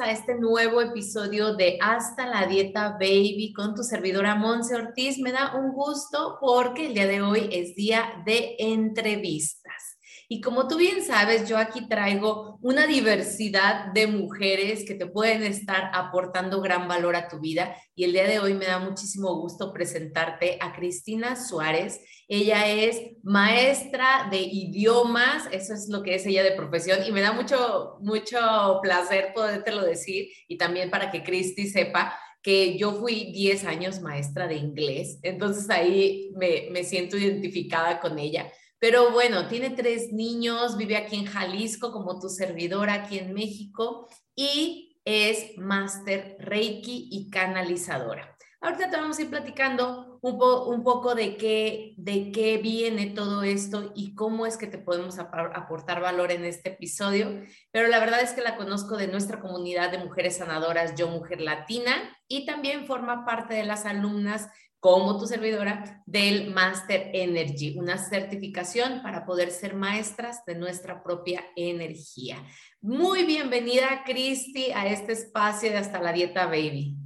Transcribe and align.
A 0.00 0.10
este 0.10 0.34
nuevo 0.34 0.80
episodio 0.80 1.54
de 1.54 1.78
Hasta 1.80 2.26
la 2.26 2.46
Dieta 2.46 2.96
Baby 2.98 3.52
con 3.54 3.74
tu 3.74 3.82
servidora 3.82 4.34
Monse 4.34 4.74
Ortiz. 4.74 5.18
Me 5.18 5.30
da 5.30 5.54
un 5.54 5.72
gusto 5.72 6.38
porque 6.40 6.86
el 6.86 6.94
día 6.94 7.06
de 7.06 7.22
hoy 7.22 7.48
es 7.52 7.76
día 7.76 8.22
de 8.24 8.56
entrevistas. 8.58 9.98
Y 10.28 10.40
como 10.40 10.66
tú 10.66 10.78
bien 10.78 11.04
sabes, 11.04 11.48
yo 11.48 11.58
aquí 11.58 11.86
traigo 11.86 12.58
una 12.62 12.86
diversidad 12.86 13.92
de 13.92 14.06
mujeres 14.06 14.84
que 14.84 14.94
te 14.94 15.06
pueden 15.06 15.42
estar 15.42 15.90
aportando 15.92 16.60
gran 16.60 16.88
valor 16.88 17.14
a 17.14 17.28
tu 17.28 17.38
vida. 17.38 17.76
Y 17.94 18.04
el 18.04 18.12
día 18.12 18.26
de 18.26 18.40
hoy 18.40 18.54
me 18.54 18.66
da 18.66 18.78
muchísimo 18.78 19.38
gusto 19.38 19.72
presentarte 19.72 20.58
a 20.60 20.72
Cristina 20.72 21.36
Suárez. 21.36 22.00
Ella 22.28 22.68
es 22.68 23.00
maestra 23.22 24.28
de 24.30 24.40
idiomas, 24.40 25.48
eso 25.52 25.74
es 25.74 25.88
lo 25.88 26.02
que 26.02 26.14
es 26.14 26.26
ella 26.26 26.42
de 26.42 26.52
profesión 26.52 27.00
y 27.06 27.12
me 27.12 27.20
da 27.20 27.32
mucho, 27.32 27.96
mucho 28.00 28.80
placer 28.82 29.32
podértelo 29.34 29.84
decir 29.84 30.28
y 30.48 30.56
también 30.56 30.90
para 30.90 31.10
que 31.10 31.22
Cristi 31.22 31.68
sepa 31.68 32.18
que 32.42 32.76
yo 32.76 32.92
fui 32.92 33.32
10 33.32 33.64
años 33.64 34.00
maestra 34.00 34.46
de 34.46 34.56
inglés, 34.56 35.18
entonces 35.22 35.68
ahí 35.70 36.30
me, 36.36 36.68
me 36.70 36.84
siento 36.84 37.16
identificada 37.16 38.00
con 38.00 38.18
ella. 38.18 38.50
Pero 38.78 39.12
bueno, 39.12 39.48
tiene 39.48 39.70
tres 39.70 40.12
niños, 40.12 40.76
vive 40.76 40.98
aquí 40.98 41.16
en 41.16 41.24
Jalisco 41.24 41.90
como 41.90 42.18
tu 42.18 42.28
servidora 42.28 42.92
aquí 42.92 43.18
en 43.18 43.32
México 43.32 44.08
y 44.36 44.98
es 45.04 45.56
máster 45.56 46.36
Reiki 46.38 47.08
y 47.10 47.30
canalizadora. 47.30 48.33
Ahorita 48.64 48.88
te 48.88 48.96
vamos 48.96 49.18
a 49.18 49.22
ir 49.22 49.28
platicando 49.28 50.18
un, 50.22 50.82
poco 50.82 51.14
de 51.14 51.36
qué, 51.36 51.92
de 51.98 52.32
qué 52.32 52.56
viene 52.56 53.10
todo 53.10 53.42
esto 53.42 53.92
y 53.94 54.14
cómo 54.14 54.46
es 54.46 54.56
que 54.56 54.66
te 54.66 54.78
podemos 54.78 55.18
aportar 55.18 56.00
valor 56.00 56.32
en 56.32 56.46
este 56.46 56.70
episodio. 56.70 57.42
Pero 57.70 57.88
la 57.88 58.00
verdad 58.00 58.22
es 58.22 58.32
que 58.32 58.40
la 58.40 58.56
conozco 58.56 58.96
de 58.96 59.06
nuestra 59.06 59.38
comunidad 59.38 59.90
de 59.90 59.98
mujeres 59.98 60.38
sanadoras, 60.38 60.94
Yo 60.94 61.08
Mujer 61.08 61.42
Latina, 61.42 61.92
y 62.26 62.46
también 62.46 62.86
forma 62.86 63.26
parte 63.26 63.52
de 63.52 63.64
las 63.64 63.84
alumnas 63.84 64.48
como 64.80 65.18
tu 65.18 65.26
servidora 65.26 66.02
del 66.06 66.50
Master 66.50 67.10
Energy, 67.12 67.78
una 67.78 67.98
certificación 67.98 69.02
para 69.02 69.26
poder 69.26 69.50
ser 69.50 69.74
maestras 69.74 70.42
de 70.46 70.54
nuestra 70.54 71.02
propia 71.02 71.44
energía. 71.54 72.42
Muy 72.80 73.24
bienvenida, 73.24 74.04
Cristi, 74.06 74.72
a 74.72 74.86
este 74.86 75.12
espacio 75.12 75.68
de 75.68 75.76
Hasta 75.76 76.00
la 76.00 76.14
Dieta 76.14 76.46
Baby. 76.46 77.03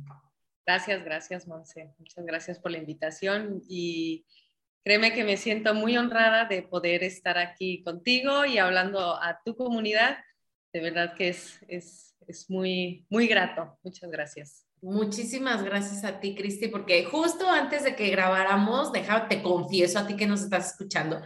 Gracias, 0.68 1.02
gracias, 1.02 1.48
Monse. 1.48 1.94
Muchas 1.98 2.26
gracias 2.26 2.58
por 2.58 2.70
la 2.70 2.76
invitación 2.76 3.62
y 3.70 4.26
créeme 4.84 5.14
que 5.14 5.24
me 5.24 5.38
siento 5.38 5.72
muy 5.72 5.96
honrada 5.96 6.44
de 6.44 6.60
poder 6.60 7.02
estar 7.04 7.38
aquí 7.38 7.82
contigo 7.82 8.44
y 8.44 8.58
hablando 8.58 9.00
a 9.14 9.40
tu 9.42 9.56
comunidad. 9.56 10.18
De 10.70 10.80
verdad 10.82 11.14
que 11.14 11.30
es, 11.30 11.58
es, 11.68 12.14
es 12.26 12.50
muy, 12.50 13.06
muy 13.08 13.26
grato. 13.26 13.78
Muchas 13.82 14.10
gracias. 14.10 14.66
Muchísimas 14.82 15.62
gracias 15.62 16.04
a 16.04 16.20
ti, 16.20 16.34
Cristi, 16.34 16.68
porque 16.68 17.02
justo 17.02 17.48
antes 17.48 17.82
de 17.82 17.96
que 17.96 18.10
grabáramos, 18.10 18.92
déjame, 18.92 19.26
te 19.26 19.42
confieso 19.42 19.98
a 19.98 20.06
ti 20.06 20.16
que 20.16 20.26
nos 20.26 20.42
estás 20.42 20.72
escuchando, 20.72 21.22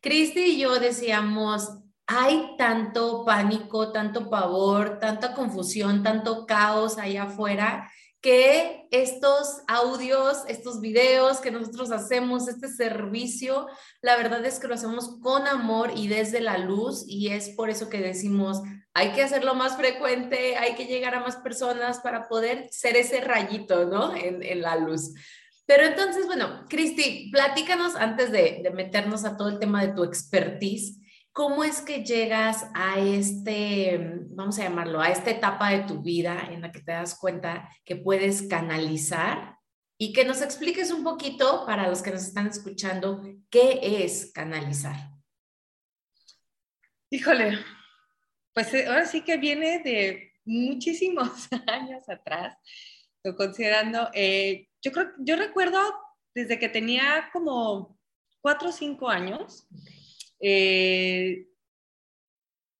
Cristi 0.00 0.40
y 0.40 0.60
yo 0.60 0.78
decíamos, 0.78 1.68
hay 2.06 2.54
tanto 2.56 3.24
pánico, 3.24 3.90
tanto 3.90 4.30
pavor, 4.30 5.00
tanta 5.00 5.34
confusión, 5.34 6.04
tanto 6.04 6.46
caos 6.46 6.96
allá 6.96 7.24
afuera, 7.24 7.90
que 8.24 8.88
estos 8.90 9.60
audios, 9.68 10.44
estos 10.48 10.80
videos 10.80 11.40
que 11.40 11.50
nosotros 11.50 11.90
hacemos, 11.90 12.48
este 12.48 12.68
servicio, 12.68 13.66
la 14.00 14.16
verdad 14.16 14.42
es 14.46 14.58
que 14.58 14.66
lo 14.66 14.72
hacemos 14.72 15.18
con 15.20 15.46
amor 15.46 15.90
y 15.94 16.08
desde 16.08 16.40
la 16.40 16.56
luz 16.56 17.04
y 17.06 17.28
es 17.28 17.50
por 17.50 17.68
eso 17.68 17.90
que 17.90 18.00
decimos, 18.00 18.62
hay 18.94 19.12
que 19.12 19.22
hacerlo 19.22 19.54
más 19.54 19.76
frecuente, 19.76 20.56
hay 20.56 20.74
que 20.74 20.86
llegar 20.86 21.14
a 21.14 21.20
más 21.20 21.36
personas 21.36 22.00
para 22.00 22.26
poder 22.26 22.66
ser 22.70 22.96
ese 22.96 23.20
rayito, 23.20 23.84
¿no? 23.84 24.16
En, 24.16 24.62
la 24.62 24.76
luz. 24.76 25.12
Pero 25.66 25.84
entonces, 25.84 26.24
bueno, 26.24 26.64
Cristi, 26.70 27.28
platícanos 27.30 27.94
antes 27.94 28.32
de, 28.32 28.60
de, 28.62 28.70
meternos 28.70 29.26
a 29.26 29.36
todo 29.36 29.50
el 29.50 29.58
tema 29.58 29.84
de 29.84 29.92
tu 29.92 30.02
expertise, 30.02 30.98
¿cómo 31.34 31.64
es 31.64 31.80
que 31.82 32.04
llegas 32.04 32.70
a 32.74 33.00
este, 33.00 34.20
vamos 34.28 34.56
a 34.58 34.62
llamarlo, 34.62 35.00
a 35.00 35.10
esta 35.10 35.32
etapa 35.32 35.70
de 35.70 35.82
tu 35.82 36.00
vida 36.00 36.48
en 36.50 36.62
la 36.62 36.70
que 36.70 36.80
te 36.80 36.92
das 36.92 37.18
cuenta 37.18 37.68
que 37.84 37.96
puedes 37.96 38.42
canalizar 38.42 39.58
y 39.98 40.12
que 40.12 40.24
nos 40.24 40.42
expliques 40.42 40.92
un 40.92 41.02
poquito 41.02 41.66
para 41.66 41.88
los 41.88 42.02
que 42.02 42.12
nos 42.12 42.22
están 42.22 42.46
escuchando, 42.46 43.20
¿qué 43.50 43.80
es 44.04 44.30
canalizar? 44.32 45.10
Híjole, 47.10 47.58
pues 48.52 48.72
eh, 48.72 48.86
ahora 48.86 49.04
sí 49.04 49.22
que 49.22 49.36
viene 49.36 49.80
de 49.80 50.32
muchísimos 50.44 51.48
años 51.66 52.08
atrás, 52.08 52.56
considerando, 53.36 54.08
eh, 54.14 54.68
yo 54.80 54.92
creo, 54.92 55.10
yo 55.18 55.34
recuerdo 55.34 55.80
desde 56.32 56.60
que 56.60 56.68
tenía 56.68 57.28
como 57.32 57.98
cuatro 58.40 58.68
o 58.68 58.72
cinco 58.72 59.08
años, 59.08 59.66
eh, 60.40 61.48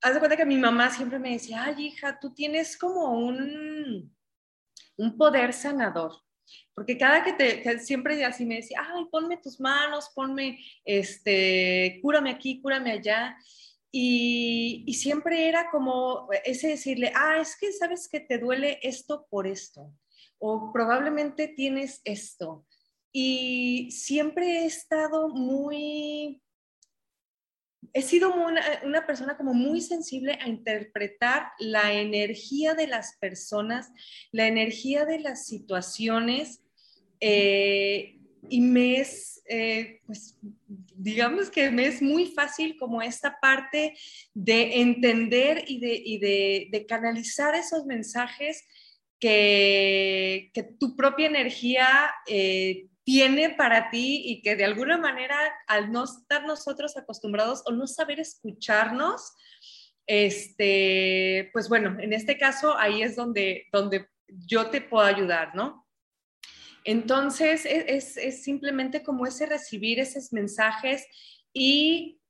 haz 0.02 0.14
de 0.14 0.18
cuenta 0.18 0.36
que 0.36 0.46
mi 0.46 0.56
mamá 0.56 0.90
siempre 0.90 1.18
me 1.18 1.32
decía, 1.32 1.64
ay 1.64 1.86
hija, 1.86 2.18
tú 2.20 2.34
tienes 2.34 2.76
como 2.76 3.18
un, 3.18 4.14
un 4.96 5.16
poder 5.16 5.52
sanador. 5.52 6.12
Porque 6.74 6.98
cada 6.98 7.22
que 7.22 7.32
te, 7.32 7.78
siempre 7.78 8.22
así 8.24 8.44
me 8.44 8.56
decía, 8.56 8.84
ay, 8.84 9.04
ponme 9.10 9.36
tus 9.36 9.60
manos, 9.60 10.10
ponme, 10.14 10.58
este, 10.84 12.00
cúrame 12.02 12.30
aquí, 12.30 12.60
cúrame 12.60 12.92
allá. 12.92 13.36
Y, 13.90 14.92
siempre 14.92 15.48
era 15.48 15.70
como 15.70 16.28
ese 16.44 16.68
decirle, 16.68 17.12
ah, 17.14 17.38
es 17.40 17.56
que 17.56 17.72
sabes 17.72 18.08
que 18.08 18.20
te 18.20 18.38
duele 18.38 18.80
esto 18.82 19.26
por 19.30 19.46
esto, 19.46 19.92
o 20.38 20.72
probablemente 20.72 21.46
tienes 21.48 22.00
esto. 22.04 22.66
Y 23.12 23.90
siempre 23.92 24.62
he 24.62 24.66
estado 24.66 25.28
muy, 25.28 26.42
he 27.94 28.02
sido 28.02 28.34
una, 28.34 29.06
persona 29.06 29.36
como 29.36 29.54
muy 29.54 29.80
sensible 29.80 30.36
a 30.42 30.48
interpretar 30.48 31.52
la 31.60 31.92
energía 31.92 32.74
de 32.74 32.88
las 32.88 33.16
personas, 33.20 33.92
la 34.32 34.48
energía 34.48 35.04
de 35.04 35.20
las 35.20 35.46
situaciones, 35.46 36.60
eh, 37.20 38.18
y 38.50 38.60
me 38.60 38.96
es, 38.96 39.42
eh, 39.48 40.00
pues, 40.06 40.36
digamos 40.66 41.50
que 41.50 41.70
me 41.70 41.86
es 41.86 42.02
muy 42.02 42.26
fácil 42.26 42.76
como 42.76 43.00
esta 43.00 43.38
parte 43.40 43.94
de 44.34 44.80
entender 44.80 45.64
y 45.68 45.78
de, 46.18 46.86
canalizar 46.88 47.54
esos 47.54 47.86
mensajes 47.86 48.64
que, 49.20 50.50
tu 50.80 50.96
propia 50.96 51.28
energía 51.28 51.88
eh, 52.26 52.88
tiene 53.04 53.50
para 53.50 53.90
ti 53.90 54.22
y 54.24 54.42
que 54.42 54.56
de 54.56 54.64
alguna 54.64 54.96
manera 54.96 55.36
al 55.66 55.92
no 55.92 56.04
estar 56.04 56.44
nosotros 56.46 56.96
acostumbrados 56.96 57.62
o 57.66 57.72
no 57.72 57.86
saber 57.86 58.18
escucharnos, 58.18 59.34
este, 60.06 61.50
pues 61.52 61.68
bueno, 61.68 61.98
en 62.00 62.12
este 62.12 62.38
caso 62.38 62.76
ahí 62.76 63.02
es 63.02 63.14
donde, 63.14 63.66
donde 63.72 64.08
yo 64.26 64.70
te 64.70 64.80
puedo 64.80 65.04
ayudar, 65.04 65.54
¿no? 65.54 65.86
Entonces, 66.84 67.64
e, 67.64 67.96
es, 67.96 68.42
simplemente 68.42 69.02
como 69.02 69.26
ese 69.26 69.46
recibir 69.46 70.00
esos 70.00 70.32
mensajes 70.32 71.06
y 71.52 72.20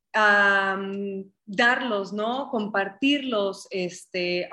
darlos, 1.45 2.13
¿no? 2.13 2.49
Compartirlos 2.51 3.67
este, 3.71 4.49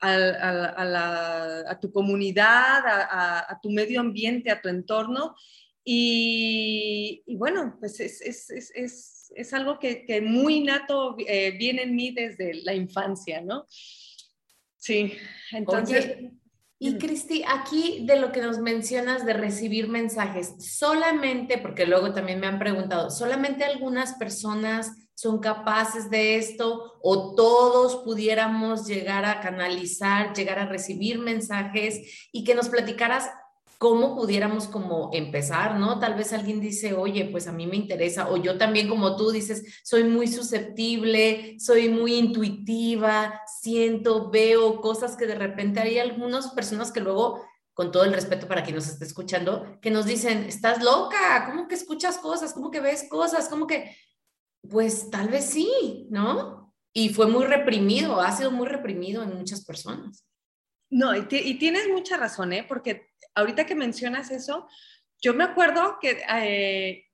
a, 0.00 1.78
tu 1.80 1.90
comunidad, 1.92 2.82
a, 2.86 3.58
tu 3.62 3.70
medio 3.70 4.00
ambiente, 4.00 4.50
a 4.50 4.60
tu 4.60 4.68
entorno. 4.68 5.34
Y, 5.84 7.22
bueno, 7.36 7.76
pues 7.78 8.00
es, 8.00 9.52
algo 9.52 9.78
que, 9.78 10.20
muy 10.22 10.60
nato 10.60 11.16
eh, 11.26 11.56
viene 11.58 11.82
en 11.82 11.94
mí 11.94 12.10
desde 12.10 12.62
la 12.64 12.74
infancia, 12.74 13.40
¿no? 13.40 13.66
Sí, 14.76 15.12
entonces... 15.52 16.18
Y 16.78 16.98
Cristi, 16.98 17.42
aquí 17.48 18.04
de 18.04 18.20
lo 18.20 18.32
que 18.32 18.42
nos 18.42 18.58
mencionas 18.58 19.24
de 19.24 19.32
recibir 19.32 19.88
mensajes, 19.88 20.56
solamente, 20.58 21.56
porque 21.56 21.86
luego 21.86 22.12
también 22.12 22.38
me 22.38 22.46
han 22.46 22.58
preguntado, 22.58 23.08
solamente 23.08 23.64
algunas 23.64 24.12
personas 24.16 24.92
son 25.16 25.38
capaces 25.38 26.10
de 26.10 26.36
esto 26.36 26.98
o 27.02 27.34
todos 27.34 27.96
pudiéramos 28.04 28.86
llegar 28.86 29.24
a 29.24 29.40
canalizar, 29.40 30.34
llegar 30.34 30.58
a 30.58 30.66
recibir 30.66 31.18
mensajes 31.18 32.28
y 32.32 32.44
que 32.44 32.54
nos 32.54 32.68
platicaras 32.68 33.30
cómo 33.78 34.14
pudiéramos 34.14 34.68
como 34.68 35.10
empezar, 35.14 35.78
¿no? 35.78 35.98
Tal 35.98 36.14
vez 36.14 36.32
alguien 36.32 36.60
dice, 36.60 36.92
oye, 36.92 37.26
pues 37.26 37.46
a 37.46 37.52
mí 37.52 37.66
me 37.66 37.76
interesa, 37.76 38.30
o 38.30 38.36
yo 38.36 38.58
también 38.58 38.88
como 38.88 39.16
tú 39.16 39.30
dices, 39.30 39.80
soy 39.84 40.04
muy 40.04 40.28
susceptible, 40.28 41.56
soy 41.58 41.88
muy 41.88 42.14
intuitiva, 42.14 43.40
siento, 43.60 44.30
veo 44.30 44.80
cosas 44.80 45.16
que 45.16 45.26
de 45.26 45.34
repente 45.34 45.80
hay 45.80 45.98
algunas 45.98 46.48
personas 46.48 46.92
que 46.92 47.00
luego, 47.00 47.42
con 47.72 47.90
todo 47.90 48.04
el 48.04 48.14
respeto 48.14 48.48
para 48.48 48.62
quien 48.62 48.76
nos 48.76 48.88
esté 48.88 49.04
escuchando, 49.04 49.78
que 49.80 49.90
nos 49.90 50.06
dicen, 50.06 50.44
estás 50.44 50.82
loca, 50.82 51.46
¿cómo 51.46 51.68
que 51.68 51.74
escuchas 51.74 52.18
cosas? 52.18 52.52
¿Cómo 52.54 52.70
que 52.70 52.80
ves 52.80 53.06
cosas? 53.10 53.48
¿Cómo 53.48 53.66
que, 53.66 53.94
pues 54.70 55.10
tal 55.10 55.28
vez 55.28 55.46
sí, 55.46 56.06
¿no? 56.10 56.74
Y 56.92 57.10
fue 57.10 57.26
muy 57.26 57.44
reprimido, 57.44 58.20
ha 58.20 58.32
sido 58.32 58.50
muy 58.50 58.66
reprimido 58.66 59.22
en 59.22 59.36
muchas 59.36 59.64
personas. 59.64 60.26
No, 60.90 61.14
y, 61.16 61.24
tienes 61.26 61.88
mucha 61.88 62.16
razón, 62.16 62.52
¿eh? 62.52 62.64
Porque 62.66 63.08
ahorita 63.34 63.66
que 63.66 63.74
mencionas 63.74 64.30
eso, 64.30 64.68
yo 65.20 65.34
me 65.34 65.44
acuerdo 65.44 65.98
que 66.00 66.22
eh, 66.32 67.04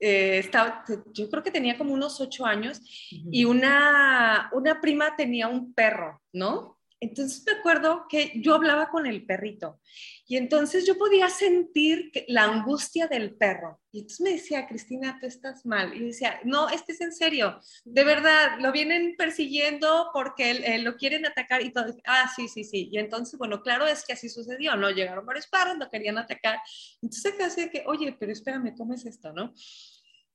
eh, 0.00 0.38
estaba, 0.38 0.84
yo 1.12 1.28
creo 1.30 1.42
que 1.42 1.50
tenía 1.50 1.78
como 1.78 1.94
unos 1.94 2.20
ocho 2.20 2.44
años 2.46 2.80
y 3.10 3.44
una, 3.44 4.50
una 4.52 4.80
prima 4.80 5.16
tenía 5.16 5.48
un 5.48 5.72
perro, 5.72 6.22
¿no? 6.32 6.77
Entonces 7.00 7.44
me 7.46 7.52
acuerdo 7.52 8.06
que 8.08 8.32
yo 8.36 8.54
hablaba 8.54 8.90
con 8.90 9.06
el 9.06 9.24
perrito 9.24 9.80
y 10.26 10.36
entonces 10.36 10.84
yo 10.86 10.98
podía 10.98 11.28
sentir 11.30 12.10
la 12.26 12.44
angustia 12.44 13.06
del 13.06 13.34
perro. 13.34 13.80
Y 13.92 14.00
entonces 14.00 14.20
me 14.20 14.32
decía, 14.32 14.66
Cristina, 14.66 15.18
tú 15.20 15.26
estás 15.26 15.64
mal. 15.64 15.96
Y 15.96 16.06
decía, 16.06 16.40
no, 16.44 16.68
este 16.68 16.92
es 16.92 17.00
en 17.00 17.12
serio, 17.12 17.60
de 17.84 18.04
verdad, 18.04 18.58
lo 18.60 18.72
vienen 18.72 19.14
persiguiendo 19.16 20.10
porque 20.12 20.78
lo 20.80 20.96
quieren 20.96 21.24
atacar 21.24 21.62
y 21.62 21.72
todo. 21.72 21.86
Ah, 22.04 22.30
sí, 22.34 22.48
sí, 22.48 22.64
sí. 22.64 22.88
Y 22.92 22.98
entonces, 22.98 23.38
bueno, 23.38 23.62
claro, 23.62 23.86
es 23.86 24.04
que 24.04 24.12
así 24.12 24.28
sucedió, 24.28 24.76
¿no? 24.76 24.90
Llegaron 24.90 25.24
varios 25.24 25.46
perros, 25.46 25.78
lo 25.78 25.88
querían 25.88 26.18
atacar. 26.18 26.58
Entonces 27.00 27.34
casi 27.38 27.62
de 27.62 27.70
que, 27.70 27.84
oye, 27.86 28.14
pero 28.18 28.32
espérame, 28.32 28.74
¿cómo 28.76 28.94
es 28.94 29.06
esto, 29.06 29.32
no? 29.32 29.54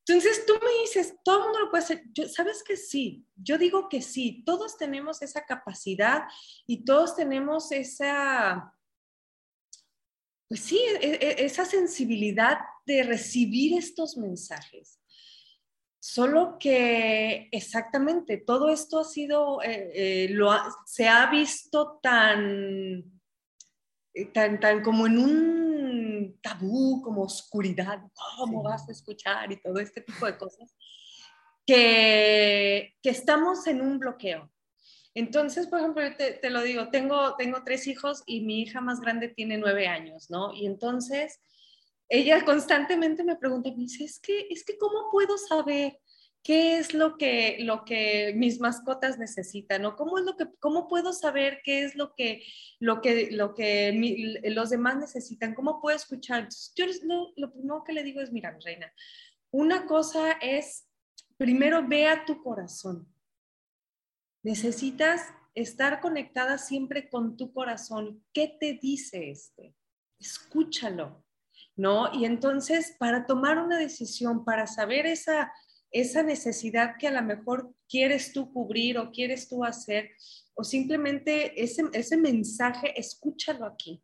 Entonces 0.06 0.46
tú 0.46 0.54
me 0.62 0.82
dices, 0.82 1.16
todo 1.24 1.38
el 1.38 1.44
mundo 1.44 1.60
lo 1.60 1.70
puede 1.70 1.84
hacer. 1.84 2.04
¿Sabes 2.30 2.62
que 2.64 2.76
sí? 2.76 3.26
Yo 3.36 3.58
digo 3.58 3.88
que 3.88 4.02
sí. 4.02 4.44
Todos 4.46 4.78
tenemos 4.78 5.22
esa 5.22 5.46
capacidad 5.46 6.24
y 6.68 6.84
todos 6.84 7.16
tenemos 7.16 7.72
esa, 7.72 8.74
pues 10.50 10.62
sí, 10.62 10.78
e, 10.78 11.20
e, 11.22 11.46
esa 11.46 11.66
sensibilidad 11.66 12.60
de 12.86 13.04
recibir 13.04 13.78
estos 13.78 14.18
mensajes. 14.18 15.00
Solo 16.00 16.58
que 16.60 17.48
exactamente 17.52 18.36
todo 18.36 18.70
esto 18.70 19.00
ha 19.00 19.06
sido, 19.06 19.64
eh, 19.64 20.26
eh, 20.30 20.36
se 20.86 21.08
ha 21.08 21.32
visto 21.32 21.98
tan, 22.04 23.22
eh, 24.14 24.26
tan, 24.34 24.60
tan 24.60 24.84
como 24.84 25.08
en 25.08 25.18
un 25.18 25.93
tabú, 26.42 27.02
como 27.02 27.24
oscuridad, 27.24 28.02
cómo 28.38 28.64
vas 28.64 28.88
a 28.88 28.92
escuchar 28.92 29.52
y 29.52 29.62
todo 29.62 29.80
este 29.80 30.02
tipo 30.02 30.26
de 30.26 30.38
cosas, 30.38 30.76
que, 31.66 32.96
que 33.02 33.10
estamos 33.10 33.68
en 33.68 33.82
un 33.82 34.00
bloqueo. 34.00 34.52
Entonces, 35.16 35.68
por 35.68 35.80
ejemplo, 35.80 36.04
te, 36.18 36.34
te, 36.34 36.50
lo 36.50 36.62
digo, 36.62 36.90
tengo, 36.90 37.36
tengo 37.36 37.64
tres 37.64 37.88
hijos 37.88 38.24
y 38.26 38.42
mi 38.42 38.62
hija 38.62 38.82
más 38.82 39.00
grande 39.00 39.28
tiene 39.28 39.58
nueve 39.58 39.88
años, 39.88 40.30
¿no? 40.30 40.54
Y 40.54 40.66
entonces 40.66 41.40
ella 42.10 42.44
constantemente 42.46 43.24
me 43.24 43.36
pregunta, 43.36 43.70
me 43.72 43.84
dice, 43.84 44.04
es 44.04 44.20
que, 44.20 44.48
es 44.50 44.64
que, 44.64 44.78
¿cómo 44.78 45.10
puedo 45.12 45.38
saber 45.38 46.00
qué 46.44 46.78
es 46.78 46.94
lo 46.94 47.18
que, 47.18 47.58
lo 47.62 47.86
que 47.86 48.34
mis 48.36 48.60
mascotas 48.60 49.18
necesitan, 49.18 49.86
o 49.86 49.96
cómo 49.96 50.20
es 50.20 50.26
lo 50.26 50.36
que, 50.36 50.46
cómo 50.60 50.88
puedo 50.90 51.14
saber 51.14 51.62
qué 51.64 51.86
es 51.86 51.96
lo 51.96 52.14
que, 52.16 52.44
lo 52.80 53.02
que, 53.02 53.32
lo 53.32 53.54
que 53.54 54.42
los 54.46 54.70
demás 54.70 54.98
necesitan, 54.98 55.56
cómo 55.56 55.82
puedo 55.82 55.96
escuchar. 55.96 56.50
Yo 56.76 56.86
lo, 57.04 57.32
lo 57.38 57.52
primero 57.54 57.84
que 57.86 57.94
le 57.94 58.04
digo 58.04 58.20
es, 58.20 58.32
mira, 58.32 58.58
reina, 58.64 58.92
una 59.52 59.86
cosa 59.86 60.34
es, 60.34 60.86
primero 61.38 61.88
ve 61.88 62.08
a 62.08 62.26
tu 62.26 62.44
corazón. 62.44 63.08
Necesitas 64.44 65.22
estar 65.56 66.02
conectada 66.02 66.58
siempre 66.58 67.10
con 67.10 67.38
tu 67.38 67.54
corazón. 67.54 68.22
¿Qué 68.34 68.58
te 68.60 68.74
dice 68.82 69.30
este? 69.30 69.76
Escúchalo, 70.20 71.24
¿no? 71.76 72.14
Y 72.14 72.26
entonces, 72.26 72.96
para 73.00 73.26
tomar 73.26 73.60
una 73.60 73.78
decisión, 73.78 74.44
para 74.44 74.68
saber 74.68 75.06
esa, 75.06 75.54
esa 75.94 76.24
necesidad 76.24 76.96
que 77.00 77.08
a 77.08 77.12
lo 77.12 77.22
mejor 77.22 77.74
quieres 77.88 78.34
tú 78.34 78.52
cubrir 78.52 78.98
o 78.98 79.12
quieres 79.12 79.48
tú 79.48 79.64
hacer, 79.64 80.10
o 80.56 80.64
simplemente 80.64 81.64
ese, 81.64 81.84
ese 81.94 82.18
mensaje, 82.18 83.00
escúchalo 83.00 83.66
aquí. 83.66 84.04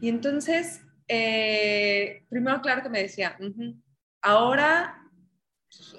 Y 0.00 0.08
entonces, 0.08 0.82
eh, 1.08 2.24
primero, 2.28 2.60
claro 2.60 2.82
que 2.82 2.90
me 2.90 3.02
decía, 3.02 3.36
ahora, 4.20 5.02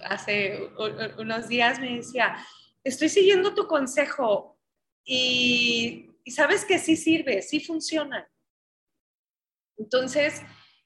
hace 0.03 0.69
unos 1.17 1.47
días 1.47 1.79
me 1.79 1.97
decía, 1.97 2.35
estoy 2.83 3.09
siguiendo 3.09 3.53
tu 3.53 3.67
consejo 3.67 4.59
y, 5.03 6.05
sabes 6.27 6.63
que 6.63 6.77
sí 6.77 6.95
sirve, 6.95 7.41
sí 7.41 7.59
funciona. 7.59 8.29
Entonces, 9.77 10.43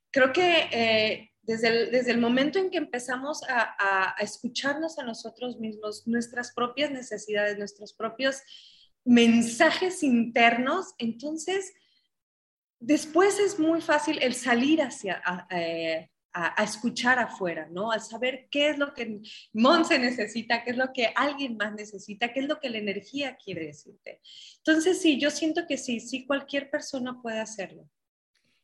creo 0.10 0.32
que 0.32 0.70
eh, 0.72 1.33
desde 1.44 2.12
el, 2.12 2.20
momento 2.20 2.58
en 2.58 2.70
que 2.70 2.78
empezamos 2.78 3.44
a, 3.50 4.16
escucharnos 4.20 4.98
a 4.98 5.04
nosotros 5.04 5.60
mismos, 5.60 6.08
nuestras 6.08 6.54
propias 6.54 6.90
necesidades, 6.92 7.58
nuestros 7.58 7.94
propios 7.94 8.42
mensajes 9.04 10.04
internos, 10.04 10.96
entonces 10.98 11.74
después 12.80 13.40
es 13.40 13.60
muy 13.60 13.82
fácil 13.82 14.20
el 14.22 14.36
salir 14.36 14.82
hacia, 14.82 15.22
a, 15.26 15.48
eh, 15.52 16.10
escuchar 16.64 17.20
afuera, 17.20 17.68
¿no? 17.70 17.92
Al 17.92 18.02
saber 18.02 18.48
qué 18.50 18.70
es 18.70 18.78
lo 18.78 18.94
que 18.94 19.20
Monse 19.52 20.00
necesita, 20.00 20.64
qué 20.64 20.72
es 20.72 20.78
lo 20.78 20.94
que 20.94 21.12
alguien 21.16 21.58
más 21.58 21.74
necesita, 21.74 22.32
qué 22.32 22.40
es 22.40 22.48
lo 22.48 22.60
que 22.62 22.70
la 22.70 22.78
energía 22.78 23.36
quiere 23.36 23.66
decirte. 23.66 24.22
Entonces, 24.58 25.02
sí, 25.02 25.20
yo 25.20 25.30
siento 25.30 25.68
que 25.68 25.78
sí, 25.78 26.00
sí, 26.00 26.26
cualquier 26.26 26.70
persona 26.72 27.22
puede 27.22 27.40
hacerlo. 27.40 27.88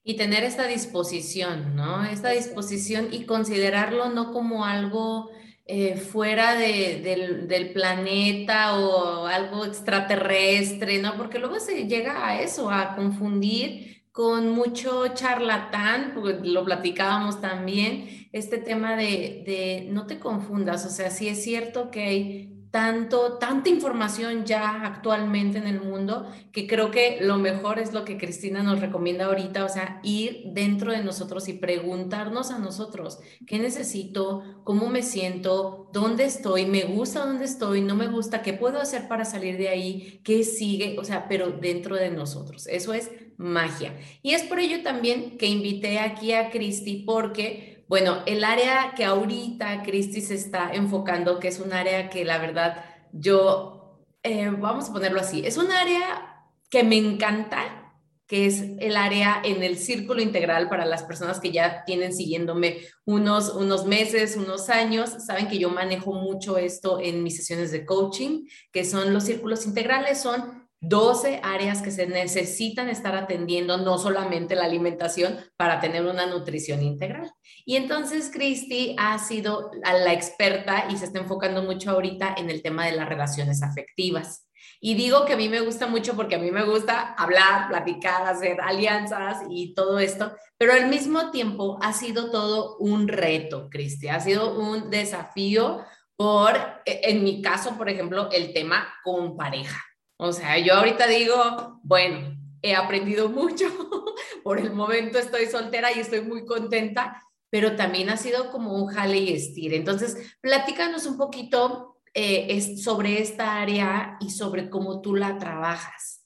Y 0.04 0.16
tener 0.16 0.44
esta 0.44 0.66
disposición, 0.68 1.76
¿no? 1.76 2.04
Esta 2.06 2.30
disposición 2.30 3.10
y 3.12 3.26
considerarlo 3.26 4.10
no 4.10 4.32
como 4.32 4.66
algo 4.66 5.30
eh, 5.66 5.98
fuera 5.98 6.56
de, 6.56 7.46
del, 7.48 7.74
planeta 7.74 8.80
o 8.80 9.28
algo 9.28 9.66
extraterrestre, 9.66 11.00
¿no? 11.00 11.16
Porque 11.16 11.38
luego 11.38 11.60
se 11.60 11.88
llega 11.88 12.28
a 12.28 12.42
eso, 12.42 12.72
a 12.72 12.96
confundir 12.96 14.04
con 14.12 14.50
mucho 14.50 15.10
charlatán, 15.14 16.14
porque 16.16 16.40
lo 16.42 16.66
platicábamos 16.66 17.40
también, 17.40 18.28
este 18.32 18.58
tema 18.58 18.96
de, 18.96 19.44
de 19.46 19.88
no 19.92 20.08
te 20.08 20.18
confundas, 20.20 20.86
o 20.86 20.90
sea, 20.90 21.12
sí 21.12 21.28
es 21.28 21.44
cierto 21.44 21.92
que 21.92 22.02
hay 22.02 22.59
tanto, 22.72 23.38
tanta 23.40 23.70
información 23.70 24.46
ya 24.46 24.86
actualmente 24.86 25.58
en 25.58 25.68
el 25.68 25.82
mundo 25.82 26.30
que 26.52 26.68
creo 26.68 26.92
que 26.92 27.18
lo 27.22 27.38
mejor 27.38 27.80
es 27.80 27.94
lo 27.94 28.06
que 28.06 28.18
Cristina 28.18 28.62
nos 28.62 28.80
recomienda 28.80 29.26
ahorita, 29.26 29.66
o 29.66 29.70
sea, 29.70 30.00
ir 30.04 30.44
dentro 30.54 30.92
de 30.92 31.04
nosotros 31.04 31.48
y 31.48 31.54
preguntarnos 31.54 32.52
a 32.52 32.60
nosotros, 32.60 33.20
¿qué 33.48 33.60
necesito? 33.60 34.62
¿Cómo 34.64 34.90
me 34.90 35.02
siento? 35.02 35.90
¿Dónde 35.94 36.26
estoy? 36.26 36.66
¿Me 36.66 36.84
gusta 36.84 37.26
dónde 37.26 37.46
estoy? 37.46 37.82
¿No 37.82 37.96
me 37.96 38.08
gusta? 38.08 38.42
¿Qué 38.42 38.54
puedo 38.54 38.80
hacer 38.80 39.08
para 39.08 39.26
salir 39.26 39.58
de 39.58 39.70
ahí? 39.70 40.22
¿Qué 40.24 40.44
sigue? 40.44 40.98
O 41.00 41.04
sea, 41.04 41.28
pero 41.28 41.52
dentro 41.52 41.96
de 41.96 42.12
nosotros. 42.12 42.68
Eso 42.68 42.94
es 42.94 43.10
magia. 43.40 43.98
Y 44.22 44.34
es 44.34 44.44
por 44.44 44.60
ello 44.60 44.84
también 44.84 45.38
que 45.38 45.48
invité 45.48 46.00
aquí 46.00 46.34
a 46.34 46.50
Cristi 46.52 47.04
porque 47.06 47.69
bueno, 47.90 48.22
el 48.28 48.44
área 48.44 48.94
que 48.96 49.04
ahorita 49.04 49.82
Cristi 49.82 50.22
se 50.22 50.36
está 50.36 50.72
enfocando, 50.74 51.40
que 51.40 51.48
es 51.48 51.60
un 51.60 51.74
área 51.74 52.08
que 52.08 52.24
la 52.24 52.38
verdad 52.38 52.86
yo, 53.12 54.06
eh, 54.22 54.48
vamos 54.52 54.90
a 54.90 54.94
ponerlo 54.94 55.20
así, 55.20 55.42
es 55.44 55.58
un 55.58 55.72
área 55.72 56.46
que 56.70 56.84
me 56.84 56.98
encanta, 56.98 57.96
que 58.28 58.46
es 58.46 58.62
el 58.78 58.96
área 58.96 59.42
en 59.44 59.64
el 59.64 59.76
círculo 59.80 60.22
integral 60.22 60.70
para 60.70 60.86
las 60.86 61.02
personas 61.02 61.40
que 61.40 61.52
ya 61.52 61.84
tienen 61.84 62.14
siguiéndome 62.14 62.78
unos, 63.06 63.56
unos 63.56 63.88
meses, 63.88 64.38
unos 64.38 64.70
años, 64.70 65.10
saben 65.26 65.48
que 65.48 65.58
yo 65.58 65.72
manejo 65.72 66.14
mucho 66.14 66.60
esto 66.60 67.00
en 67.02 67.24
mis 67.24 67.38
sesiones 67.38 67.72
de 67.72 67.88
coaching, 67.88 68.46
que 68.72 68.86
son 68.86 69.14
los 69.14 69.24
círculos 69.24 69.66
integrales, 69.66 70.22
son 70.22 70.69
12 70.82 71.42
áreas 71.44 71.82
que 71.82 71.92
se 71.92 72.08
necesitan 72.08 72.90
estar 72.90 73.16
atendiendo, 73.16 73.78
no 73.78 73.98
solamente 73.98 74.56
la 74.56 74.66
alimentación, 74.66 75.38
para 75.58 75.80
tener 75.82 76.06
una 76.06 76.26
nutrición 76.26 76.82
integral. 76.82 77.32
Y 77.66 77.76
entonces 77.76 78.30
Cristi 78.32 78.96
ha 78.98 79.20
sido 79.20 79.72
la 79.84 80.14
experta 80.14 80.86
y 80.90 80.98
se 80.98 81.06
está 81.06 81.20
enfocando 81.20 81.64
mucho 81.64 81.92
ahorita 81.92 82.36
en 82.38 82.50
el 82.50 82.62
tema 82.62 82.86
de 82.86 82.94
las 82.94 83.10
relaciones 83.10 83.62
afectivas. 83.62 84.50
Y 84.82 84.96
digo 84.96 85.26
que 85.26 85.34
a 85.34 85.38
mí 85.38 85.50
me 85.50 85.60
gusta 85.60 85.88
mucho 85.88 86.16
porque 86.16 86.36
a 86.36 86.40
mí 86.40 86.52
me 86.52 86.64
gusta 86.64 87.14
hablar, 87.14 87.68
platicar, 87.68 88.26
hacer 88.26 88.62
alianzas 88.62 89.44
y 89.50 89.74
todo 89.74 90.00
esto, 90.00 90.34
pero 90.58 90.72
al 90.72 90.88
mismo 90.88 91.32
tiempo 91.32 91.78
ha 91.82 91.92
sido 91.92 92.32
todo 92.32 92.78
un 92.78 93.10
reto, 93.10 93.70
Cristi, 93.70 94.08
ha 94.08 94.22
sido 94.22 94.58
un 94.58 94.90
desafío 94.90 95.84
por, 96.16 96.56
e, 96.86 97.02
en 97.04 97.24
mi 97.24 97.42
caso, 97.42 97.78
por 97.78 97.90
ejemplo, 97.90 98.30
el 98.32 98.54
tema 98.54 98.88
con 99.04 99.36
pareja. 99.36 99.84
O 100.22 100.34
sea, 100.34 100.58
yo 100.58 100.74
ahorita 100.74 101.08
digo, 101.08 101.80
bueno, 101.82 102.38
he 102.62 102.76
aprendido 102.76 103.30
mucho, 103.30 103.66
por 104.44 104.60
el 104.60 104.74
momento 104.74 105.18
estoy 105.18 105.46
soltera 105.46 105.94
y 105.94 106.00
estoy 106.00 106.22
muy 106.22 106.46
contenta, 106.46 107.24
pero 107.50 107.78
también 107.78 108.10
ha 108.10 108.18
sido 108.18 108.52
como 108.52 108.74
un 108.74 108.88
jale 108.88 109.18
y 109.18 109.34
estire. 109.34 109.78
Entonces, 109.78 110.36
platícanos 110.42 111.06
un 111.06 111.18
poquito 111.18 112.02
eh, 112.14 112.76
sobre 112.78 113.22
esta 113.22 113.62
área 113.62 114.18
y 114.20 114.32
sobre 114.32 114.70
cómo 114.70 115.00
tú 115.00 115.16
la 115.16 115.38
trabajas. 115.38 116.26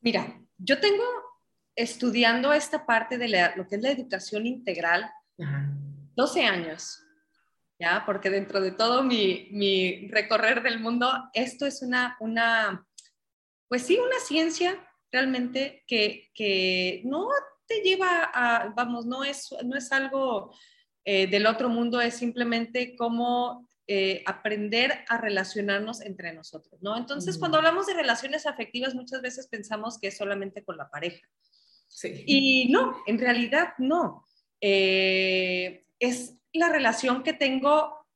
Mira, 0.00 0.42
yo 0.56 0.80
tengo 0.80 1.04
estudiando 1.76 2.52
esta 2.52 2.84
parte 2.84 3.18
de 3.18 3.52
lo 3.54 3.68
que 3.68 3.76
es 3.76 3.82
la 3.82 3.92
educación 3.92 4.48
integral 4.48 5.08
12 6.16 6.44
años, 6.44 7.04
¿ya? 7.78 8.02
Porque 8.04 8.30
dentro 8.30 8.60
de 8.60 8.72
todo 8.72 9.02
mi, 9.02 9.48
mi, 9.52 10.08
recorrer 10.08 10.62
del 10.62 10.80
mundo, 10.80 11.12
esto 11.32 11.66
es 11.66 11.82
una, 11.82 12.16
una, 12.20 12.86
pues 13.68 13.82
sí, 13.82 13.98
una 13.98 14.18
ciencia 14.20 14.84
realmente 15.10 15.84
que, 15.86 16.30
que 16.34 17.02
no 17.04 17.28
te 17.66 17.80
lleva 17.80 18.30
a, 18.32 18.72
vamos, 18.74 19.06
no 19.06 19.24
es, 19.24 19.54
no 19.64 19.76
es 19.76 19.92
algo 19.92 20.54
eh, 21.04 21.26
del 21.26 21.46
otro 21.46 21.68
mundo, 21.68 22.00
es 22.00 22.14
simplemente 22.14 22.96
cómo 22.96 23.68
eh, 23.86 24.22
aprender 24.26 25.04
a 25.08 25.18
relacionarnos 25.18 26.02
entre 26.02 26.34
nosotros, 26.34 26.82
¿no? 26.82 26.96
Entonces, 26.96 27.38
cuando 27.38 27.56
hablamos 27.56 27.86
de 27.86 27.94
relaciones 27.94 28.44
afectivas, 28.46 28.94
muchas 28.94 29.22
veces 29.22 29.46
pensamos 29.46 29.98
que 29.98 30.08
es 30.08 30.16
solamente 30.18 30.62
con 30.64 30.76
la 30.76 30.90
pareja. 30.90 31.26
Sí. 31.88 32.24
Y 32.26 32.68
no, 32.70 32.96
en 33.06 33.18
realidad 33.18 33.68
no. 33.78 34.26
Eh, 34.60 35.86
es 35.98 36.34
la 36.58 36.68
relación 36.68 37.22
que 37.22 37.32
tengo 37.32 38.06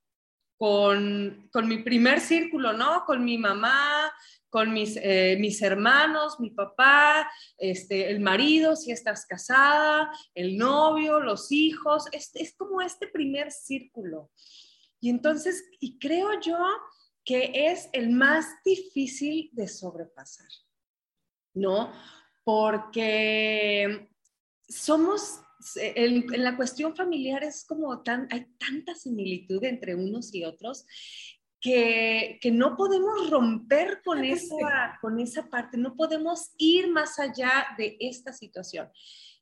con, 0.57 1.49
con, 1.51 1.67
mi 1.67 1.79
primer 1.79 2.19
círculo, 2.21 2.73
¿no? 2.73 3.03
Con 3.05 3.25
mi 3.25 3.37
mamá, 3.37 4.11
con 4.49 4.71
mis, 4.71 4.97
eh, 4.97 5.35
mis 5.39 5.61
hermanos, 5.61 6.39
mi 6.39 6.51
papá, 6.51 7.27
este, 7.57 8.11
el 8.11 8.19
marido, 8.19 8.75
si 8.75 8.91
estás 8.91 9.25
casada, 9.25 10.11
el 10.35 10.57
novio, 10.57 11.19
los 11.19 11.51
hijos, 11.51 12.05
es, 12.11 12.31
es 12.35 12.55
como 12.55 12.79
este 12.81 13.07
primer 13.07 13.51
círculo. 13.51 14.29
Y 14.99 15.09
entonces, 15.09 15.65
y 15.79 15.97
creo 15.97 16.39
yo 16.39 16.57
que 17.25 17.51
es 17.71 17.89
el 17.93 18.11
más 18.11 18.45
difícil 18.63 19.49
de 19.53 19.67
sobrepasar, 19.67 20.47
¿no? 21.53 21.91
Porque 22.43 24.09
somos, 24.67 25.41
en, 25.75 26.33
en, 26.33 26.43
la 26.43 26.55
cuestión 26.55 26.95
familiar 26.95 27.43
es 27.43 27.65
como 27.65 28.01
tan, 28.01 28.27
hay 28.31 28.45
tanta 28.57 28.95
similitud 28.95 29.63
entre 29.63 29.95
unos 29.95 30.33
y 30.33 30.43
otros 30.43 30.85
que, 31.63 32.51
no 32.51 32.75
podemos 32.75 33.29
romper 33.29 34.01
con 34.03 34.25
esa, 34.25 34.97
con 34.99 35.19
esa 35.19 35.49
parte, 35.49 35.77
no 35.77 35.95
podemos 35.95 36.51
ir 36.57 36.89
más 36.89 37.19
allá 37.19 37.67
de 37.77 37.95
esta 38.01 38.33
situación. 38.33 38.89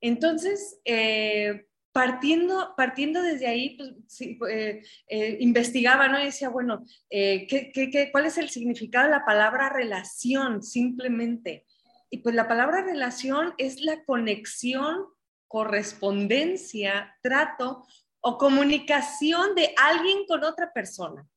Entonces, 0.01 0.79
eh, 0.85 1.65
partiendo, 1.91 2.75
partiendo 2.77 3.23
desde 3.23 3.47
ahí, 3.47 3.75
pues, 3.75 4.21
eh, 4.21 4.83
eh, 5.07 5.37
investigaba, 5.39 6.07
¿no? 6.07 6.21
Y 6.21 6.25
decía, 6.25 6.49
bueno, 6.49 6.85
¿qué, 7.09 8.09
cuál 8.11 8.27
es 8.27 8.37
el 8.37 8.49
significado 8.49 9.05
de 9.05 9.11
la 9.11 9.25
palabra 9.25 9.69
relación 9.69 10.61
simplemente? 10.61 11.65
Y 12.11 12.17
pues 12.17 12.35
la 12.35 12.47
palabra 12.47 12.83
relación 12.83 13.55
es 13.57 13.81
la 13.81 14.03
conexión, 14.03 15.05
correspondencia, 15.51 17.17
trato 17.21 17.85
o 18.21 18.37
comunicación 18.37 19.53
de 19.55 19.73
alguien 19.77 20.25
con 20.25 20.43
otra 20.45 20.71
persona. 20.71 21.27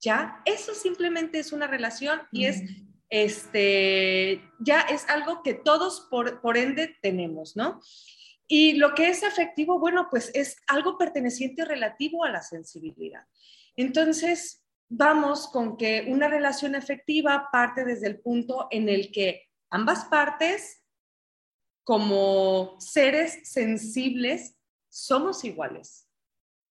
¿ya? 0.00 0.42
Eso 0.44 0.74
simplemente 0.74 1.38
es 1.38 1.52
una 1.52 1.66
relación 1.66 2.20
y 2.32 2.46
es, 2.46 2.62
este, 3.08 4.42
ya 4.58 4.80
es 4.80 5.08
algo 5.08 5.42
que 5.42 5.54
todos 5.54 6.06
por, 6.10 6.40
por 6.40 6.56
ende 6.56 6.96
tenemos, 7.02 7.56
¿no? 7.56 7.80
Y 8.46 8.74
lo 8.74 8.94
que 8.94 9.08
es 9.08 9.24
afectivo, 9.24 9.78
bueno, 9.78 10.08
pues 10.10 10.30
es 10.34 10.56
algo 10.66 10.96
perteneciente 10.96 11.64
relativo 11.64 12.24
a 12.24 12.30
la 12.30 12.42
sensibilidad. 12.42 13.24
Entonces, 13.76 14.64
vamos 14.88 15.48
con 15.48 15.76
que 15.76 16.06
una 16.08 16.28
relación 16.28 16.74
afectiva 16.74 17.48
parte 17.52 17.84
desde 17.84 18.06
el 18.06 18.20
punto 18.20 18.68
en 18.70 18.88
el 18.88 19.12
que 19.12 19.48
ambas 19.70 20.06
partes, 20.06 20.82
como 21.88 22.76
seres 22.78 23.48
sensibles, 23.48 24.54
somos 24.90 25.42
iguales. 25.42 26.06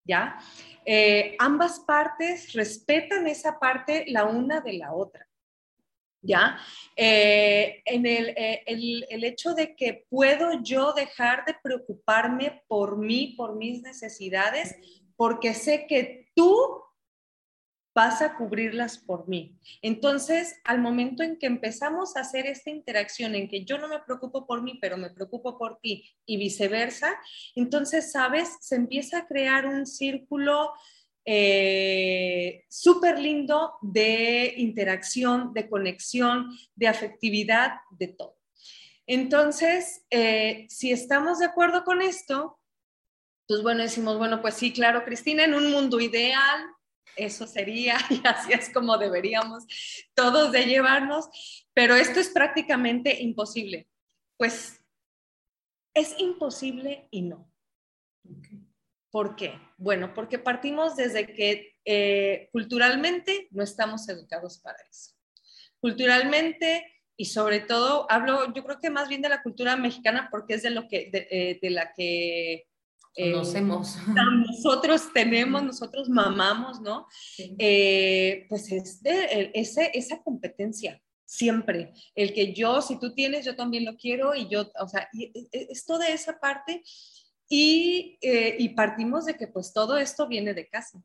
¿ya? 0.06 0.38
Eh, 0.86 1.36
ambas 1.40 1.80
partes 1.80 2.54
respetan 2.54 3.26
esa 3.26 3.58
parte 3.58 4.06
la 4.10 4.26
una 4.26 4.62
de 4.62 4.74
la 4.74 4.94
otra. 4.94 5.28
¿Ya? 6.22 6.60
Eh, 6.96 7.82
en 7.86 8.06
eh, 8.06 8.62
el, 8.68 9.08
el, 9.10 9.24
hecho 9.24 9.56
de 9.56 9.76
que 9.76 10.06
puedo 10.08 10.62
yo 10.62 10.94
dejar 10.94 11.46
de 11.46 11.56
preocuparme 11.64 12.64
por 12.68 13.00
mí, 13.00 13.34
por 13.36 13.56
mis 13.56 13.82
necesidades, 13.82 14.76
porque 15.16 15.56
sé 15.56 15.88
que 15.88 16.30
tú 16.36 16.84
vas 17.98 18.22
a 18.22 18.36
cubrirlas 18.36 19.00
por 19.00 19.28
mí. 19.28 19.58
Entonces, 19.82 20.62
al 20.64 20.80
momento 20.80 21.24
en 21.24 21.40
que 21.40 21.48
empezamos 21.48 22.16
a 22.16 22.20
hacer 22.20 22.46
esta 22.46 22.70
interacción 22.70 23.34
en 23.34 23.48
que 23.50 23.66
yo 23.66 23.80
no 23.80 23.88
me 23.88 23.98
preocupo 24.02 24.46
por 24.46 24.62
mí, 24.62 24.78
pero 24.80 24.98
me 24.98 25.10
preocupo 25.10 25.58
por 25.58 25.80
ti 25.80 26.08
y 26.24 26.38
viceversa, 26.38 27.20
entonces, 27.56 28.12
¿sabes? 28.12 28.50
Se 28.62 28.76
empieza 28.76 29.18
a 29.18 29.28
crear 29.28 29.66
un 29.66 29.88
círculo 29.88 30.74
eh, 31.26 32.66
súper 32.70 33.18
lindo 33.18 33.74
de 33.82 34.54
interacción, 34.58 35.52
de 35.56 35.68
conexión, 35.68 36.56
de 36.76 36.88
afectividad, 36.90 37.80
de 37.90 38.10
todo. 38.10 38.38
Entonces, 39.08 40.06
eh, 40.12 40.68
si 40.70 40.92
estamos 40.92 41.40
de 41.40 41.46
acuerdo 41.46 41.84
con 41.84 42.04
esto, 42.04 42.60
pues 43.48 43.64
bueno, 43.64 43.82
decimos, 43.82 44.20
bueno, 44.20 44.40
pues 44.40 44.54
sí, 44.54 44.72
claro, 44.72 45.04
Cristina, 45.04 45.46
en 45.46 45.56
un 45.56 45.72
mundo 45.72 46.00
ideal, 46.00 46.77
eso 47.18 47.48
sería 47.48 47.98
y 48.10 48.22
así 48.26 48.54
es 48.54 48.72
como 48.72 48.98
deberíamos 48.98 49.66
todos 50.14 50.52
de 50.52 50.66
llevarnos, 50.66 51.30
pero 51.74 51.96
esto 51.96 52.20
es 52.20 52.30
prácticamente 52.30 53.22
imposible. 53.22 53.88
Pues 54.38 54.82
es 55.94 56.16
imposible 56.20 57.08
y 57.12 57.24
no. 57.24 57.52
¿Por 59.10 59.36
qué? 59.36 59.60
Bueno, 59.78 60.14
porque 60.14 60.38
partimos 60.38 60.96
desde 60.96 61.26
que 61.34 61.76
eh, 61.86 62.50
culturalmente 62.52 63.48
no 63.52 63.64
estamos 63.64 64.08
educados 64.10 64.60
para 64.60 64.78
eso. 64.90 65.14
Culturalmente 65.80 66.86
y 67.16 67.26
sobre 67.26 67.62
todo 67.62 68.06
hablo, 68.12 68.54
yo 68.54 68.64
creo 68.64 68.80
que 68.80 68.92
más 68.92 69.10
bien 69.10 69.24
de 69.24 69.30
la 69.30 69.42
cultura 69.42 69.76
mexicana 69.76 70.28
porque 70.30 70.54
es 70.54 70.62
de 70.62 70.70
lo 70.70 70.88
que 70.88 71.10
de 71.12 71.60
eh, 71.62 71.70
la 71.72 71.94
que 71.94 72.67
eh, 73.18 73.32
Conocemos. 73.32 73.98
nosotros 74.48 75.12
tenemos, 75.12 75.64
nosotros 75.64 76.08
mamamos, 76.08 76.80
¿no? 76.80 77.08
Eh, 77.38 78.46
pues 78.48 78.72
es 78.72 79.02
de, 79.02 79.50
ese, 79.56 79.90
esa 79.96 80.22
competencia, 80.22 81.02
siempre. 81.26 81.94
El 82.14 82.32
que 82.32 82.54
yo, 82.54 82.80
si 82.80 83.00
tú 83.00 83.16
tienes, 83.16 83.44
yo 83.44 83.56
también 83.56 83.86
lo 83.86 83.98
quiero 83.98 84.36
y 84.36 84.48
yo, 84.48 84.72
o 84.80 84.88
sea, 84.88 85.10
e, 85.20 85.32
e, 85.52 85.68
es 85.72 85.84
toda 85.84 86.08
esa 86.10 86.40
parte 86.40 86.84
y, 87.50 88.20
eh, 88.22 88.56
y 88.60 88.70
partimos 88.70 89.26
de 89.26 89.36
que 89.36 89.48
pues 89.48 89.74
todo 89.74 89.98
esto 89.98 90.28
viene 90.28 90.54
de 90.54 90.68
casa 90.70 91.02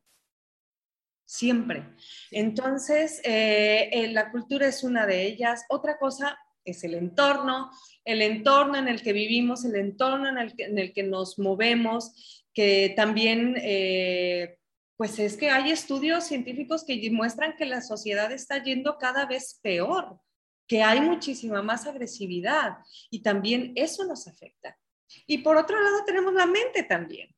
siempre. 1.24 1.94
Entonces, 2.30 3.22
la 3.24 4.30
cultura 4.30 4.66
es 4.66 4.84
una 4.84 5.06
de 5.06 5.24
ellas. 5.24 5.64
Otra 5.70 5.98
cosa 5.98 6.38
es 6.64 6.84
el 6.84 6.94
entorno, 6.94 7.70
el 8.04 8.22
entorno 8.22 8.76
en 8.76 8.88
el 8.88 9.02
que 9.02 9.12
vivimos, 9.12 9.64
el 9.64 9.76
entorno 9.76 10.28
en 10.28 10.38
el 10.38 10.54
que, 10.54 10.64
en 10.64 10.78
el 10.78 10.92
que 10.92 11.02
nos 11.02 11.38
movemos, 11.38 12.44
que 12.54 12.92
también, 12.96 13.56
eh, 13.58 14.58
pues 14.96 15.18
es 15.18 15.36
que 15.36 15.50
hay 15.50 15.70
estudios 15.70 16.24
científicos 16.24 16.84
que 16.84 17.00
demuestran 17.00 17.56
que 17.56 17.66
la 17.66 17.80
sociedad 17.80 18.30
está 18.32 18.62
yendo 18.62 18.98
cada 18.98 19.26
vez 19.26 19.58
peor, 19.62 20.20
que 20.66 20.82
hay 20.82 21.00
muchísima 21.00 21.62
más 21.62 21.86
agresividad 21.86 22.78
y 23.10 23.22
también 23.22 23.72
eso 23.74 24.04
nos 24.04 24.26
afecta. 24.26 24.78
Y 25.26 25.38
por 25.38 25.56
otro 25.56 25.80
lado 25.80 26.04
tenemos 26.04 26.32
la 26.34 26.46
mente 26.46 26.82
también. 26.84 27.34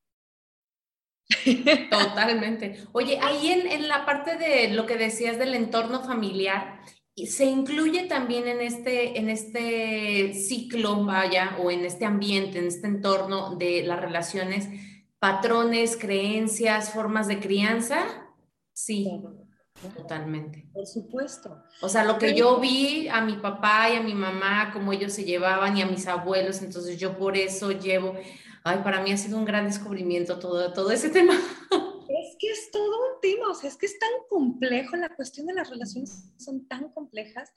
Totalmente. 1.91 2.85
Oye, 2.93 3.19
ahí 3.21 3.51
en, 3.51 3.67
en, 3.67 3.89
la 3.89 4.05
parte 4.05 4.37
de 4.37 4.69
lo 4.69 4.85
que 4.87 4.97
decías 4.97 5.39
del 5.39 5.55
entorno 5.55 6.05
familiar, 6.05 6.81
se 7.17 7.45
incluye 7.45 8.07
también 8.07 8.49
en 8.49 8.61
este, 8.61 9.19
en 9.19 9.31
este 9.31 10.35
ciclo, 10.35 11.05
vaya, 11.05 11.57
o 11.63 11.71
en 11.71 11.85
este 11.85 12.05
ambiente, 12.05 12.59
en 12.59 12.67
este 12.67 12.89
entorno 12.89 13.57
de 13.57 13.85
las 13.85 14.01
relaciones, 14.01 14.69
patrones, 15.21 15.97
creencias, 15.97 16.93
formas 16.93 17.29
de 17.29 17.39
crianza. 17.39 18.05
Sí. 18.73 19.09
Totalmente. 19.97 20.69
Por 20.73 20.87
supuesto. 20.87 21.63
O 21.83 21.89
sea, 21.89 22.05
lo 22.05 22.19
que 22.19 22.35
yo 22.35 22.59
vi 22.59 23.09
a 23.09 23.21
mi 23.21 23.35
papá 23.35 23.91
y 23.91 23.97
a 23.97 24.03
mi 24.03 24.15
mamá, 24.15 24.71
cómo 24.73 24.93
ellos 24.93 25.13
se 25.13 25.25
llevaban 25.25 25.77
y 25.77 25.83
a 25.83 25.87
mis 25.87 26.07
abuelos, 26.07 26.63
entonces 26.63 26.99
yo 26.99 27.17
por 27.19 27.37
eso 27.37 27.73
llevo, 27.73 28.15
ay, 28.65 28.81
para 28.83 29.03
mí 29.03 29.13
ha 29.13 29.17
sido 29.17 29.37
un 29.37 29.45
gran 29.45 29.67
descubrimiento 29.67 30.39
todo, 30.39 30.73
todo 30.73 30.91
ese 30.91 31.11
tema. 31.11 31.35
Es 32.09 32.37
que 32.39 32.51
es 32.51 32.71
todo 32.71 33.15
un 33.15 33.21
tema, 33.21 33.51
o 33.51 33.55
sea, 33.55 33.69
es 33.69 33.77
que 33.77 33.87
es 33.87 33.99
tan 33.99 34.11
complejo, 34.29 34.97
la 34.97 35.15
cuestión 35.15 35.47
de 35.47 35.55
las 35.55 35.71
relaciones 35.71 36.33
son 36.37 36.67
tan 36.69 36.91
complejas, 36.91 37.51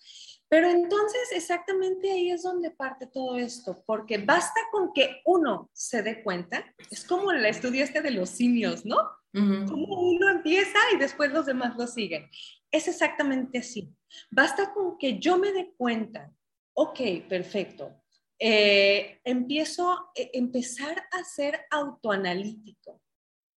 pero 0.47 0.69
entonces 0.69 1.31
exactamente 1.33 2.11
ahí 2.11 2.31
es 2.31 2.43
donde 2.43 2.71
parte 2.71 3.07
todo 3.07 3.37
esto, 3.37 3.83
porque 3.85 4.17
basta 4.17 4.59
con 4.71 4.93
que 4.93 5.21
uno 5.25 5.69
se 5.73 6.01
dé 6.01 6.23
cuenta, 6.23 6.65
es 6.89 7.03
como 7.03 7.31
el 7.31 7.45
estudio 7.45 7.83
este 7.83 8.01
de 8.01 8.11
los 8.11 8.29
simios, 8.29 8.85
¿no? 8.85 8.97
Como 9.33 10.09
uno 10.09 10.29
empieza 10.29 10.79
y 10.95 10.97
después 10.97 11.31
los 11.31 11.45
demás 11.45 11.77
lo 11.77 11.85
siguen. 11.85 12.27
Es 12.71 12.87
exactamente 12.87 13.59
así. 13.59 13.93
Basta 14.31 14.73
con 14.73 14.97
que 14.97 15.19
yo 15.19 15.37
me 15.37 15.51
dé 15.51 15.73
cuenta, 15.77 16.33
ok, 16.73 16.99
perfecto, 17.29 18.01
eh, 18.39 19.19
empiezo, 19.23 19.91
a 19.91 20.11
eh, 20.15 20.31
empezar 20.33 21.03
a 21.11 21.23
ser 21.23 21.59
autoanalítico 21.69 23.01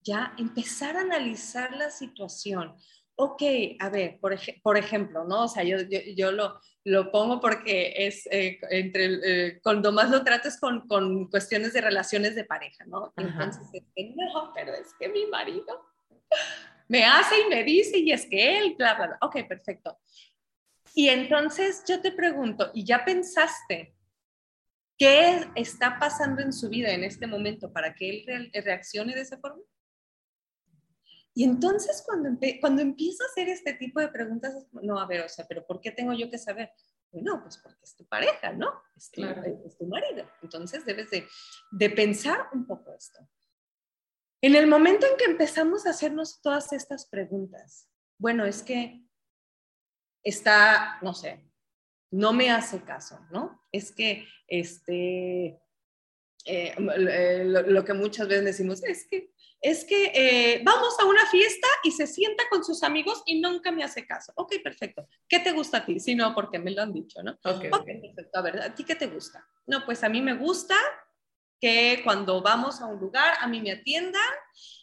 ya 0.03 0.35
empezar 0.39 0.97
a 0.97 1.01
analizar 1.01 1.75
la 1.77 1.91
situación. 1.91 2.75
Ok, 3.17 3.43
a 3.79 3.91
ver, 3.91 4.19
por, 4.19 4.35
por 4.63 4.79
ejemplo, 4.79 5.25
¿no? 5.25 5.45
O 5.45 5.49
sea, 5.49 5.63
yo, 5.63 5.77
yo, 6.17 6.33
lo, 6.33 6.59
lo, 6.85 7.13
pongo 7.13 7.39
porque 7.39 7.93
es 7.97 8.27
eh, 8.31 8.59
entre, 8.71 9.21
eh, 9.25 9.61
cuando 9.63 9.93
más 9.93 10.11
lo 10.11 10.25
trato 10.25 10.49
es 10.49 10.59
con, 10.59 10.87
con, 10.89 11.29
cuestiones 11.29 11.75
de 11.75 11.83
relaciones 11.83 12.35
de 12.35 12.45
pareja, 12.45 12.85
¿no? 12.87 13.13
Entonces, 13.17 13.63
es 13.75 13.85
que 13.95 14.15
no, 14.17 14.53
pero 14.55 14.73
es 14.73 14.95
que 14.99 15.11
mi 15.11 15.27
marido 15.27 15.87
me 16.89 17.05
hace 17.05 17.41
y 17.41 17.51
me 17.51 17.63
dice 17.63 17.99
y 17.99 18.11
es 18.11 18.25
que 18.25 18.59
él, 18.59 18.75
bla, 18.79 18.95
bla, 18.95 19.07
bla. 19.09 19.19
Ok, 19.21 19.47
perfecto. 19.47 19.99
Y 20.95 21.09
entonces 21.09 21.85
yo 21.87 22.01
te 22.01 22.13
pregunto, 22.13 22.71
¿y 22.73 22.85
ya 22.85 23.05
pensaste 23.05 23.95
qué 24.99 25.47
está 25.55 25.99
pasando 25.99 26.41
en 26.41 26.53
su 26.53 26.69
vida 26.69 26.91
en 26.91 27.05
este 27.05 27.27
momento 27.27 27.73
para 27.73 27.95
que 27.95 28.25
él 28.25 28.51
reaccione 28.65 29.15
de 29.15 29.21
esa 29.21 29.39
forma? 29.39 29.63
Y 31.41 31.45
entonces 31.45 32.03
cuando, 32.05 32.29
cuando 32.61 32.83
empiezo 32.83 33.25
a 33.25 33.27
hacer 33.29 33.49
este 33.49 33.73
tipo 33.73 33.99
de 33.99 34.09
preguntas, 34.09 34.53
no, 34.73 35.01
a 35.01 35.07
ver, 35.07 35.23
o 35.23 35.29
sea, 35.31 35.47
pero 35.49 35.67
¿por 35.67 35.81
qué 35.81 35.91
tengo 35.91 36.13
yo 36.13 36.31
que 36.31 36.37
saber? 36.37 36.71
Bueno, 37.11 37.41
pues 37.43 37.57
porque 37.57 37.83
es 37.83 37.97
tu 37.97 38.05
pareja, 38.07 38.53
¿no? 38.53 38.71
Es 38.95 39.11
tu, 39.11 39.25
es 39.25 39.79
tu 39.79 39.87
marido. 39.87 40.31
Entonces 40.43 40.85
debes 40.85 41.09
de, 41.09 41.27
de 41.71 41.89
pensar 41.89 42.51
un 42.53 42.67
poco 42.67 42.93
esto. 42.93 43.27
En 44.43 44.55
el 44.55 44.67
momento 44.67 45.07
en 45.07 45.17
que 45.17 45.25
empezamos 45.25 45.87
a 45.87 45.91
hacernos 45.93 46.43
todas 46.43 46.75
estas 46.75 47.07
preguntas, 47.07 47.89
bueno, 48.19 48.45
es 48.45 48.63
que 48.63 49.03
está, 50.23 50.99
no 51.01 51.15
sé, 51.15 51.51
no 52.11 52.35
me 52.35 52.51
hace 52.51 52.83
caso, 52.83 53.19
¿no? 53.31 53.65
Es 53.73 53.93
que, 53.93 54.29
este, 54.47 55.59
eh, 56.45 56.75
eh, 56.77 57.45
lo, 57.47 57.83
que 57.83 57.95
muchas 57.95 58.29
veces 58.29 58.45
decimos 58.45 58.85
es 58.85 59.07
que 59.07 59.33
es 59.61 59.85
que 59.85 60.13
eh, 60.15 60.63
vamos 60.65 60.99
a 60.99 61.05
una 61.05 61.27
fiesta 61.27 61.69
y 61.85 61.91
se 61.91 62.07
sienta 62.07 62.45
con 62.49 62.65
sus 62.65 62.83
amigos 62.83 63.23
y 63.27 63.41
nunca 63.41 63.71
me 63.71 63.85
hace 63.85 64.07
caso. 64.07 64.33
Ok, 64.37 64.55
perfecto. 64.63 65.07
¿Qué 65.29 65.41
te 65.41 65.53
gusta 65.53 65.79
a 65.79 65.85
ti? 65.85 66.01
Si 66.01 66.15
no, 66.15 66.35
porque 66.35 66.59
me 66.59 66.71
lo 66.71 66.83
han 66.83 66.93
dicho, 66.93 67.23
¿no? 67.23 67.33
Ok, 67.45 67.67
okay 67.71 68.01
perfecto. 68.01 68.39
A 68.39 68.43
ver, 68.43 68.63
¿a 68.63 68.75
ti 68.75 68.85
qué 68.85 68.95
te 68.95 69.07
gusta? 69.07 69.47
No, 69.67 69.85
pues 69.85 70.03
a 70.03 70.09
mí 70.09 70.23
me 70.23 70.35
gusta 70.35 70.77
que 71.61 72.01
cuando 72.03 72.41
vamos 72.41 72.81
a 72.81 72.87
un 72.87 72.99
lugar 72.99 73.35
a 73.39 73.47
mí 73.47 73.61
me 73.61 73.73
atiendan 73.73 74.23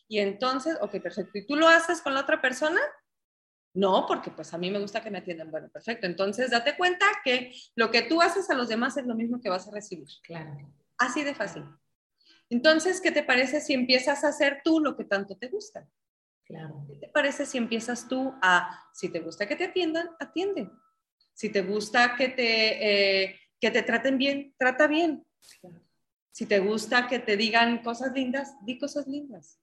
y 0.08 0.20
entonces, 0.20 0.78
ok, 0.80 1.02
perfecto. 1.02 1.40
¿Y 1.40 1.48
tú 1.48 1.56
lo 1.56 1.68
haces 1.68 2.02
con 2.02 2.14
la 2.14 2.22
otra 2.22 2.40
persona? 2.40 2.80
No, 3.74 4.06
porque 4.08 4.32
pues 4.32 4.54
a 4.54 4.58
mí 4.58 4.70
me 4.70 4.80
gusta 4.80 5.02
que 5.02 5.12
me 5.12 5.18
atiendan. 5.18 5.50
Bueno, 5.50 5.70
perfecto. 5.70 6.06
Entonces, 6.06 6.52
date 6.52 6.78
cuenta 6.78 7.06
que 7.24 7.52
lo 7.76 7.90
que 7.90 8.04
tú 8.04 8.22
haces 8.22 8.50
a 8.50 8.56
los 8.56 8.70
demás 8.70 8.96
es 8.98 9.06
lo 9.06 9.16
mismo 9.16 9.42
que 9.42 9.50
vas 9.50 9.68
a 9.68 9.72
recibir. 9.72 10.08
Claro. 10.24 10.52
Así 10.98 11.24
de 11.24 11.36
fácil. 11.36 11.64
Entonces, 12.50 13.02
¿qué 13.02 13.12
te 13.12 13.24
parece 13.24 13.62
si 13.62 13.74
empiezas 13.74 14.24
a 14.24 14.30
hacer 14.30 14.62
tú 14.64 14.80
lo 14.80 14.96
que 14.96 15.04
tanto 15.04 15.38
te 15.38 15.48
gusta? 15.50 15.88
Claro. 16.46 16.86
¿Qué 16.88 16.96
te 16.96 17.08
parece 17.10 17.46
si 17.46 17.58
empiezas 17.58 18.08
tú 18.08 18.34
a, 18.42 18.90
si 18.94 19.10
te 19.10 19.20
gusta 19.20 19.46
que 19.48 19.56
te 19.56 19.66
atiendan, 19.66 20.10
atiende. 20.20 20.70
Si 21.34 21.50
te 21.50 21.62
gusta 21.62 22.16
que 22.16 22.30
te, 22.30 23.24
eh, 23.26 23.40
que 23.60 23.70
te 23.70 23.84
traten 23.84 24.18
bien, 24.18 24.56
trata 24.58 24.88
bien. 24.88 25.26
Si 26.32 26.46
te 26.46 26.60
gusta 26.60 27.08
que 27.08 27.20
te 27.20 27.36
digan 27.36 27.84
cosas 27.84 28.14
lindas, 28.14 28.56
di 28.64 28.78
cosas 28.78 29.08
lindas. 29.08 29.60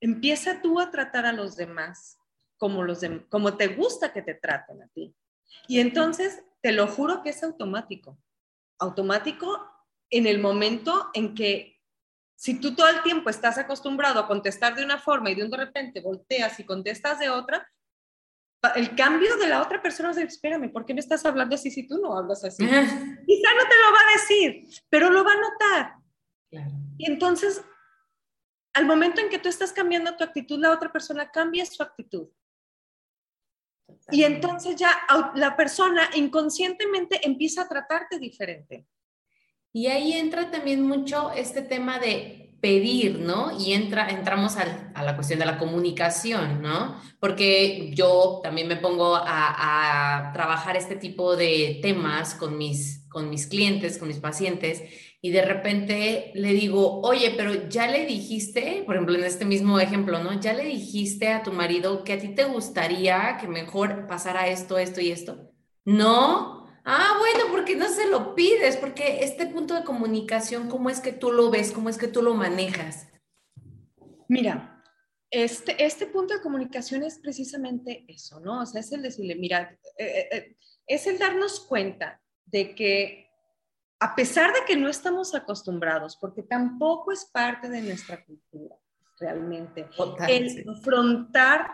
Empieza 0.00 0.60
tú 0.60 0.80
a 0.80 0.90
tratar 0.90 1.26
a 1.26 1.32
los 1.32 1.56
demás 1.56 2.18
como, 2.56 2.82
los 2.82 3.00
como 3.28 3.56
te 3.56 3.68
gusta 3.68 4.12
que 4.12 4.22
te 4.22 4.34
traten 4.34 4.82
a 4.82 4.88
ti. 4.88 5.14
Y 5.68 5.78
entonces, 5.78 6.42
te 6.60 6.72
lo 6.72 6.86
juro 6.88 7.22
que 7.22 7.30
es 7.30 7.42
automático. 7.44 8.18
Automático 8.78 9.70
en 10.10 10.26
el 10.26 10.40
momento 10.40 11.10
en 11.14 11.34
que 11.34 11.75
si 12.36 12.60
tú 12.60 12.74
todo 12.74 12.88
el 12.88 13.02
tiempo 13.02 13.30
estás 13.30 13.56
acostumbrado 13.58 14.20
a 14.20 14.28
contestar 14.28 14.76
de 14.76 14.84
una 14.84 14.98
forma 14.98 15.30
y 15.30 15.34
de 15.34 15.44
un 15.44 15.50
de 15.50 15.56
repente 15.56 16.00
volteas 16.00 16.60
y 16.60 16.64
contestas 16.64 17.18
de 17.18 17.30
otra, 17.30 17.66
el 18.74 18.94
cambio 18.94 19.36
de 19.36 19.48
la 19.48 19.62
otra 19.62 19.80
persona 19.80 20.10
es, 20.10 20.18
espérame, 20.18 20.70
¿por 20.70 20.84
qué 20.84 20.92
me 20.92 21.00
estás 21.00 21.24
hablando 21.24 21.54
así 21.54 21.70
si 21.70 21.86
tú 21.86 21.98
no 21.98 22.16
hablas 22.16 22.44
así? 22.44 22.64
Quizá 22.64 22.74
no 22.74 23.68
te 23.68 23.78
lo 23.78 23.92
va 23.92 23.98
a 23.98 24.12
decir, 24.12 24.68
pero 24.88 25.10
lo 25.10 25.24
va 25.24 25.32
a 25.32 25.40
notar. 25.40 25.94
Y 26.98 27.10
entonces, 27.10 27.62
al 28.74 28.86
momento 28.86 29.20
en 29.20 29.28
que 29.28 29.38
tú 29.38 29.48
estás 29.48 29.72
cambiando 29.72 30.16
tu 30.16 30.24
actitud, 30.24 30.58
la 30.58 30.72
otra 30.72 30.92
persona 30.92 31.30
cambia 31.30 31.64
su 31.64 31.82
actitud. 31.82 32.28
Y 34.10 34.24
entonces 34.24 34.76
ya 34.76 34.90
la 35.34 35.56
persona 35.56 36.10
inconscientemente 36.14 37.26
empieza 37.26 37.62
a 37.62 37.68
tratarte 37.68 38.18
diferente. 38.18 38.86
Y 39.76 39.88
ahí 39.88 40.14
entra 40.14 40.50
también 40.50 40.80
mucho 40.80 41.32
este 41.32 41.60
tema 41.60 41.98
de 41.98 42.56
pedir, 42.62 43.18
¿no? 43.18 43.60
Y 43.60 43.74
entra, 43.74 44.08
entramos 44.08 44.56
a, 44.56 44.90
la 45.02 45.14
cuestión 45.16 45.38
de 45.38 45.44
la 45.44 45.58
comunicación, 45.58 46.62
¿no? 46.62 46.98
Porque 47.20 47.90
yo 47.92 48.40
también 48.42 48.68
me 48.68 48.76
pongo 48.76 49.14
a, 49.14 50.30
trabajar 50.32 50.78
este 50.78 50.96
tipo 50.96 51.36
de 51.36 51.78
temas 51.82 52.34
con 52.34 52.56
mis, 52.56 53.06
con 53.10 53.28
mis 53.28 53.46
clientes, 53.48 53.98
con 53.98 54.08
mis 54.08 54.18
pacientes, 54.18 54.82
y 55.20 55.28
de 55.28 55.42
repente 55.42 56.32
le 56.34 56.54
digo, 56.54 57.02
oye, 57.02 57.34
pero 57.36 57.68
ya 57.68 57.86
le 57.86 58.06
dijiste, 58.06 58.82
por 58.86 58.94
ejemplo, 58.94 59.14
en 59.14 59.24
este 59.24 59.44
mismo 59.44 59.78
ejemplo, 59.78 60.24
¿no? 60.24 60.40
Ya 60.40 60.54
le 60.54 60.64
dijiste 60.64 61.28
a 61.28 61.42
tu 61.42 61.52
marido 61.52 62.02
que 62.02 62.14
a 62.14 62.18
ti 62.18 62.28
te 62.28 62.44
gustaría 62.44 63.36
que 63.38 63.46
mejor 63.46 64.06
pasara 64.06 64.48
esto, 64.48 64.78
esto 64.78 65.02
y 65.02 65.10
esto. 65.10 65.50
No, 65.84 66.65
Ah, 66.88 67.16
bueno, 67.18 67.50
porque 67.50 67.74
no 67.74 67.88
se 67.88 68.08
lo 68.08 68.36
pides, 68.36 68.76
porque 68.76 69.24
este 69.24 69.48
punto 69.48 69.74
de 69.74 69.82
comunicación, 69.82 70.68
¿cómo 70.68 70.88
es 70.88 71.00
que 71.00 71.12
tú 71.12 71.32
lo 71.32 71.50
ves? 71.50 71.72
¿Cómo 71.72 71.88
es 71.88 71.98
que 71.98 72.06
tú 72.06 72.22
lo 72.22 72.34
manejas? 72.34 73.08
Mira, 74.28 74.84
este, 75.28 75.84
este 75.84 76.06
punto 76.06 76.34
de 76.34 76.40
comunicación 76.40 77.02
es 77.02 77.18
precisamente 77.18 78.04
eso, 78.06 78.38
¿no? 78.38 78.62
O 78.62 78.66
sea, 78.66 78.82
es 78.82 78.92
el 78.92 79.02
decirle, 79.02 79.34
mira, 79.34 79.76
eh, 79.98 80.04
eh, 80.06 80.28
eh, 80.30 80.56
es 80.86 81.08
el 81.08 81.18
darnos 81.18 81.58
cuenta 81.58 82.22
de 82.44 82.76
que 82.76 83.32
a 83.98 84.14
pesar 84.14 84.52
de 84.52 84.60
que 84.64 84.76
no 84.76 84.88
estamos 84.88 85.34
acostumbrados, 85.34 86.16
porque 86.16 86.44
tampoco 86.44 87.10
es 87.10 87.24
parte 87.24 87.68
de 87.68 87.82
nuestra 87.82 88.24
cultura 88.24 88.76
realmente, 89.18 89.88
el 90.28 90.68
afrontar 90.68 91.68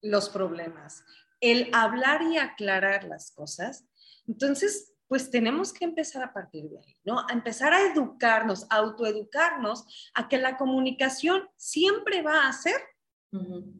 los 0.00 0.28
problemas, 0.28 1.04
el 1.40 1.68
hablar 1.72 2.22
y 2.22 2.38
aclarar 2.38 3.04
las 3.04 3.30
cosas, 3.30 3.84
entonces, 4.26 4.92
pues 5.08 5.30
tenemos 5.30 5.72
que 5.72 5.84
empezar 5.84 6.22
a 6.22 6.32
partir 6.32 6.70
de 6.70 6.78
ahí, 6.78 6.96
¿no? 7.04 7.20
A 7.20 7.32
empezar 7.32 7.74
a 7.74 7.92
educarnos, 7.92 8.66
a 8.70 8.76
autoeducarnos, 8.76 10.10
a 10.14 10.28
que 10.28 10.38
la 10.38 10.56
comunicación 10.56 11.48
siempre 11.56 12.22
va 12.22 12.46
a 12.46 12.52
ser 12.52 12.80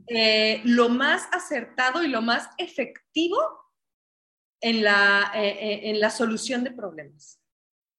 eh, 0.08 0.60
lo 0.64 0.88
más 0.88 1.28
acertado 1.32 2.02
y 2.02 2.08
lo 2.08 2.22
más 2.22 2.48
efectivo 2.58 3.38
en 4.60 4.82
la, 4.82 5.30
eh, 5.34 5.48
eh, 5.48 5.90
en 5.90 6.00
la 6.00 6.10
solución 6.10 6.64
de 6.64 6.70
problemas. 6.70 7.40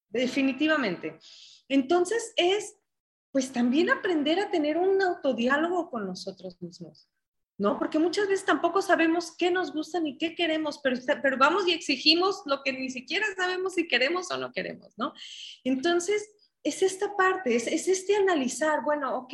Definitivamente. 0.10 1.20
Entonces 1.68 2.34
es, 2.36 2.76
pues 3.32 3.52
también 3.52 3.90
aprender 3.90 4.40
a 4.40 4.50
tener 4.50 4.78
un 4.78 5.02
autodiálogo 5.02 5.90
con 5.90 6.06
nosotros 6.06 6.62
mismos. 6.62 7.10
¿No? 7.64 7.80
Porque 7.80 7.98
muchas 7.98 8.28
veces 8.28 8.46
tampoco 8.46 8.82
sabemos 8.82 9.38
qué 9.38 9.50
nos 9.50 9.72
gusta 9.72 9.98
ni 10.02 10.18
qué 10.18 10.36
queremos, 10.36 10.82
pero, 10.84 10.98
pero 11.22 11.38
vamos 11.38 11.66
y 11.66 11.72
exigimos 11.72 12.44
lo 12.46 12.62
que 12.62 12.74
ni 12.74 12.90
siquiera 12.90 13.26
sabemos 13.38 13.76
si 13.76 13.88
queremos 13.88 14.30
o 14.32 14.38
no 14.38 14.52
queremos, 14.52 14.94
¿no? 14.98 15.14
Entonces, 15.64 16.30
es 16.62 16.84
esta 16.84 17.16
parte, 17.16 17.56
es, 17.56 17.68
es 17.68 17.88
este 17.88 18.18
analizar, 18.18 18.84
bueno, 18.84 19.16
ok, 19.16 19.34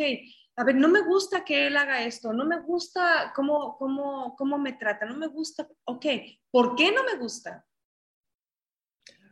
a 0.58 0.64
ver, 0.64 0.76
no 0.76 0.90
me 0.90 1.02
gusta 1.02 1.44
que 1.44 1.66
él 1.66 1.76
haga 1.76 2.04
esto, 2.04 2.32
no 2.32 2.46
me 2.46 2.60
gusta 2.60 3.34
cómo, 3.36 3.76
cómo, 3.80 4.36
cómo 4.38 4.60
me 4.60 4.74
trata, 4.74 5.08
no 5.08 5.18
me 5.18 5.28
gusta, 5.28 5.68
ok, 5.86 6.06
¿por 6.52 6.76
qué 6.76 6.92
no 6.92 7.04
me 7.06 7.16
gusta? 7.16 7.66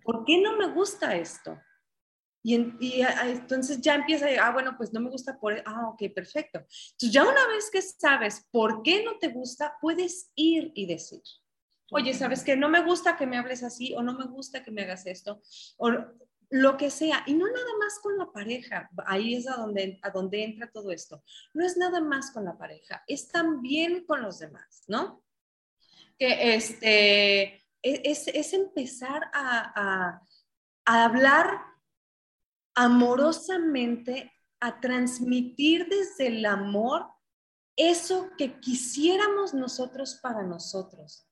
¿Por 0.04 0.26
qué 0.26 0.42
no 0.42 0.58
me 0.58 0.70
gusta 0.70 1.16
esto? 1.16 1.56
Y, 2.44 3.02
entonces 3.02 3.82
ya 3.82 3.96
empieza, 3.96 4.28
ah, 4.42 4.52
bueno, 4.52 4.76
pues 4.78 4.94
no 4.94 5.00
me 5.00 5.10
gusta 5.10 5.38
por, 5.40 5.62
ah, 5.66 5.90
ok, 5.90 6.14
perfecto. 6.14 6.60
Entonces 6.60 7.12
ya 7.12 7.24
una 7.24 7.48
vez 7.48 7.70
que 7.72 7.82
sabes 7.82 8.48
por 8.52 8.84
qué 8.84 9.04
no 9.04 9.18
te 9.18 9.30
gusta, 9.30 9.74
puedes 9.82 10.32
ir 10.36 10.72
y 10.76 10.86
decir, 10.86 11.22
oye, 11.92 12.14
¿sabes 12.14 12.44
qué? 12.44 12.56
No 12.56 12.70
me 12.70 12.84
gusta 12.84 13.18
que 13.18 13.26
me 13.28 13.38
hables 13.38 13.64
así 13.64 13.94
o 13.94 14.02
no 14.02 14.14
me 14.14 14.26
gusta 14.26 14.64
que 14.64 14.72
me 14.72 14.84
hagas 14.84 15.06
esto 15.06 15.42
o 15.78 15.92
lo 16.50 16.78
que 16.78 16.90
sea. 16.90 17.24
Y 17.26 17.34
no 17.34 17.48
nada 17.48 17.78
más 17.80 18.00
con 18.00 18.18
la 18.18 18.32
pareja, 18.32 18.90
ahí 19.06 19.36
es 19.36 19.48
a 19.48 19.56
donde, 19.56 20.00
a 20.02 20.10
donde 20.12 20.44
entra 20.44 20.72
todo 20.72 20.92
esto. 20.92 21.24
No 21.54 21.66
es 21.66 21.78
nada 21.78 22.02
más 22.02 22.32
con 22.32 22.46
la 22.46 22.58
pareja, 22.58 23.04
es 23.08 23.28
también 23.28 24.06
con 24.06 24.22
los 24.22 24.40
demás, 24.40 24.84
¿no? 24.88 25.24
Que 26.18 26.56
este, 26.56 27.44
e, 27.44 27.62
es, 27.82 28.28
es 28.28 28.54
empezar 28.54 29.30
a, 29.34 30.22
a 30.86 31.04
hablar 31.04 31.77
amorosamente 32.78 34.32
a 34.60 34.80
transmitir 34.80 35.88
desde 35.90 36.28
el 36.28 36.46
amor 36.46 37.08
eso 37.76 38.30
que 38.38 38.60
quisiéramos 38.60 39.56
nosotros 39.56 40.20
para 40.22 40.44
nosotros. 40.44 41.28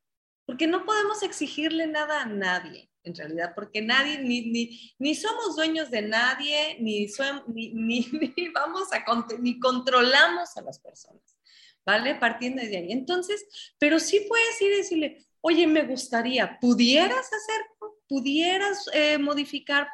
Porque 0.48 0.66
no 0.66 0.86
podemos 0.86 1.22
exigirle 1.22 1.86
nada 1.86 2.24
a 2.24 2.26
nadie, 2.26 2.92
en 3.04 3.14
realidad, 3.14 3.54
porque 3.54 3.84
nadie, 3.84 4.18
ni, 4.20 4.96
ni, 4.98 5.16
somos 5.16 5.56
dueños 5.56 5.92
de 5.92 6.02
nadie, 6.02 6.78
ni, 6.80 7.08
ni, 7.48 8.50
vamos 8.54 8.90
a, 8.92 9.06
ni 9.40 9.60
controlamos 9.60 10.58
a 10.58 10.64
las 10.64 10.80
personas, 10.80 11.38
¿vale? 11.86 12.16
Partiendo 12.16 12.64
de 12.64 12.78
ahí. 12.78 12.92
Entonces, 12.92 13.46
pero 13.78 14.00
sí 14.00 14.26
puedes 14.28 14.62
ir 14.62 14.72
y 14.72 14.78
decirle, 14.78 15.28
oye, 15.42 15.68
me 15.68 15.84
gustaría, 15.84 16.60
¿pudieras 16.60 17.28
hacer, 17.28 17.66
pudieras 18.08 18.90
eh, 18.94 19.20
modificar? 19.20 19.90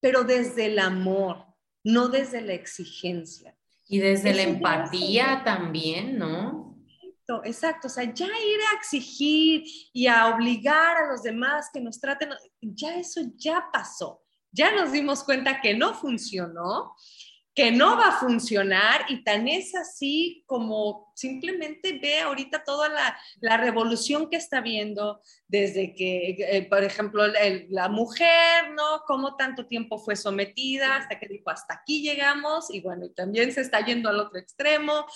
Pero 0.00 0.24
desde 0.24 0.66
el 0.66 0.78
amor, 0.78 1.44
no 1.84 2.08
desde 2.08 2.40
la 2.40 2.54
exigencia. 2.54 3.56
Y 3.86 3.98
desde 3.98 4.34
la 4.34 4.42
empatía 4.42 5.42
también, 5.44 6.18
¿no? 6.18 6.76
Exacto, 7.02 7.42
exacto, 7.44 7.86
o 7.88 7.90
sea, 7.90 8.04
ya 8.04 8.26
ir 8.26 8.60
a 8.72 8.76
exigir 8.76 9.64
y 9.92 10.06
a 10.06 10.28
obligar 10.28 10.96
a 10.96 11.06
los 11.10 11.22
demás 11.22 11.70
que 11.72 11.80
nos 11.80 11.98
traten, 11.98 12.30
ya 12.60 12.96
eso 12.96 13.20
ya 13.36 13.66
pasó, 13.72 14.22
ya 14.52 14.74
nos 14.74 14.92
dimos 14.92 15.24
cuenta 15.24 15.60
que 15.60 15.74
no 15.74 15.94
funcionó, 15.94 16.94
que 17.54 17.70
no 17.70 17.96
va 17.96 18.08
a 18.08 18.18
funcionar 18.20 19.06
y 19.08 19.24
tan 19.24 19.48
es 19.48 19.74
así 19.74 20.44
como 20.46 21.07
simplemente 21.18 21.98
ve 22.00 22.20
ahorita 22.20 22.62
toda 22.64 22.88
la, 22.88 23.18
la 23.40 23.56
revolución 23.56 24.30
que 24.30 24.36
está 24.36 24.60
viendo 24.60 25.20
desde 25.48 25.94
que, 25.94 26.36
eh, 26.38 26.66
por 26.68 26.84
ejemplo, 26.84 27.24
la 27.70 27.88
mujer, 27.88 28.70
¿no? 28.76 29.02
Cómo 29.06 29.36
tanto 29.36 29.66
tiempo 29.66 29.98
fue 29.98 30.14
sometida 30.14 30.96
hasta 30.96 31.18
que 31.18 31.26
dijo, 31.26 31.50
hasta 31.50 31.74
aquí 31.74 32.02
llegamos 32.02 32.72
y 32.72 32.80
bueno, 32.80 33.06
y 33.06 33.14
también 33.14 33.50
se 33.52 33.62
está 33.62 33.84
yendo 33.84 34.10
al 34.10 34.20
otro 34.20 34.38
extremo, 34.38 35.06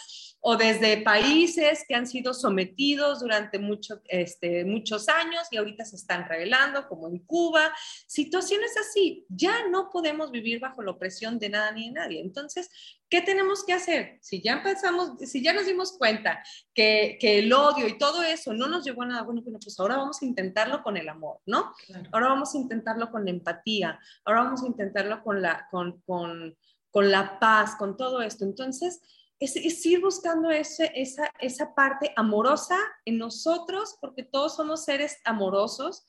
o 0.40 0.56
desde 0.56 1.02
países 1.02 1.84
que 1.86 1.94
han 1.94 2.06
sido 2.06 2.34
sometidos 2.34 3.20
durante 3.20 3.58
mucho, 3.58 4.00
este, 4.08 4.64
muchos 4.64 5.08
años 5.08 5.46
y 5.50 5.58
ahorita 5.58 5.84
se 5.84 5.96
están 5.96 6.28
revelando, 6.28 6.88
como 6.88 7.08
en 7.08 7.18
Cuba, 7.18 7.72
situaciones 8.06 8.74
así, 8.76 9.24
ya 9.28 9.68
no 9.68 9.90
podemos 9.90 10.30
vivir 10.30 10.58
bajo 10.58 10.82
la 10.82 10.92
opresión 10.92 11.38
de 11.38 11.50
nada 11.50 11.72
ni 11.72 11.88
de 11.88 11.92
nadie. 11.92 12.20
Entonces, 12.20 12.70
¿qué 13.12 13.20
tenemos 13.20 13.62
que 13.62 13.74
hacer? 13.74 14.16
Si 14.22 14.40
ya 14.40 14.54
empezamos, 14.54 15.18
si 15.18 15.42
ya 15.42 15.52
nos 15.52 15.66
dimos 15.66 15.98
cuenta 15.98 16.42
que, 16.72 17.18
que, 17.20 17.40
el 17.40 17.52
odio 17.52 17.86
y 17.86 17.98
todo 17.98 18.22
eso 18.22 18.54
no 18.54 18.68
nos 18.68 18.86
llevó 18.86 19.02
a 19.02 19.06
nada 19.06 19.22
bueno, 19.22 19.42
bueno, 19.42 19.58
pues 19.62 19.78
ahora 19.78 19.98
vamos 19.98 20.22
a 20.22 20.24
intentarlo 20.24 20.82
con 20.82 20.96
el 20.96 21.06
amor, 21.10 21.36
¿no? 21.44 21.74
Ahora 22.10 22.28
vamos 22.28 22.54
a 22.54 22.56
intentarlo 22.56 23.10
con 23.10 23.26
la 23.26 23.30
empatía, 23.30 24.00
ahora 24.24 24.44
vamos 24.44 24.62
a 24.62 24.66
intentarlo 24.66 25.22
con 25.22 25.42
la, 25.42 25.68
con, 25.70 26.00
con, 26.06 26.56
con 26.90 27.10
la 27.10 27.38
paz, 27.38 27.76
con 27.76 27.98
todo 27.98 28.22
esto. 28.22 28.46
Entonces, 28.46 29.02
es, 29.38 29.56
es, 29.56 29.84
ir 29.84 30.00
buscando 30.00 30.50
ese, 30.50 30.90
esa, 30.94 31.30
esa 31.38 31.74
parte 31.74 32.14
amorosa 32.16 32.78
en 33.04 33.18
nosotros, 33.18 33.98
porque 34.00 34.22
todos 34.22 34.56
somos 34.56 34.86
seres 34.86 35.18
amorosos, 35.26 36.06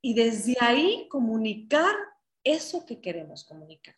y 0.00 0.14
desde 0.14 0.56
ahí 0.60 1.08
comunicar 1.10 1.96
eso 2.44 2.86
que 2.86 3.00
queremos 3.00 3.42
comunicar. 3.42 3.96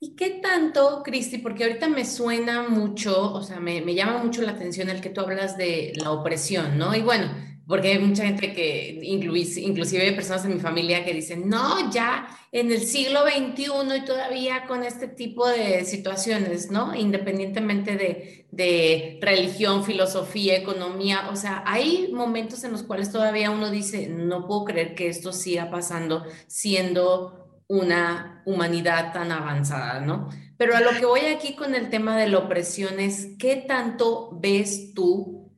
¿Y 0.00 0.14
qué 0.14 0.30
tanto, 0.40 1.02
Cristi? 1.02 1.38
Porque 1.38 1.64
ahorita 1.64 1.88
me 1.88 2.04
suena 2.04 2.68
mucho, 2.68 3.32
o 3.32 3.42
sea, 3.42 3.58
me, 3.58 3.82
llama 3.94 4.22
mucho 4.22 4.42
la 4.42 4.52
atención 4.52 4.88
el 4.90 5.00
que 5.00 5.10
tú 5.10 5.20
hablas 5.22 5.56
de 5.56 5.92
la 5.96 6.12
opresión, 6.12 6.78
¿no? 6.78 6.94
Y 6.94 7.02
bueno, 7.02 7.28
porque 7.66 7.88
hay 7.88 7.98
mucha 7.98 8.24
gente 8.24 8.52
que, 8.52 9.00
inclusive 9.02 10.02
hay 10.02 10.14
personas 10.14 10.44
en 10.44 10.54
mi 10.54 10.60
familia 10.60 11.04
que 11.04 11.12
dicen, 11.12 11.48
no, 11.48 11.90
ya 11.90 12.28
en 12.52 12.70
el 12.70 12.82
siglo 12.82 13.22
XXI 13.22 13.96
y 13.96 14.04
todavía 14.04 14.66
con 14.68 14.84
este 14.84 15.08
tipo 15.08 15.48
de 15.48 15.84
situaciones, 15.84 16.70
¿no? 16.70 16.94
Independientemente 16.94 17.96
de, 17.96 18.46
de 18.52 19.18
religión, 19.20 19.84
filosofía, 19.84 20.56
economía, 20.56 21.28
o 21.32 21.34
sea, 21.34 21.64
hay 21.66 22.12
momentos 22.12 22.62
en 22.62 22.70
los 22.70 22.84
cuales 22.84 23.10
todavía 23.10 23.50
uno 23.50 23.68
dice, 23.68 24.06
no 24.08 24.46
puedo 24.46 24.64
creer 24.64 24.94
que 24.94 25.08
esto 25.08 25.32
siga 25.32 25.70
pasando 25.70 26.24
siendo 26.46 27.47
una 27.68 28.42
humanidad 28.46 29.12
tan 29.12 29.30
avanzada, 29.30 30.00
¿no? 30.00 30.28
Pero 30.56 30.74
a 30.74 30.80
lo 30.80 30.90
que 30.98 31.04
voy 31.04 31.20
aquí 31.20 31.54
con 31.54 31.74
el 31.74 31.90
tema 31.90 32.16
de 32.16 32.28
la 32.28 32.38
opresión 32.38 32.98
es, 32.98 33.28
¿qué 33.38 33.56
tanto 33.56 34.30
ves 34.32 34.94
tú 34.94 35.52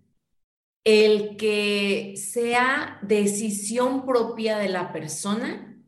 el 0.85 1.37
que 1.37 2.15
sea 2.17 2.99
decisión 3.03 4.05
propia 4.05 4.59
de 4.59 4.69
la 4.69 4.93
persona 4.93 5.79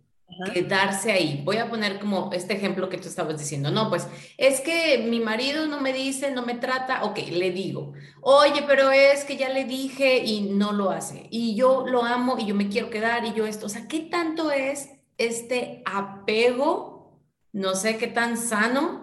quedarse 0.54 1.12
ahí? 1.12 1.42
Voy 1.44 1.56
a 1.58 1.68
poner 1.68 1.98
como 1.98 2.30
este 2.32 2.54
ejemplo 2.54 2.88
que 2.88 2.98
tú 2.98 3.08
estabas 3.08 3.38
diciendo, 3.38 3.70
no, 3.70 3.90
pues 3.90 4.06
es 4.38 4.60
que 4.60 4.98
mi 4.98 5.20
marido 5.20 5.66
no 5.66 5.80
me 5.80 5.92
dice, 5.92 6.30
no 6.30 6.46
me 6.46 6.54
trata, 6.54 7.04
ok, 7.04 7.18
le 7.32 7.50
digo, 7.50 7.92
oye, 8.22 8.64
pero 8.66 8.90
es 8.92 9.24
que 9.24 9.36
ya 9.36 9.50
le 9.50 9.64
dije 9.64 10.18
y 10.24 10.42
no 10.42 10.72
lo 10.72 10.90
hace, 10.90 11.26
y 11.30 11.54
yo 11.54 11.84
lo 11.86 12.04
amo 12.04 12.38
y 12.38 12.46
yo 12.46 12.54
me 12.54 12.68
quiero 12.68 12.90
quedar 12.90 13.26
y 13.26 13.34
yo 13.34 13.44
esto, 13.44 13.66
o 13.66 13.68
sea, 13.68 13.88
¿qué 13.88 14.00
tanto 14.00 14.50
es 14.50 14.88
este 15.26 15.82
apego, 15.84 17.22
no 17.52 17.74
sé 17.74 17.98
qué 17.98 18.06
tan 18.06 18.36
sano, 18.36 19.02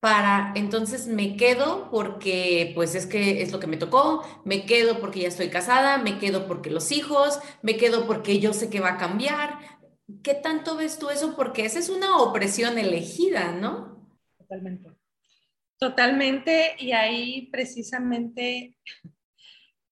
para 0.00 0.54
entonces 0.56 1.06
me 1.06 1.36
quedo 1.36 1.90
porque 1.90 2.72
pues 2.74 2.94
es 2.94 3.06
que 3.06 3.42
es 3.42 3.52
lo 3.52 3.60
que 3.60 3.66
me 3.66 3.76
tocó, 3.76 4.24
me 4.44 4.64
quedo 4.64 4.98
porque 4.98 5.20
ya 5.20 5.28
estoy 5.28 5.50
casada, 5.50 5.98
me 5.98 6.18
quedo 6.18 6.46
porque 6.46 6.70
los 6.70 6.90
hijos, 6.90 7.38
me 7.62 7.76
quedo 7.76 8.06
porque 8.06 8.40
yo 8.40 8.54
sé 8.54 8.70
que 8.70 8.80
va 8.80 8.94
a 8.94 8.98
cambiar. 8.98 9.58
¿Qué 10.22 10.34
tanto 10.34 10.76
ves 10.76 10.98
tú 10.98 11.10
eso? 11.10 11.36
Porque 11.36 11.66
esa 11.66 11.78
es 11.78 11.90
una 11.90 12.16
opresión 12.16 12.78
elegida, 12.78 13.52
¿no? 13.52 14.08
Totalmente. 14.38 14.90
Totalmente, 15.78 16.76
y 16.78 16.92
ahí 16.92 17.48
precisamente 17.50 18.76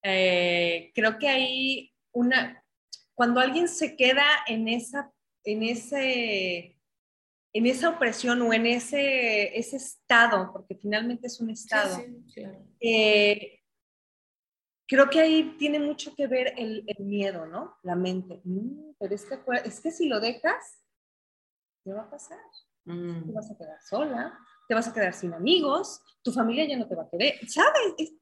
eh, 0.03 0.91
creo 0.93 1.17
que 1.17 1.27
hay 1.27 1.93
una, 2.11 2.63
cuando 3.15 3.39
alguien 3.39 3.67
se 3.67 3.95
queda 3.95 4.25
en 4.47 4.67
esa 4.67 5.11
en, 5.43 5.63
ese, 5.63 6.77
en 7.53 7.65
esa 7.65 7.89
opresión 7.89 8.41
o 8.41 8.53
en 8.53 8.65
ese, 8.65 9.57
ese 9.57 9.77
estado, 9.77 10.51
porque 10.51 10.75
finalmente 10.75 11.27
es 11.27 11.39
un 11.39 11.49
estado, 11.49 12.03
eh, 12.79 13.59
creo 14.87 15.09
que 15.09 15.19
ahí 15.19 15.55
tiene 15.57 15.79
mucho 15.79 16.15
que 16.15 16.27
ver 16.27 16.53
el, 16.57 16.85
miedo, 16.99 17.45
¿no? 17.45 17.77
La 17.83 17.95
mente. 17.95 18.41
Mm, 18.43 18.93
pero 18.99 19.15
es 19.15 19.25
que, 19.25 19.39
es 19.65 19.79
que 19.79 19.91
si 19.91 20.07
lo 20.07 20.19
dejas, 20.19 20.83
¿qué 21.83 21.93
va 21.93 22.01
a 22.01 22.09
pasar? 22.09 22.39
Mm. 22.85 23.25
Te 23.27 23.31
vas 23.31 23.51
a 23.51 23.57
quedar 23.57 23.81
sola, 23.81 24.39
te 24.67 24.75
vas 24.75 24.87
a 24.87 24.93
quedar 24.93 25.13
sin 25.13 25.33
amigos, 25.33 26.01
tu 26.23 26.31
familia 26.31 26.67
ya 26.67 26.77
no 26.77 26.87
te 26.87 26.95
va 26.95 27.03
a 27.03 27.09
querer, 27.09 27.39
¿sabes? 27.47 27.93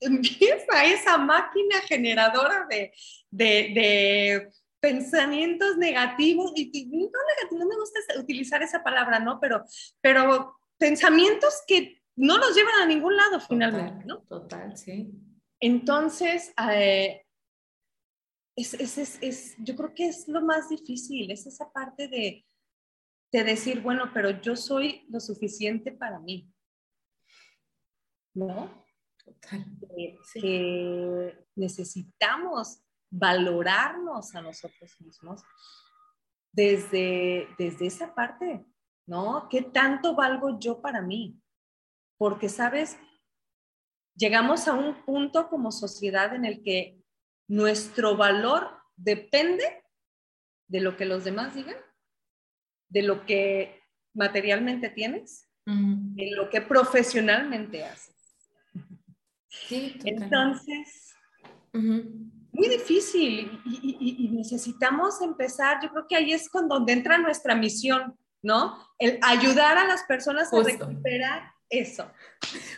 empieza 0.00 0.84
esa 0.84 1.18
máquina 1.18 1.80
generadora 1.80 2.66
de, 2.68 2.92
de, 3.30 4.50
pensamientos 4.80 5.76
negativos, 5.76 6.52
y, 6.54 6.86
no, 6.86 7.58
no 7.58 7.66
me 7.66 7.76
gusta 7.76 8.00
utilizar 8.18 8.62
esa 8.62 8.82
palabra, 8.82 9.18
¿no? 9.18 9.40
Pero, 9.40 9.64
pero 10.00 10.58
pensamientos 10.78 11.62
que 11.66 12.02
no 12.16 12.38
nos 12.38 12.54
llevan 12.54 12.82
a 12.82 12.86
ningún 12.86 13.16
lado 13.16 13.40
finalmente, 13.40 14.04
¿no? 14.04 14.22
Total, 14.22 14.76
sí. 14.76 15.10
Entonces, 15.60 16.52
eh, 16.72 17.24
es, 18.56 18.74
es, 18.74 19.18
es, 19.22 19.56
yo 19.58 19.76
creo 19.76 19.94
que 19.94 20.08
es 20.08 20.28
lo 20.28 20.40
más 20.40 20.68
difícil, 20.68 21.30
es 21.30 21.46
esa 21.46 21.70
parte 21.72 22.08
de, 22.08 22.44
de 23.32 23.44
decir, 23.44 23.80
bueno, 23.82 24.10
pero 24.12 24.30
yo 24.40 24.56
soy 24.56 25.06
lo 25.08 25.20
suficiente 25.20 25.92
para 25.92 26.18
mí, 26.18 26.50
¿no? 28.34 28.84
Total. 29.24 29.66
que 30.32 31.46
necesitamos 31.54 32.82
valorarnos 33.10 34.34
a 34.34 34.42
nosotros 34.42 34.94
mismos 35.00 35.42
desde, 36.52 37.48
desde 37.58 37.86
esa 37.86 38.14
parte, 38.14 38.64
¿no? 39.06 39.48
¿Qué 39.48 39.62
tanto 39.62 40.14
valgo 40.14 40.58
yo 40.58 40.80
para 40.80 41.00
mí? 41.02 41.40
Porque, 42.16 42.48
¿sabes? 42.48 42.98
Llegamos 44.16 44.66
a 44.68 44.74
un 44.74 45.04
punto 45.04 45.48
como 45.48 45.70
sociedad 45.70 46.34
en 46.34 46.44
el 46.44 46.62
que 46.62 46.98
nuestro 47.46 48.16
valor 48.16 48.76
depende 48.96 49.84
de 50.66 50.80
lo 50.80 50.96
que 50.96 51.04
los 51.04 51.24
demás 51.24 51.54
digan. 51.54 51.76
de 52.90 53.02
lo 53.02 53.26
que 53.26 53.82
materialmente 54.14 54.88
tienes, 54.88 55.48
de 55.66 56.30
lo 56.34 56.48
que 56.48 56.62
profesionalmente 56.62 57.84
haces. 57.84 58.16
Sí, 59.48 59.98
Entonces, 60.04 61.14
muy 62.58 62.68
difícil 62.68 63.60
y, 63.64 64.28
necesitamos 64.32 65.20
empezar, 65.22 65.78
yo 65.82 65.90
creo 65.90 66.06
que 66.08 66.16
ahí 66.16 66.32
es 66.32 66.48
con 66.48 66.68
donde 66.68 66.92
entra 66.92 67.18
nuestra 67.18 67.54
misión, 67.54 68.16
¿no? 68.42 68.76
El 68.98 69.18
ayudar 69.22 69.78
a 69.78 69.86
las 69.86 70.02
personas 70.04 70.52
a 70.52 70.62
recuperar 70.62 71.52
eso. 71.70 72.10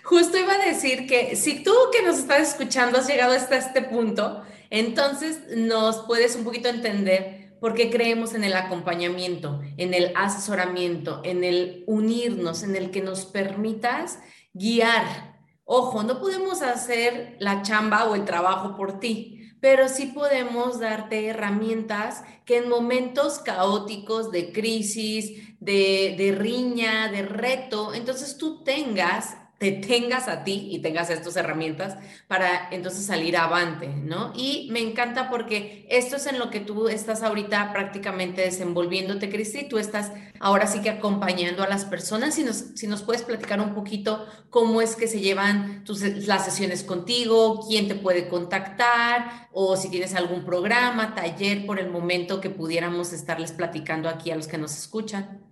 Justo 0.03 0.39
iba 0.39 0.55
a 0.55 0.67
decir 0.67 1.07
que 1.07 1.37
si 1.37 1.63
tú 1.63 1.73
que 1.93 2.03
nos 2.03 2.19
estás 2.19 2.51
escuchando 2.51 2.99
has 2.99 3.09
llegado 3.09 3.33
hasta 3.33 3.57
este 3.57 3.83
punto, 3.83 4.43
entonces 4.69 5.57
nos 5.57 6.05
puedes 6.07 6.37
un 6.37 6.45
poquito 6.45 6.69
entender 6.69 7.57
por 7.61 7.75
qué 7.75 7.91
creemos 7.91 8.35
en 8.35 8.45
el 8.45 8.55
acompañamiento, 8.55 9.61
en 9.77 9.95
el 9.95 10.13
asesoramiento, 10.17 11.21
en 11.25 11.45
el 11.45 11.85
unirnos, 11.87 12.63
en 12.63 12.77
el 12.77 12.91
que 12.91 13.03
nos 13.03 13.27
permitas 13.27 14.19
guiar. 14.53 15.39
Ojo, 15.65 16.03
no 16.03 16.21
podemos 16.21 16.63
hacer 16.63 17.37
la 17.39 17.63
chamba 17.63 18.07
o 18.07 18.15
el 18.15 18.25
trabajo 18.25 18.77
por 18.77 18.99
ti, 18.99 19.40
pero 19.61 19.89
sí 19.89 20.07
podemos 20.07 20.81
darte 20.81 21.27
herramientas 21.27 22.23
que 22.45 22.59
en 22.59 22.69
momentos 22.69 23.39
caóticos 23.39 24.31
de 24.31 24.53
crisis, 24.53 25.57
de, 25.61 26.15
de 26.17 26.33
riña, 26.33 27.09
de 27.09 27.23
reto, 27.23 27.95
entonces 27.95 28.39
tú 28.39 28.65
tengas 28.65 29.37
te 29.61 29.73
tengas 29.73 30.27
a 30.27 30.43
ti 30.43 30.69
y 30.71 30.79
tengas 30.79 31.11
estas 31.11 31.37
herramientas 31.37 31.99
para 32.29 32.71
entonces 32.71 33.05
salir 33.05 33.37
avante, 33.37 33.89
¿no? 33.89 34.33
Y 34.35 34.71
me 34.73 34.81
encanta 34.81 35.29
porque 35.29 35.87
esto 35.91 36.17
es 36.17 36.27
en 36.27 36.39
lo 36.39 36.49
que 36.49 36.61
tú 36.61 36.89
estás 36.89 37.23
ahorita 37.23 37.71
prácticamente 37.75 38.41
desenvolviéndote, 38.41 39.29
Cristi, 39.29 39.69
tú 39.69 39.77
estás 39.77 40.13
ahora 40.39 40.67
sí 40.67 40.81
que 40.81 40.89
acompañando 40.89 41.63
a 41.63 41.69
las 41.69 41.85
personas. 41.85 42.37
Si 42.37 42.43
nos, 42.43 42.57
si 42.75 42.87
nos 42.87 43.03
puedes 43.03 43.21
platicar 43.21 43.61
un 43.61 43.75
poquito 43.75 44.27
cómo 44.49 44.81
es 44.81 44.97
que 44.97 45.07
se 45.07 45.21
llevan 45.21 45.85
tus, 45.85 46.01
las 46.01 46.47
sesiones 46.47 46.83
contigo, 46.83 47.61
quién 47.69 47.87
te 47.87 47.97
puede 47.97 48.29
contactar 48.29 49.51
o 49.53 49.77
si 49.77 49.91
tienes 49.91 50.15
algún 50.15 50.47
programa, 50.47 51.15
taller 51.15 51.67
por 51.67 51.79
el 51.79 51.91
momento 51.91 52.41
que 52.41 52.49
pudiéramos 52.49 53.13
estarles 53.13 53.53
platicando 53.53 54.09
aquí 54.09 54.31
a 54.31 54.37
los 54.37 54.49
que 54.49 54.57
nos 54.57 54.75
escuchan. 54.75 55.50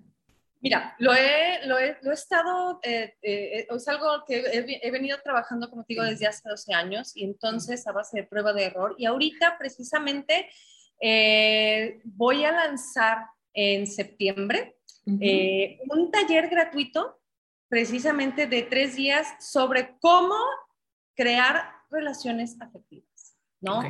Mira, 0.61 0.97
lo 0.99 1.15
he, 1.15 1.67
lo 1.67 1.79
he, 1.79 1.97
lo 2.03 2.11
he 2.11 2.15
estado, 2.15 2.81
eh, 2.83 3.15
eh, 3.23 3.67
es 3.71 3.89
algo 3.89 4.25
que 4.27 4.43
he, 4.83 4.91
venido 4.91 5.19
trabajando, 5.23 5.71
como 5.71 5.85
te 5.85 5.95
digo, 5.95 6.05
desde 6.05 6.27
hace 6.27 6.49
12 6.49 6.75
años 6.75 7.17
y 7.17 7.25
entonces 7.25 7.87
a 7.87 7.93
base 7.93 8.19
de 8.19 8.27
prueba 8.27 8.53
de 8.53 8.65
error. 8.65 8.97
Y 8.99 9.07
ahorita 9.07 9.57
precisamente 9.57 10.49
eh, 11.01 12.01
voy 12.05 12.45
a 12.45 12.51
lanzar 12.51 13.27
en 13.53 13.87
septiembre 13.87 14.75
un 15.07 16.11
taller 16.11 16.49
gratuito, 16.49 17.19
precisamente 17.69 18.47
de 18.47 18.63
tres 18.63 18.97
días, 18.97 19.27
sobre 19.41 19.97
cómo 20.01 20.35
crear 21.15 21.73
relaciones 21.91 22.61
afectivas, 22.61 23.37
¿no? 23.61 23.83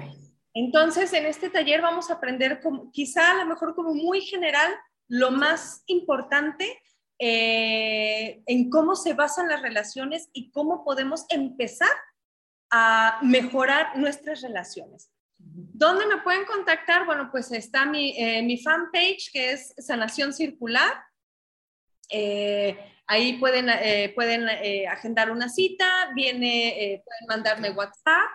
Entonces, 0.54 1.12
en 1.12 1.26
este 1.26 1.50
taller 1.50 1.83
vamos 1.83 2.11
a 2.11 2.14
aprender, 2.14 2.61
como, 2.61 2.90
quizá 2.92 3.33
a 3.33 3.35
lo 3.37 3.46
mejor 3.46 3.74
como 3.74 3.94
muy 3.94 4.20
general, 4.20 4.72
lo 5.09 5.31
más 5.31 5.83
importante 5.87 6.81
eh, 7.18 8.42
en 8.47 8.71
cómo 8.71 8.94
se 8.94 9.14
basan 9.14 9.49
las 9.49 9.62
relaciones 9.62 10.29
y 10.33 10.51
cómo 10.53 10.85
podemos 10.85 11.25
empezar 11.31 11.90
a 12.71 13.18
mejorar 13.23 13.99
nuestras 13.99 14.42
relaciones. 14.42 15.11
¿Dónde 15.38 16.07
me 16.07 16.18
pueden 16.18 16.44
contactar? 16.44 17.07
Bueno, 17.07 17.31
pues 17.31 17.51
está 17.53 17.87
mi, 17.87 18.14
eh, 18.18 18.42
mi 18.42 18.59
fanpage 18.59 19.31
que 19.33 19.53
es 19.53 19.75
Sanación 19.79 20.33
Circular. 20.33 20.92
Eh, 22.11 22.79
ahí 23.07 23.38
pueden, 23.38 23.66
pueden 24.14 24.49
agendar 24.88 25.31
una 25.31 25.49
cita, 25.49 26.11
viene, 26.14 27.03
pueden 27.05 27.27
mandarme 27.27 27.71
WhatsApp 27.71 28.29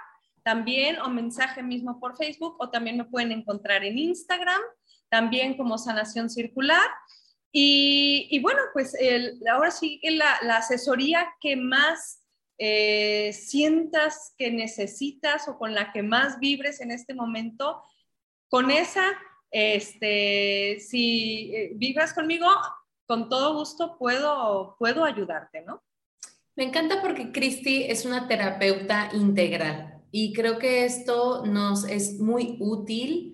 también 0.44 1.00
o 1.00 1.10
mensaje 1.10 1.64
mismo 1.64 2.00
por 2.00 2.18
Facebook 2.18 2.58
o 2.60 2.70
también 2.70 2.98
me 2.98 3.06
pueden 3.06 3.32
encontrar 3.32 3.84
en 3.84 3.98
Instagram 3.98 4.62
también 5.13 5.56
como 5.56 5.78
sanación 5.78 6.28
circular. 6.28 6.89
Y, 7.52 8.39
bueno, 8.39 8.60
pues 8.73 8.97
ahora 9.47 9.69
sí 9.69 9.99
que 10.02 10.10
la, 10.10 10.32
asesoría 10.58 11.28
que 11.39 11.56
más 11.56 12.23
eh, 12.58 13.32
sientas 13.32 14.34
que 14.39 14.49
necesitas 14.49 15.47
o 15.47 15.60
con 15.60 15.76
la 15.76 15.91
que 15.91 16.02
más 16.02 16.39
vibres 16.39 16.82
en 16.82 16.89
este 16.89 17.13
momento, 17.13 17.84
con 18.49 18.71
esa, 18.71 19.06
este, 19.52 20.80
si 20.80 21.52
eh, 21.54 21.71
vivas 21.76 22.12
conmigo, 22.15 22.47
con 23.06 23.30
todo 23.30 23.54
gusto 23.54 23.99
puedo, 23.99 24.76
puedo 24.80 25.06
ayudarte, 25.06 25.62
¿no? 25.62 25.84
Me 26.56 26.63
encanta 26.63 27.04
porque 27.04 27.32
Cristi 27.32 27.84
es 27.84 28.04
una 28.04 28.28
terapeuta 28.28 29.12
integral 29.13 30.02
y 30.10 30.34
creo 30.34 30.58
que 30.58 30.86
esto 30.86 31.45
nos 31.45 31.84
es 31.88 32.19
muy 32.19 32.58
útil 32.60 33.33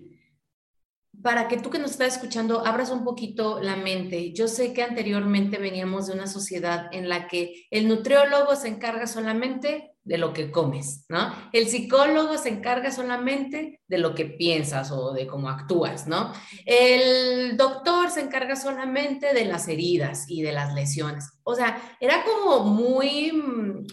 para 1.22 1.48
que 1.48 1.58
tú 1.58 1.70
que 1.70 1.78
nos 1.78 1.92
estás 1.92 2.14
escuchando 2.14 2.66
abras 2.66 2.90
un 2.90 3.04
poquito 3.04 3.60
la 3.60 3.76
mente. 3.76 4.32
Yo 4.32 4.48
sé 4.48 4.72
que 4.72 4.82
anteriormente 4.82 5.58
veníamos 5.58 6.06
de 6.06 6.14
una 6.14 6.26
sociedad 6.26 6.88
en 6.92 7.08
la 7.08 7.28
que 7.28 7.66
el 7.70 7.88
nutriólogo 7.88 8.56
se 8.56 8.68
encarga 8.68 9.06
solamente 9.06 9.89
de 10.02 10.18
lo 10.18 10.32
que 10.32 10.50
comes, 10.50 11.04
¿no? 11.08 11.32
El 11.52 11.68
psicólogo 11.68 12.38
se 12.38 12.48
encarga 12.48 12.90
solamente 12.90 13.80
de 13.86 13.98
lo 13.98 14.14
que 14.14 14.24
piensas 14.24 14.90
o 14.90 15.12
de 15.12 15.26
cómo 15.26 15.48
actúas, 15.48 16.06
¿no? 16.06 16.32
El 16.64 17.56
doctor 17.56 18.10
se 18.10 18.20
encarga 18.20 18.56
solamente 18.56 19.34
de 19.34 19.44
las 19.44 19.68
heridas 19.68 20.24
y 20.28 20.42
de 20.42 20.52
las 20.52 20.74
lesiones. 20.74 21.30
O 21.42 21.54
sea, 21.54 21.96
era 22.00 22.24
como 22.24 22.64
muy, 22.64 23.32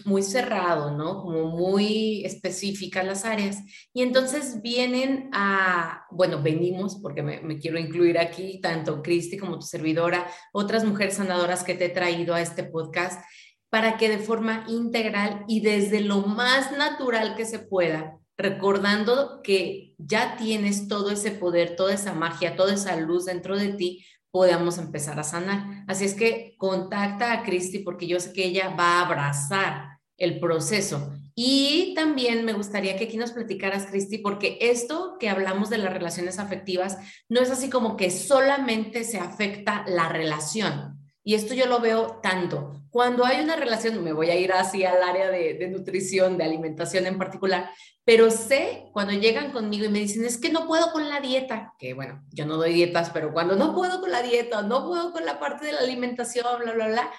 muy 0.04 0.22
cerrado, 0.22 0.96
¿no? 0.96 1.22
Como 1.22 1.48
muy 1.48 2.24
específicas 2.24 3.04
las 3.04 3.24
áreas. 3.24 3.58
Y 3.92 4.02
entonces 4.02 4.62
vienen 4.62 5.28
a, 5.32 6.06
bueno, 6.10 6.42
venimos, 6.42 6.96
porque 7.02 7.22
me, 7.22 7.58
quiero 7.58 7.78
incluir 7.78 8.18
aquí, 8.18 8.60
tanto 8.60 9.02
Cristi 9.02 9.36
como 9.36 9.58
tu 9.58 9.66
servidora, 9.66 10.26
otras 10.52 10.84
mujeres 10.84 11.14
sanadoras 11.14 11.64
que 11.64 11.74
te 11.74 11.86
he 11.86 11.90
traído 11.90 12.34
a 12.34 12.40
este 12.40 12.64
podcast 12.64 13.20
para 13.70 13.96
que 13.96 14.08
de 14.08 14.18
forma 14.18 14.64
integral 14.68 15.44
y 15.46 15.60
desde 15.60 16.00
lo 16.00 16.22
más 16.22 16.72
natural 16.72 17.36
que 17.36 17.44
se 17.44 17.58
pueda, 17.58 18.18
recordando 18.36 19.40
que 19.42 19.94
ya 19.98 20.36
tienes 20.36 20.88
todo 20.88 21.10
ese 21.10 21.32
poder, 21.32 21.76
toda 21.76 21.94
esa 21.94 22.12
magia, 22.12 22.56
toda 22.56 22.74
esa 22.74 22.96
luz 22.96 23.26
dentro 23.26 23.58
de 23.58 23.70
ti, 23.70 24.04
podamos 24.30 24.78
empezar 24.78 25.18
a 25.18 25.24
sanar. 25.24 25.84
Así 25.86 26.04
es 26.04 26.14
que 26.14 26.54
contacta 26.56 27.32
a 27.32 27.42
Cristi 27.42 27.80
porque 27.80 28.06
yo 28.06 28.20
sé 28.20 28.32
que 28.32 28.44
ella 28.44 28.70
va 28.70 28.98
a 28.98 29.06
abrazar 29.06 29.98
el 30.16 30.38
proceso. 30.38 31.12
Y 31.34 31.94
también 31.94 32.44
me 32.44 32.52
gustaría 32.52 32.96
que 32.96 33.04
aquí 33.04 33.16
nos 33.16 33.30
platicaras, 33.30 33.86
Cristi, 33.86 34.18
porque 34.18 34.58
esto 34.60 35.16
que 35.20 35.28
hablamos 35.28 35.70
de 35.70 35.78
las 35.78 35.92
relaciones 35.92 36.40
afectivas 36.40 36.98
no 37.28 37.40
es 37.40 37.50
así 37.50 37.70
como 37.70 37.96
que 37.96 38.10
solamente 38.10 39.04
se 39.04 39.18
afecta 39.18 39.84
la 39.86 40.08
relación, 40.08 40.98
y 41.28 41.34
esto 41.34 41.52
yo 41.52 41.66
lo 41.66 41.78
veo 41.80 42.20
tanto. 42.22 42.77
Cuando 42.90 43.24
hay 43.24 43.42
una 43.42 43.56
relación, 43.56 44.02
me 44.02 44.12
voy 44.12 44.30
a 44.30 44.36
ir 44.36 44.52
así 44.52 44.84
al 44.84 45.02
área 45.02 45.30
de, 45.30 45.68
nutrición, 45.68 46.38
de 46.38 46.44
alimentación 46.44 47.06
en 47.06 47.18
particular, 47.18 47.70
pero 48.04 48.30
sé 48.30 48.86
cuando 48.92 49.12
llegan 49.12 49.52
conmigo 49.52 49.84
y 49.84 49.88
me 49.88 50.00
dicen, 50.00 50.24
es 50.24 50.38
que 50.38 50.50
no 50.50 50.66
puedo 50.66 50.92
con 50.92 51.08
la 51.08 51.20
dieta, 51.20 51.74
que 51.78 51.94
bueno, 51.94 52.24
yo 52.30 52.46
no 52.46 52.56
doy 52.56 52.72
dietas, 52.72 53.10
pero 53.10 53.32
cuando 53.32 53.56
no 53.56 53.74
puedo 53.74 54.00
con 54.00 54.10
la 54.10 54.22
dieta, 54.22 54.62
no 54.62 54.86
puedo 54.86 55.12
con 55.12 55.24
la 55.26 55.38
parte 55.38 55.66
de 55.66 55.72
la 55.72 55.80
alimentación, 55.80 56.46
bla, 56.60 56.72
bla, 56.72 56.88
bla, 56.88 57.10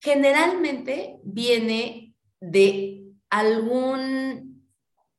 generalmente 0.00 1.18
viene 1.22 2.14
de 2.40 3.04
algún 3.30 4.46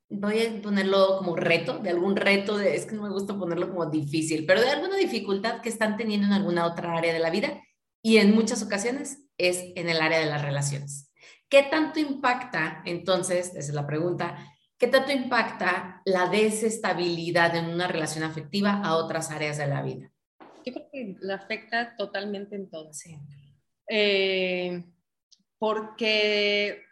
voy 0.10 0.42
a 0.42 0.62
ponerlo 0.62 1.18
como 1.18 1.36
reto, 1.36 1.80
de 1.80 1.90
algún 1.90 2.16
reto, 2.16 2.58
de, 2.58 2.76
es 2.76 2.86
que 2.86 2.96
no 2.96 3.04
me 3.04 3.10
gusta 3.10 3.38
ponerlo 3.38 3.70
como 3.70 3.86
difícil, 3.88 4.46
pero 4.46 4.62
de 4.62 4.70
alguna 4.70 4.96
dificultad 4.96 5.62
que 5.62 5.70
están 5.70 5.98
teniendo 5.98 6.28
en 6.28 6.34
alguna 6.34 6.66
otra 6.66 6.98
área 6.98 7.14
de 7.14 7.20
la 7.20 7.30
vida 7.30 7.62
y 8.02 8.18
en 8.18 8.34
muchas 8.34 8.64
ocasiones 8.64 9.27
es 9.38 9.64
en 9.76 9.90
el 9.90 10.02
área 10.02 10.20
de 10.20 10.26
las 10.26 10.42
relaciones. 10.42 11.12
¿Qué 11.50 11.64
tanto 11.64 12.00
impacta, 12.00 12.82
entonces, 12.86 13.50
esa 13.50 13.60
es 13.60 13.74
la 13.74 13.88
pregunta, 13.88 14.38
qué 14.78 14.88
tanto 14.88 15.12
impacta 15.12 16.02
la 16.06 16.28
desestabilidad 16.28 17.56
en 17.56 17.66
una 17.66 17.88
relación 17.88 18.24
afectiva 18.24 18.82
a 18.84 18.96
otras 18.96 19.32
áreas 19.32 19.58
de 19.58 19.68
la 19.68 19.82
vida? 19.82 20.12
Yo 20.66 20.74
creo 20.74 20.90
que 20.92 21.16
la 21.22 21.36
afecta 21.36 21.96
totalmente 21.96 22.56
en 22.56 22.70
todo. 22.70 22.94
Sí. 22.94 23.18
Eh, 23.90 24.84
porque 25.58 26.84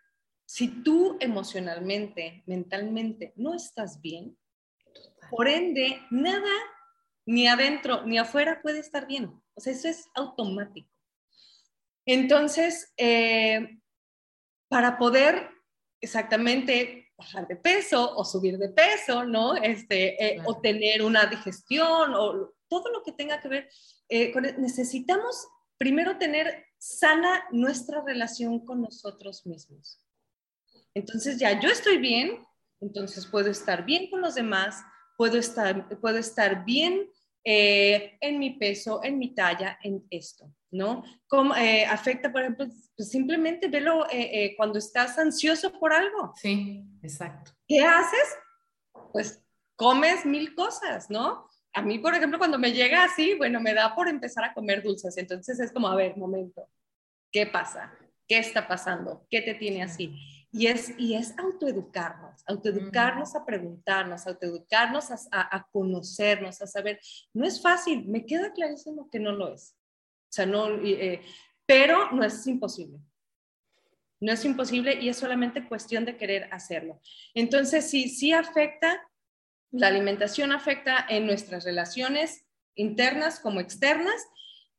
si 0.45 0.83
tú 0.83 1.17
emocionalmente, 1.19 2.43
mentalmente 2.45 3.33
no 3.35 3.53
estás 3.53 4.01
bien, 4.01 4.37
por 5.29 5.47
ende, 5.47 5.99
nada, 6.11 6.53
ni 7.25 7.47
adentro 7.47 8.05
ni 8.05 8.17
afuera 8.17 8.61
puede 8.61 8.79
estar 8.79 9.07
bien. 9.07 9.41
O 9.55 9.59
sea, 9.59 9.73
eso 9.73 9.87
es 9.87 10.07
automático. 10.13 10.94
Entonces, 12.05 12.93
eh, 12.97 13.79
para 14.67 14.97
poder 14.97 15.49
exactamente 16.01 17.11
bajar 17.17 17.47
de 17.47 17.55
peso 17.55 18.15
o 18.15 18.25
subir 18.25 18.57
de 18.57 18.69
peso, 18.69 19.25
¿no? 19.25 19.55
Este, 19.55 20.23
eh, 20.23 20.41
O 20.45 20.59
tener 20.59 21.01
una 21.01 21.25
digestión 21.25 22.13
o 22.13 22.53
todo 22.67 22.91
lo 22.91 23.03
que 23.03 23.11
tenga 23.11 23.39
que 23.39 23.47
ver 23.47 23.69
eh, 24.09 24.31
con, 24.31 24.43
necesitamos 24.61 25.47
primero 25.77 26.17
tener 26.17 26.65
sana 26.77 27.45
nuestra 27.51 28.01
relación 28.01 28.65
con 28.65 28.81
nosotros 28.81 29.45
mismos. 29.45 29.99
Entonces 30.93 31.37
ya 31.37 31.59
yo 31.59 31.69
estoy 31.69 31.97
bien, 31.97 32.45
entonces 32.79 33.25
puedo 33.25 33.49
estar 33.49 33.85
bien 33.85 34.09
con 34.09 34.21
los 34.21 34.35
demás, 34.35 34.83
puedo 35.17 35.37
estar, 35.37 35.89
puedo 35.99 36.17
estar 36.17 36.63
bien 36.63 37.09
eh, 37.43 38.17
en 38.21 38.39
mi 38.39 38.51
peso, 38.51 39.01
en 39.03 39.17
mi 39.17 39.33
talla, 39.33 39.77
en 39.83 40.05
esto, 40.09 40.51
¿no? 40.71 41.03
¿Cómo 41.27 41.55
eh, 41.55 41.85
afecta, 41.85 42.31
por 42.31 42.41
ejemplo, 42.41 42.67
pues 42.95 43.09
simplemente 43.09 43.67
velo 43.67 44.05
eh, 44.11 44.53
cuando 44.57 44.79
estás 44.79 45.17
ansioso 45.17 45.71
por 45.79 45.93
algo? 45.93 46.33
Sí, 46.35 46.83
exacto. 47.01 47.51
¿Qué 47.67 47.81
haces? 47.81 48.37
Pues 49.11 49.41
comes 49.75 50.25
mil 50.25 50.55
cosas, 50.55 51.09
¿no? 51.09 51.47
A 51.73 51.81
mí, 51.81 51.99
por 51.99 52.15
ejemplo, 52.15 52.37
cuando 52.37 52.57
me 52.57 52.71
llega 52.71 53.03
así, 53.03 53.35
bueno, 53.35 53.59
me 53.59 53.73
da 53.73 53.93
por 53.93 54.07
empezar 54.07 54.45
a 54.45 54.53
comer 54.53 54.81
dulces, 54.81 55.17
entonces 55.17 55.59
es 55.59 55.71
como, 55.71 55.89
a 55.89 55.95
ver, 55.95 56.15
momento, 56.15 56.69
¿qué 57.31 57.45
pasa? 57.45 57.93
¿Qué 58.27 58.37
está 58.37 58.67
pasando? 58.67 59.27
¿Qué 59.29 59.41
te 59.41 59.55
tiene 59.55 59.83
así? 59.83 60.15
Y 60.51 60.67
es, 60.67 60.97
y 60.97 61.15
es 61.15 61.37
autoeducarnos, 61.37 62.41
autoeducarnos 62.47 63.35
a 63.35 63.45
preguntarnos, 63.45 64.25
autoeducarnos 64.25 65.11
a, 65.11 65.17
a, 65.31 65.67
conocernos, 65.69 66.61
a 66.61 66.67
saber. 66.67 66.99
No 67.33 67.45
es 67.45 67.61
fácil, 67.61 68.07
me 68.07 68.25
queda 68.25 68.53
clarísimo 68.53 69.09
que 69.09 69.19
no 69.19 69.33
lo 69.33 69.53
es. 69.53 69.75
Sea, 70.35 70.45
no, 70.45 70.67
eh, 70.83 71.21
pero 71.65 72.11
no 72.11 72.25
es 72.25 72.45
imposible. 72.45 72.99
No 74.19 74.33
es 74.33 74.43
imposible 74.43 74.99
y 75.01 75.07
es 75.07 75.15
solamente 75.15 75.65
cuestión 75.65 76.03
de 76.03 76.17
querer 76.17 76.49
hacerlo. 76.51 76.99
Entonces, 77.33 77.89
sí, 77.89 78.09
sí 78.09 78.33
afecta, 78.33 79.01
la 79.71 79.87
alimentación 79.87 80.51
afecta 80.51 81.05
en 81.07 81.25
nuestras 81.25 81.63
relaciones 81.63 82.45
internas 82.75 83.39
como 83.39 83.61
externas 83.61 84.27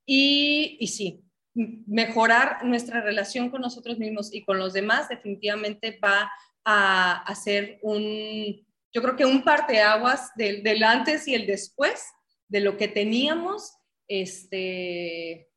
y, 0.05 0.77
y 0.79 0.89
sí, 0.89 1.25
mejorar 1.55 2.63
nuestra 2.67 3.01
relación 3.01 3.49
con 3.49 3.63
nosotros 3.63 3.99
mismos 3.99 4.35
y 4.35 4.45
con 4.45 4.59
los 4.59 4.75
demás 4.75 5.09
definitivamente 5.09 5.99
va 6.05 6.31
a 6.65 7.23
hacer 7.23 7.79
un, 7.81 8.63
yo 8.93 9.01
creo 9.01 9.17
que 9.17 9.25
un 9.25 9.43
parteaguas 9.43 10.33
del, 10.35 10.63
del 10.63 10.83
antes 10.83 11.27
y 11.27 11.35
el 11.35 11.47
después 11.47 12.05
de 12.49 12.61
lo 12.61 12.77
que 12.77 12.89
teníamos 12.89 13.73
este, 14.09 15.49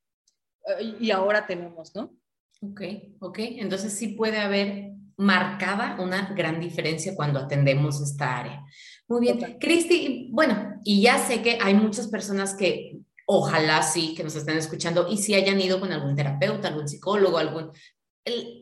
y 0.99 1.11
ahora 1.11 1.45
tenemos, 1.47 1.95
¿no? 1.95 2.13
Ok, 2.61 2.81
ok. 3.19 3.39
Entonces 3.39 3.93
sí 3.93 4.09
puede 4.09 4.37
haber 4.37 4.91
marcada 5.17 5.97
una 5.99 6.33
gran 6.33 6.59
diferencia 6.59 7.15
cuando 7.15 7.39
atendemos 7.39 8.01
esta 8.01 8.37
área. 8.37 8.65
Muy 9.07 9.21
bien. 9.21 9.57
Cristi, 9.59 10.29
bueno, 10.31 10.79
y 10.83 11.01
ya 11.01 11.17
sé 11.17 11.41
que 11.41 11.57
hay 11.61 11.73
muchas 11.73 12.07
personas 12.07 12.53
que 12.53 12.99
ojalá 13.25 13.83
sí 13.83 14.15
que 14.15 14.23
nos 14.23 14.35
estén 14.35 14.57
escuchando 14.57 15.07
y 15.09 15.17
si 15.17 15.35
hayan 15.35 15.59
ido 15.59 15.79
con 15.79 15.91
algún 15.91 16.15
terapeuta, 16.15 16.69
algún 16.69 16.87
psicólogo, 16.87 17.37
algún, 17.37 17.71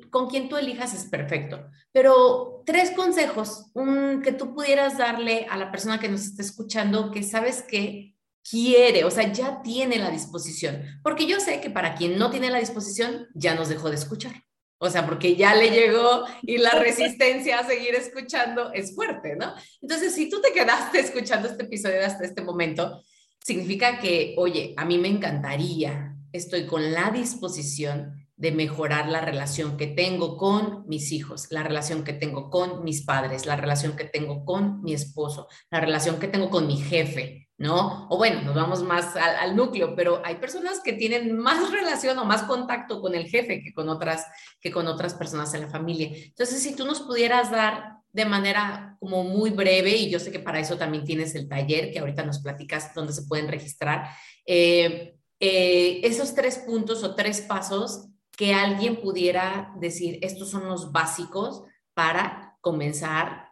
con 0.09 0.29
quien 0.29 0.49
tú 0.49 0.57
elijas 0.57 0.93
es 0.93 1.05
perfecto. 1.05 1.69
Pero 1.91 2.63
tres 2.65 2.91
consejos 2.91 3.71
un, 3.73 4.21
que 4.21 4.31
tú 4.31 4.53
pudieras 4.53 4.97
darle 4.97 5.47
a 5.49 5.57
la 5.57 5.71
persona 5.71 5.99
que 5.99 6.09
nos 6.09 6.21
está 6.21 6.41
escuchando 6.41 7.11
que 7.11 7.23
sabes 7.23 7.61
que 7.61 8.16
quiere, 8.49 9.03
o 9.03 9.11
sea, 9.11 9.31
ya 9.31 9.61
tiene 9.61 9.97
la 9.97 10.09
disposición. 10.09 10.83
Porque 11.03 11.25
yo 11.25 11.39
sé 11.39 11.59
que 11.61 11.69
para 11.69 11.95
quien 11.95 12.17
no 12.17 12.29
tiene 12.29 12.49
la 12.49 12.59
disposición, 12.59 13.27
ya 13.33 13.55
nos 13.55 13.69
dejó 13.69 13.89
de 13.89 13.95
escuchar. 13.95 14.43
O 14.79 14.89
sea, 14.89 15.05
porque 15.05 15.35
ya 15.35 15.55
le 15.55 15.71
llegó 15.71 16.23
y 16.43 16.57
la 16.57 16.71
resistencia 16.79 17.59
a 17.59 17.67
seguir 17.67 17.95
escuchando 17.95 18.71
es 18.73 18.93
fuerte, 18.95 19.35
¿no? 19.35 19.53
Entonces, 19.81 20.13
si 20.13 20.29
tú 20.29 20.39
te 20.41 20.53
quedaste 20.53 20.99
escuchando 20.99 21.47
este 21.49 21.63
episodio 21.63 22.05
hasta 22.05 22.25
este 22.25 22.43
momento, 22.43 23.01
significa 23.43 23.99
que, 23.99 24.35
oye, 24.37 24.73
a 24.77 24.85
mí 24.85 24.97
me 24.97 25.07
encantaría, 25.07 26.15
estoy 26.31 26.67
con 26.67 26.91
la 26.93 27.09
disposición 27.09 28.27
de 28.35 28.51
mejorar 28.51 29.09
la 29.09 29.21
relación 29.21 29.77
que 29.77 29.87
tengo 29.87 30.37
con 30.37 30.87
mis 30.87 31.11
hijos, 31.11 31.47
la 31.49 31.63
relación 31.63 32.03
que 32.03 32.13
tengo 32.13 32.51
con 32.51 32.83
mis 32.83 33.03
padres, 33.03 33.47
la 33.47 33.55
relación 33.55 33.95
que 33.95 34.05
tengo 34.05 34.45
con 34.45 34.83
mi 34.83 34.93
esposo, 34.93 35.47
la 35.71 35.79
relación 35.79 36.19
que 36.19 36.27
tengo 36.27 36.51
con 36.51 36.67
mi 36.67 36.77
jefe, 36.77 37.46
¿no? 37.57 38.07
O 38.09 38.17
bueno, 38.17 38.41
nos 38.41 38.55
vamos 38.55 38.83
más 38.83 39.15
al, 39.15 39.55
núcleo, 39.55 39.95
pero 39.95 40.21
hay 40.23 40.35
personas 40.35 40.79
que 40.79 40.93
tienen 40.93 41.35
más 41.37 41.71
relación 41.71 42.17
o 42.19 42.25
más 42.25 42.43
contacto 42.43 43.01
con 43.01 43.15
el 43.15 43.27
jefe 43.27 43.61
que 43.61 43.73
con 43.73 43.89
otras 43.89 44.25
que 44.61 44.71
con 44.71 44.87
otras 44.87 45.15
personas 45.15 45.53
en 45.53 45.61
la 45.61 45.67
familia. 45.67 46.09
Entonces, 46.13 46.61
si 46.61 46.75
tú 46.75 46.85
nos 46.85 47.01
pudieras 47.01 47.49
dar 47.49 47.97
de 48.11 48.25
manera 48.25 48.95
como 48.99 49.23
muy 49.23 49.49
breve, 49.49 49.95
y 49.95 50.09
yo 50.09 50.19
sé 50.19 50.31
que 50.31 50.39
para 50.39 50.59
eso 50.59 50.77
también 50.77 51.03
tienes 51.03 51.35
el 51.35 51.47
taller, 51.47 51.91
que 51.91 51.99
ahorita 51.99 52.23
nos 52.23 52.39
platicas 52.39 52.93
donde 52.93 53.13
se 53.13 53.23
pueden 53.23 53.47
registrar, 53.47 54.09
eh, 54.45 55.15
eh, 55.39 56.01
esos 56.03 56.33
tres 56.33 56.59
puntos 56.59 57.03
o 57.03 57.15
tres 57.15 57.41
pasos 57.41 58.07
que 58.35 58.53
alguien 58.53 59.01
pudiera 59.01 59.73
decir, 59.79 60.19
estos 60.21 60.49
son 60.49 60.67
los 60.67 60.91
básicos 60.91 61.63
para 61.93 62.55
comenzar, 62.61 63.49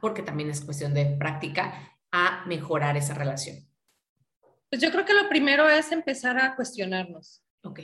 porque 0.00 0.22
también 0.22 0.50
es 0.50 0.60
cuestión 0.60 0.92
de 0.92 1.06
práctica, 1.18 1.95
a 2.16 2.44
mejorar 2.46 2.96
esa 2.96 3.14
relación. 3.14 3.56
Pues 4.70 4.80
yo 4.80 4.90
creo 4.90 5.04
que 5.04 5.14
lo 5.14 5.28
primero 5.28 5.68
es 5.68 5.92
empezar 5.92 6.38
a 6.38 6.56
cuestionarnos. 6.56 7.42
Ok. 7.62 7.80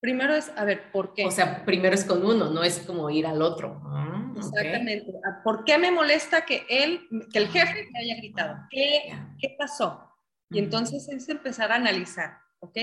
Primero 0.00 0.34
es, 0.34 0.50
a 0.56 0.64
ver, 0.64 0.90
¿por 0.92 1.14
qué? 1.14 1.26
O 1.26 1.30
sea, 1.30 1.64
primero 1.64 1.94
es 1.94 2.04
con 2.04 2.24
uno, 2.24 2.50
no 2.50 2.62
es 2.62 2.80
como 2.80 3.10
ir 3.10 3.26
al 3.26 3.42
otro. 3.42 3.80
Ah, 3.84 4.32
Exactamente. 4.36 5.08
Okay. 5.08 5.20
¿Por 5.44 5.64
qué 5.64 5.78
me 5.78 5.90
molesta 5.90 6.44
que 6.44 6.66
él, 6.68 7.08
que 7.32 7.38
el 7.38 7.48
jefe 7.48 7.88
me 7.92 8.00
haya 8.00 8.16
gritado? 8.16 8.56
¿Qué, 8.70 9.02
Yeah. 9.06 9.36
¿qué 9.38 9.56
pasó? 9.58 10.12
Y 10.50 10.58
entonces 10.58 11.08
es 11.08 11.28
empezar 11.28 11.72
a 11.72 11.76
analizar, 11.76 12.38
¿ok? 12.60 12.76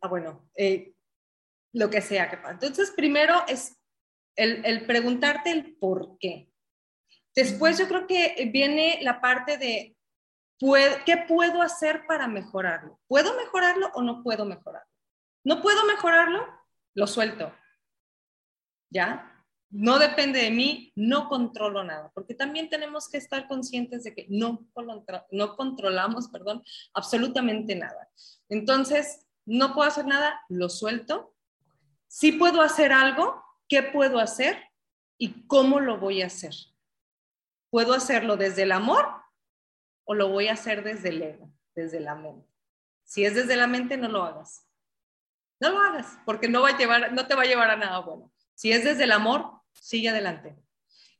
Ah, 0.00 0.08
bueno, 0.08 0.48
eh, 0.54 0.94
lo 1.72 1.90
que 1.90 2.00
sea 2.00 2.30
que 2.30 2.36
pasa. 2.36 2.52
Entonces, 2.52 2.92
primero 2.92 3.34
es 3.48 3.76
el, 4.36 4.64
el, 4.64 4.86
preguntarte 4.86 5.50
el 5.50 5.76
por 5.76 6.18
qué. 6.18 6.49
Después 7.34 7.78
yo 7.78 7.86
creo 7.88 8.06
que 8.06 8.50
viene 8.52 8.98
la 9.02 9.20
parte 9.20 9.56
de 9.56 9.96
¿qué 11.06 11.24
puedo 11.28 11.62
hacer 11.62 12.06
para 12.06 12.28
mejorarlo? 12.28 13.00
¿Puedo 13.06 13.36
mejorarlo 13.36 13.90
o 13.94 14.02
no 14.02 14.22
puedo 14.22 14.44
mejorarlo? 14.44 14.90
¿No 15.44 15.62
puedo 15.62 15.86
mejorarlo? 15.86 16.46
Lo 16.94 17.06
suelto. 17.06 17.54
¿Ya? 18.90 19.26
No 19.70 19.98
depende 19.98 20.40
de 20.40 20.50
mí, 20.50 20.92
no 20.96 21.28
controlo 21.28 21.84
nada, 21.84 22.10
porque 22.12 22.34
también 22.34 22.68
tenemos 22.68 23.08
que 23.08 23.18
estar 23.18 23.46
conscientes 23.46 24.02
de 24.02 24.14
que 24.14 24.26
no, 24.28 24.66
no 25.30 25.56
controlamos, 25.56 26.28
perdón, 26.28 26.64
absolutamente 26.92 27.76
nada. 27.76 28.10
Entonces, 28.48 29.28
no 29.46 29.72
puedo 29.72 29.88
hacer 29.88 30.06
nada, 30.06 30.40
lo 30.48 30.68
suelto. 30.68 31.36
Si 32.08 32.32
puedo 32.32 32.62
hacer 32.62 32.92
algo, 32.92 33.42
¿qué 33.68 33.84
puedo 33.84 34.18
hacer 34.18 34.58
y 35.16 35.46
cómo 35.46 35.78
lo 35.78 35.98
voy 35.98 36.22
a 36.22 36.26
hacer? 36.26 36.54
¿Puedo 37.70 37.94
hacerlo 37.94 38.36
desde 38.36 38.62
el 38.62 38.72
amor 38.72 39.06
o 40.04 40.14
lo 40.14 40.28
voy 40.28 40.48
a 40.48 40.54
hacer 40.54 40.82
desde 40.82 41.10
el 41.10 41.22
ego, 41.22 41.52
desde 41.74 42.00
la 42.00 42.14
mente? 42.14 42.48
Si 43.04 43.24
es 43.24 43.34
desde 43.34 43.56
la 43.56 43.66
mente, 43.66 43.96
no 43.96 44.08
lo 44.08 44.22
hagas. 44.22 44.66
No 45.60 45.70
lo 45.70 45.78
hagas, 45.78 46.18
porque 46.24 46.48
no, 46.48 46.62
va 46.62 46.70
a 46.70 46.78
llevar, 46.78 47.12
no 47.12 47.26
te 47.26 47.34
va 47.34 47.42
a 47.42 47.46
llevar 47.46 47.70
a 47.70 47.76
nada 47.76 47.98
bueno. 48.00 48.32
Si 48.54 48.72
es 48.72 48.84
desde 48.84 49.04
el 49.04 49.12
amor, 49.12 49.60
sigue 49.72 50.08
adelante. 50.08 50.56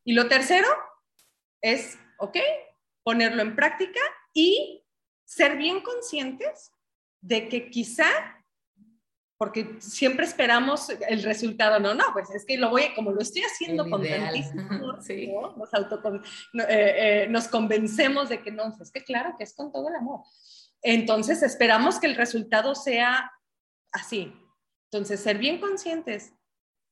Y 0.05 0.15
lo 0.15 0.29
tercero 0.29 0.69
es, 1.61 1.99
ok, 2.19 2.39
ponerlo 3.03 3.43
en 3.43 3.55
práctica 3.55 4.01
y 4.33 4.85
ser 5.25 5.57
bien 5.57 5.81
conscientes 5.81 6.73
de 7.21 7.49
que 7.49 7.71
quizá, 7.71 8.09
porque 9.41 9.79
siempre 9.81 10.27
esperamos 10.27 10.91
el 10.91 11.23
resultado, 11.23 11.81
no, 11.81 11.95
no, 11.95 12.05
pues 12.13 12.29
es 12.29 12.45
que 12.45 12.59
lo 12.59 12.69
voy, 12.69 12.93
como 12.95 13.11
lo 13.11 13.23
estoy 13.23 13.41
haciendo 13.41 13.85
El 13.85 13.91
con 13.91 14.07
tantísimo 14.07 14.71
amor, 14.71 14.99
Sí. 15.03 15.29
¿no? 15.33 15.57
nos, 15.57 15.73
autocon- 15.73 16.23
eh, 16.69 17.23
eh, 17.25 17.27
nos 17.31 17.49
convencemos 17.49 18.29
de 18.29 18.43
que 18.43 18.51
no, 18.51 18.65
es 18.79 18.91
que 18.91 19.03
claro 19.03 19.37
que 19.39 19.45
es 19.45 19.55
con 19.55 19.73
todo 19.73 19.89
el 19.89 19.95
amor. 19.95 20.25
Entonces 20.83 21.43
esperamos 21.43 21.99
que 21.99 22.07
el 22.07 22.17
resultado 22.17 22.75
sea 22.75 23.33
así. 23.93 24.31
Entonces, 24.93 25.21
ser 25.21 25.39
bien 25.39 25.59
conscientes 25.59 26.35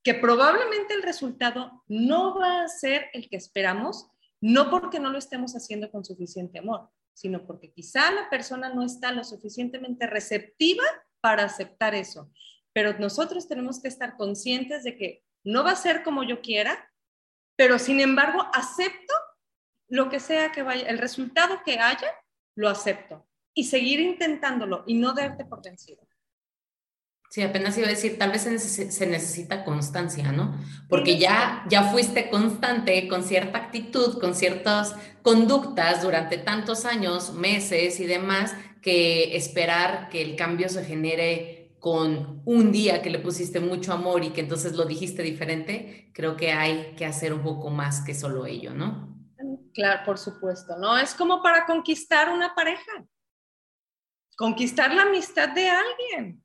que 0.03 0.15
probablemente 0.15 0.95
el 0.95 1.03
resultado 1.03 1.85
no 1.87 2.35
va 2.39 2.63
a 2.63 2.69
ser 2.69 3.11
el 3.13 3.29
que 3.29 3.37
esperamos, 3.37 4.09
no 4.41 4.71
porque 4.71 5.01
no 5.01 5.11
lo 5.11 5.19
estemos 5.19 5.55
haciendo 5.55 5.91
con 5.91 6.03
suficiente 6.03 6.61
amor, 6.61 6.89
sino 7.13 7.47
porque 7.47 7.71
quizá 7.73 8.11
la 8.11 8.31
persona 8.31 8.73
no 8.73 8.83
está 8.87 9.13
lo 9.13 9.23
suficientemente 9.23 10.07
receptiva 10.07 10.85
para 11.21 11.45
aceptar 11.45 11.95
eso. 11.95 12.31
Pero 12.73 12.99
nosotros 12.99 13.49
tenemos 13.49 13.81
que 13.81 13.89
estar 13.89 14.17
conscientes 14.17 14.85
de 14.85 14.97
que 14.97 15.25
no 15.45 15.65
va 15.65 15.73
a 15.73 15.77
ser 15.77 16.03
como 16.03 16.23
yo 16.23 16.41
quiera, 16.41 16.91
pero 17.57 17.79
sin 17.79 18.01
embargo 18.01 18.47
acepto 18.53 19.15
lo 19.89 20.11
que 20.11 20.21
sea 20.21 20.53
que 20.53 20.63
vaya, 20.63 20.89
el 20.89 20.99
resultado 20.99 21.63
que 21.65 21.79
haya, 21.79 22.13
lo 22.55 22.69
acepto 22.69 23.27
y 23.55 23.65
seguir 23.65 24.01
intentándolo 24.01 24.85
y 24.87 24.95
no 24.95 25.13
darte 25.15 25.45
por 25.45 25.63
vencido. 25.63 26.07
Sí, 27.31 27.43
apenas 27.43 27.77
iba 27.77 27.87
a 27.87 27.91
decir, 27.91 28.19
tal 28.19 28.31
vez 28.31 28.43
se, 28.43 29.07
necesita 29.07 29.63
constancia, 29.63 30.33
¿no? 30.33 30.59
Porque 30.89 31.19
ya, 31.19 31.63
ya 31.69 31.85
fuiste 31.91 32.31
constante 32.31 33.07
con 33.07 33.23
cierta 33.23 33.59
actitud, 33.59 34.19
con 34.19 34.35
ciertas 34.35 34.97
conductas 35.21 36.03
durante 36.03 36.39
tantos 36.39 36.87
años, 36.87 37.35
meses 37.35 38.01
y 38.01 38.07
demás, 38.07 38.55
que 38.81 39.37
esperar 39.37 40.09
que 40.09 40.23
el 40.23 40.37
cambio 40.37 40.71
se 40.71 40.85
genere 40.85 41.77
con 41.81 42.41
un 42.47 42.73
día 42.73 43.03
que 43.03 43.11
le 43.11 43.19
pusiste 43.19 43.61
mucho 43.61 43.93
amor 43.93 44.25
y 44.25 44.31
que 44.31 44.41
entonces 44.41 44.73
lo 44.73 44.87
dijiste 44.87 45.23
diferente, 45.23 46.11
creo 46.15 46.35
que 46.35 46.53
hay 46.53 46.95
que 46.97 47.05
hacer 47.05 47.35
un 47.35 47.43
poco 47.43 47.69
más 47.69 48.01
que 48.01 48.15
solo 48.15 48.47
ello, 48.47 48.73
¿no? 48.73 49.15
Claro, 49.75 50.01
por 50.07 50.17
supuesto, 50.17 50.79
¿no? 50.79 50.97
Es 50.97 51.13
como 51.13 51.43
para 51.43 51.67
conquistar 51.67 52.31
una 52.31 52.55
pareja, 52.55 53.05
conquistar 54.35 54.95
la 54.95 55.03
amistad 55.03 55.51
de 55.51 55.69
alguien 55.69 56.43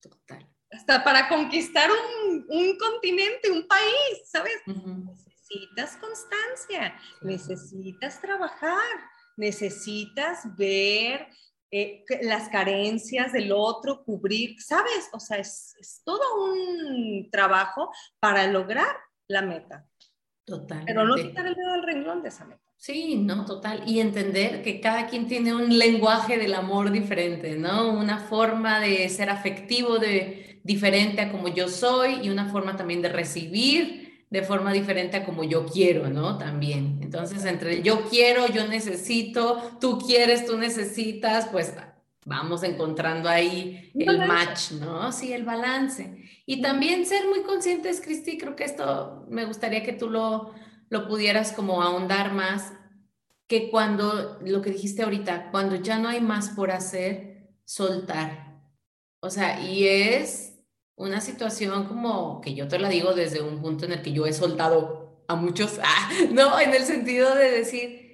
Total. 0.00 0.46
Hasta 0.70 1.02
para 1.04 1.28
conquistar 1.28 1.90
un, 1.90 2.46
un 2.48 2.78
continente, 2.78 3.50
un 3.50 3.66
país, 3.66 4.22
¿sabes? 4.24 4.56
Necesitas 4.66 5.96
constancia, 5.96 6.96
necesitas 7.22 8.20
trabajar, 8.20 9.10
necesitas 9.36 10.56
ver 10.56 11.26
eh, 11.72 12.04
las 12.22 12.48
carencias 12.48 13.32
del 13.32 13.52
otro, 13.52 14.04
cubrir, 14.04 14.60
¿sabes? 14.60 15.08
O 15.12 15.20
sea, 15.20 15.38
es, 15.38 15.74
es, 15.78 16.02
todo 16.04 16.44
un 16.44 17.28
trabajo 17.30 17.92
para 18.18 18.46
lograr 18.46 18.96
la 19.28 19.42
meta. 19.42 19.86
Total. 20.44 20.82
Pero 20.86 21.06
no 21.06 21.14
quitar 21.14 21.46
el 21.46 21.54
dedo 21.54 21.72
del 21.72 21.82
renglón 21.82 22.22
de 22.22 22.28
esa 22.28 22.44
meta. 22.44 22.60
Sí, 22.76 23.16
no, 23.16 23.44
total. 23.44 23.82
Y 23.86 24.00
entender 24.00 24.62
que 24.62 24.80
cada 24.80 25.06
quien 25.06 25.26
tiene 25.26 25.54
un 25.54 25.78
lenguaje 25.78 26.38
del 26.38 26.54
amor 26.54 26.90
diferente, 26.90 27.56
¿no? 27.56 27.92
Una 27.92 28.18
forma 28.18 28.80
de 28.80 29.08
ser 29.10 29.28
afectivo 29.28 29.98
de, 29.98 30.60
diferente 30.64 31.20
a 31.20 31.30
como 31.30 31.48
yo 31.48 31.68
soy 31.68 32.20
y 32.22 32.30
una 32.30 32.48
forma 32.48 32.76
también 32.76 33.02
de 33.02 33.10
recibir 33.10 34.24
de 34.30 34.42
forma 34.42 34.72
diferente 34.72 35.16
a 35.16 35.24
como 35.24 35.42
yo 35.42 35.66
quiero, 35.66 36.08
¿no? 36.08 36.38
También. 36.38 37.00
Entonces, 37.02 37.44
entre 37.44 37.82
yo 37.82 38.08
quiero, 38.08 38.46
yo 38.46 38.66
necesito, 38.68 39.76
tú 39.80 39.98
quieres, 39.98 40.46
tú 40.46 40.56
necesitas, 40.56 41.48
pues 41.48 41.74
vamos 42.24 42.62
encontrando 42.62 43.28
ahí 43.28 43.90
el 43.94 44.18
match, 44.26 44.72
¿no? 44.72 45.10
Sí, 45.12 45.32
el 45.32 45.44
balance. 45.44 46.24
Y 46.46 46.60
también 46.60 47.06
ser 47.06 47.26
muy 47.28 47.42
conscientes, 47.42 48.00
Cristi, 48.00 48.38
creo 48.38 48.56
que 48.56 48.64
esto 48.64 49.26
me 49.28 49.44
gustaría 49.44 49.82
que 49.82 49.92
tú 49.92 50.10
lo 50.10 50.52
lo 50.90 51.06
pudieras 51.06 51.52
como 51.52 51.82
ahondar 51.82 52.34
más, 52.34 52.72
que 53.46 53.70
cuando, 53.70 54.38
lo 54.44 54.60
que 54.60 54.70
dijiste 54.70 55.02
ahorita, 55.02 55.50
cuando 55.50 55.76
ya 55.76 55.98
no 55.98 56.08
hay 56.08 56.20
más 56.20 56.50
por 56.50 56.70
hacer, 56.70 57.48
soltar. 57.64 58.60
O 59.20 59.30
sea, 59.30 59.60
y 59.60 59.86
es 59.86 60.58
una 60.96 61.20
situación 61.20 61.86
como 61.86 62.40
que 62.40 62.54
yo 62.54 62.68
te 62.68 62.78
la 62.78 62.88
digo 62.88 63.14
desde 63.14 63.40
un 63.40 63.62
punto 63.62 63.86
en 63.86 63.92
el 63.92 64.02
que 64.02 64.12
yo 64.12 64.26
he 64.26 64.32
soltado 64.32 65.24
a 65.28 65.36
muchos, 65.36 65.80
ah, 65.82 66.10
no, 66.32 66.58
en 66.60 66.74
el 66.74 66.82
sentido 66.82 67.34
de 67.34 67.50
decir, 67.50 68.09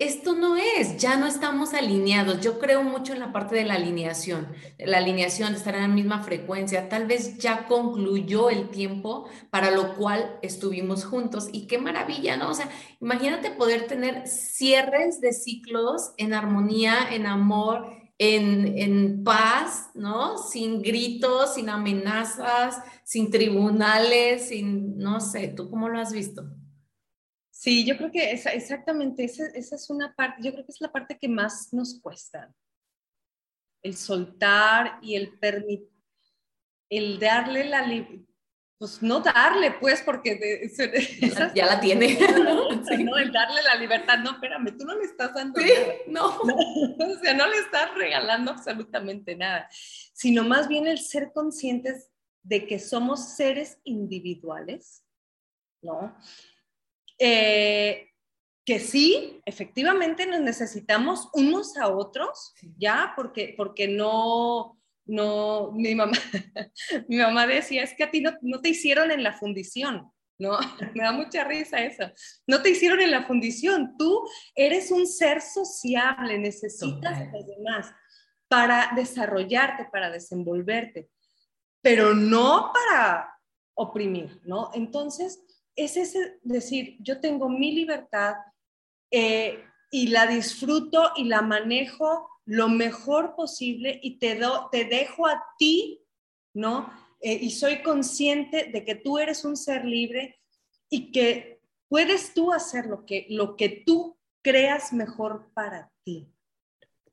esto 0.00 0.34
no 0.34 0.56
es, 0.56 0.96
ya 0.96 1.16
no 1.16 1.26
estamos 1.26 1.74
alineados. 1.74 2.40
Yo 2.40 2.58
creo 2.58 2.82
mucho 2.82 3.12
en 3.12 3.20
la 3.20 3.32
parte 3.32 3.54
de 3.54 3.64
la 3.64 3.74
alineación, 3.74 4.48
la 4.78 4.96
alineación 4.96 5.52
de 5.52 5.58
estar 5.58 5.74
en 5.74 5.82
la 5.82 5.88
misma 5.88 6.22
frecuencia. 6.22 6.88
Tal 6.88 7.06
vez 7.06 7.36
ya 7.36 7.66
concluyó 7.66 8.48
el 8.48 8.70
tiempo 8.70 9.28
para 9.50 9.70
lo 9.70 9.94
cual 9.96 10.38
estuvimos 10.40 11.04
juntos 11.04 11.50
y 11.52 11.66
qué 11.66 11.76
maravilla, 11.76 12.38
¿no? 12.38 12.48
O 12.48 12.54
sea, 12.54 12.70
imagínate 12.98 13.50
poder 13.50 13.86
tener 13.86 14.26
cierres 14.26 15.20
de 15.20 15.34
ciclos 15.34 16.12
en 16.16 16.32
armonía, 16.32 17.12
en 17.12 17.26
amor, 17.26 17.86
en, 18.16 18.78
en 18.78 19.22
paz, 19.22 19.90
¿no? 19.94 20.38
Sin 20.38 20.80
gritos, 20.80 21.54
sin 21.56 21.68
amenazas, 21.68 22.82
sin 23.04 23.30
tribunales, 23.30 24.48
sin, 24.48 24.96
no 24.96 25.20
sé, 25.20 25.48
¿tú 25.48 25.68
cómo 25.68 25.90
lo 25.90 26.00
has 26.00 26.12
visto? 26.12 26.42
Sí, 27.60 27.84
yo 27.84 27.94
creo 27.98 28.10
que 28.10 28.32
esa, 28.32 28.52
exactamente, 28.54 29.22
esa, 29.22 29.44
esa, 29.48 29.76
es 29.76 29.90
una 29.90 30.14
parte, 30.14 30.40
yo 30.42 30.50
creo 30.50 30.64
que 30.64 30.72
es 30.72 30.80
la 30.80 30.90
parte 30.90 31.18
que 31.18 31.28
más 31.28 31.74
nos 31.74 32.00
cuesta. 32.00 32.50
El 33.82 33.94
soltar 33.98 34.98
y 35.02 35.14
el 35.14 35.38
permitir, 35.38 35.90
el 36.88 37.20
darle 37.20 37.64
la, 37.64 37.84
pues 38.78 39.02
no 39.02 39.20
darle, 39.20 39.72
pues, 39.72 40.00
porque 40.00 40.70
ya 41.54 41.66
la 41.66 41.80
tiene. 41.80 42.18
¿no? 43.04 43.18
El 43.18 43.30
darle 43.30 43.62
la 43.62 43.74
libertad, 43.74 44.20
no, 44.20 44.30
espérame, 44.30 44.74
tú 44.78 44.86
no 44.86 44.96
le 44.96 45.04
estás 45.04 45.34
dando 45.34 45.60
sí, 45.60 45.70
No. 46.06 46.38
O 46.40 47.18
sea, 47.22 47.34
no 47.34 47.46
le 47.46 47.58
estás 47.58 47.94
regalando 47.94 48.52
absolutamente 48.52 49.36
nada, 49.36 49.68
sino 50.14 50.44
más 50.44 50.66
bien 50.66 50.86
el 50.86 50.98
ser 50.98 51.30
conscientes 51.34 52.10
de 52.42 52.66
que 52.66 52.78
somos 52.78 53.34
seres 53.36 53.78
individuales, 53.84 55.04
¿no? 55.82 56.16
Eh, 57.22 58.08
que 58.64 58.78
sí, 58.78 59.40
efectivamente 59.44 60.26
nos 60.26 60.40
necesitamos 60.40 61.28
unos 61.34 61.76
a 61.76 61.88
otros, 61.88 62.54
¿ya? 62.78 63.12
Porque, 63.16 63.54
porque 63.56 63.88
no, 63.88 64.78
no, 65.06 65.72
mi 65.72 65.94
mamá, 65.94 66.12
mi 67.08 67.16
mamá 67.16 67.46
decía, 67.46 67.82
es 67.82 67.94
que 67.94 68.04
a 68.04 68.10
ti 68.10 68.20
no, 68.20 68.32
no 68.42 68.60
te 68.60 68.70
hicieron 68.70 69.10
en 69.10 69.22
la 69.22 69.32
fundición, 69.32 70.10
¿no? 70.38 70.58
Me 70.94 71.02
da 71.02 71.12
mucha 71.12 71.44
risa 71.44 71.84
eso. 71.84 72.10
No 72.46 72.62
te 72.62 72.70
hicieron 72.70 73.00
en 73.00 73.10
la 73.10 73.26
fundición, 73.26 73.96
tú 73.98 74.26
eres 74.54 74.90
un 74.90 75.06
ser 75.06 75.40
sociable, 75.42 76.38
necesitas 76.38 77.20
a 77.20 77.24
los 77.24 77.46
demás 77.46 77.92
para 78.48 78.92
desarrollarte, 78.96 79.88
para 79.92 80.10
desenvolverte, 80.10 81.10
pero 81.82 82.14
no 82.14 82.72
para 82.72 83.32
oprimir, 83.74 84.40
¿no? 84.44 84.70
Entonces, 84.74 85.40
es 85.84 85.96
ese 85.96 86.38
decir, 86.42 86.96
yo 87.00 87.20
tengo 87.20 87.48
mi 87.48 87.72
libertad 87.72 88.34
eh, 89.10 89.64
y 89.90 90.08
la 90.08 90.26
disfruto 90.26 91.12
y 91.16 91.24
la 91.24 91.42
manejo 91.42 92.28
lo 92.44 92.68
mejor 92.68 93.34
posible 93.34 93.98
y 94.02 94.18
te, 94.18 94.36
do, 94.36 94.68
te 94.70 94.84
dejo 94.84 95.26
a 95.26 95.42
ti, 95.58 96.04
¿no? 96.54 96.92
Eh, 97.20 97.38
y 97.40 97.50
soy 97.50 97.82
consciente 97.82 98.70
de 98.72 98.84
que 98.84 98.94
tú 98.94 99.18
eres 99.18 99.44
un 99.44 99.56
ser 99.56 99.84
libre 99.84 100.40
y 100.88 101.12
que 101.12 101.60
puedes 101.88 102.34
tú 102.34 102.52
hacer 102.52 102.86
lo 102.86 103.04
que, 103.04 103.26
lo 103.28 103.56
que 103.56 103.68
tú 103.86 104.18
creas 104.42 104.92
mejor 104.92 105.50
para 105.54 105.92
ti, 106.04 106.32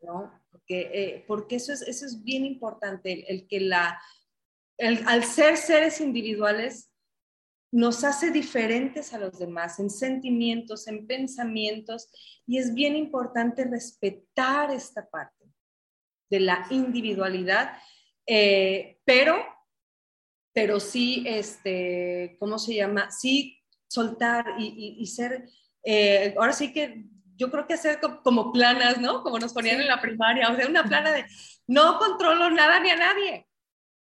¿no? 0.02 0.32
Porque, 0.50 0.90
eh, 0.94 1.26
porque 1.28 1.58
eso, 1.58 1.74
es, 1.74 1.82
eso 1.82 2.06
es 2.06 2.24
bien 2.24 2.46
importante, 2.46 3.26
el, 3.32 3.48
que 3.48 3.60
la, 3.60 4.02
al 4.80 5.24
ser 5.24 5.58
seres 5.58 6.00
individuales, 6.02 6.87
nos 7.72 8.04
hace 8.04 8.32
diferentes 8.32 9.14
a 9.14 9.20
los 9.20 9.38
demás 9.38 9.80
en 9.80 9.90
sentimientos, 9.90 10.88
en 10.88 11.06
pensamientos, 11.06 12.10
y 12.46 12.58
es 12.58 12.74
bien 12.74 12.96
importante 12.96 13.66
respetar 13.66 14.72
esta 14.72 15.08
parte 15.10 15.46
de 16.30 16.40
la 16.40 16.66
individualidad, 16.70 17.78
eh, 18.26 19.00
pero, 19.06 19.46
pero 20.54 20.80
sí, 20.80 21.24
este, 21.28 22.38
¿cómo 22.40 22.58
se 22.60 22.76
llama? 22.76 23.12
Sí, 23.12 23.62
soltar 23.88 24.56
y, 24.60 25.06
ser, 25.08 25.50
eh, 25.84 26.36
ahora 26.38 26.54
sí 26.54 26.74
que 26.74 27.06
yo 27.36 27.52
creo 27.52 27.68
que 27.68 27.76
hacer 27.76 28.00
como 28.24 28.52
planas, 28.52 29.00
¿no? 29.00 29.24
Como 29.24 29.40
nos 29.40 29.54
ponían 29.54 29.80
en 29.80 29.88
la 29.88 30.02
primaria, 30.02 30.50
o 30.50 30.56
sea, 30.56 30.68
una 30.68 30.84
plana 30.84 31.12
de 31.12 31.26
no 31.68 32.00
controlo 32.00 32.50
nada 32.50 32.80
ni 32.80 32.90
a 32.90 32.96
nadie, 32.96 33.48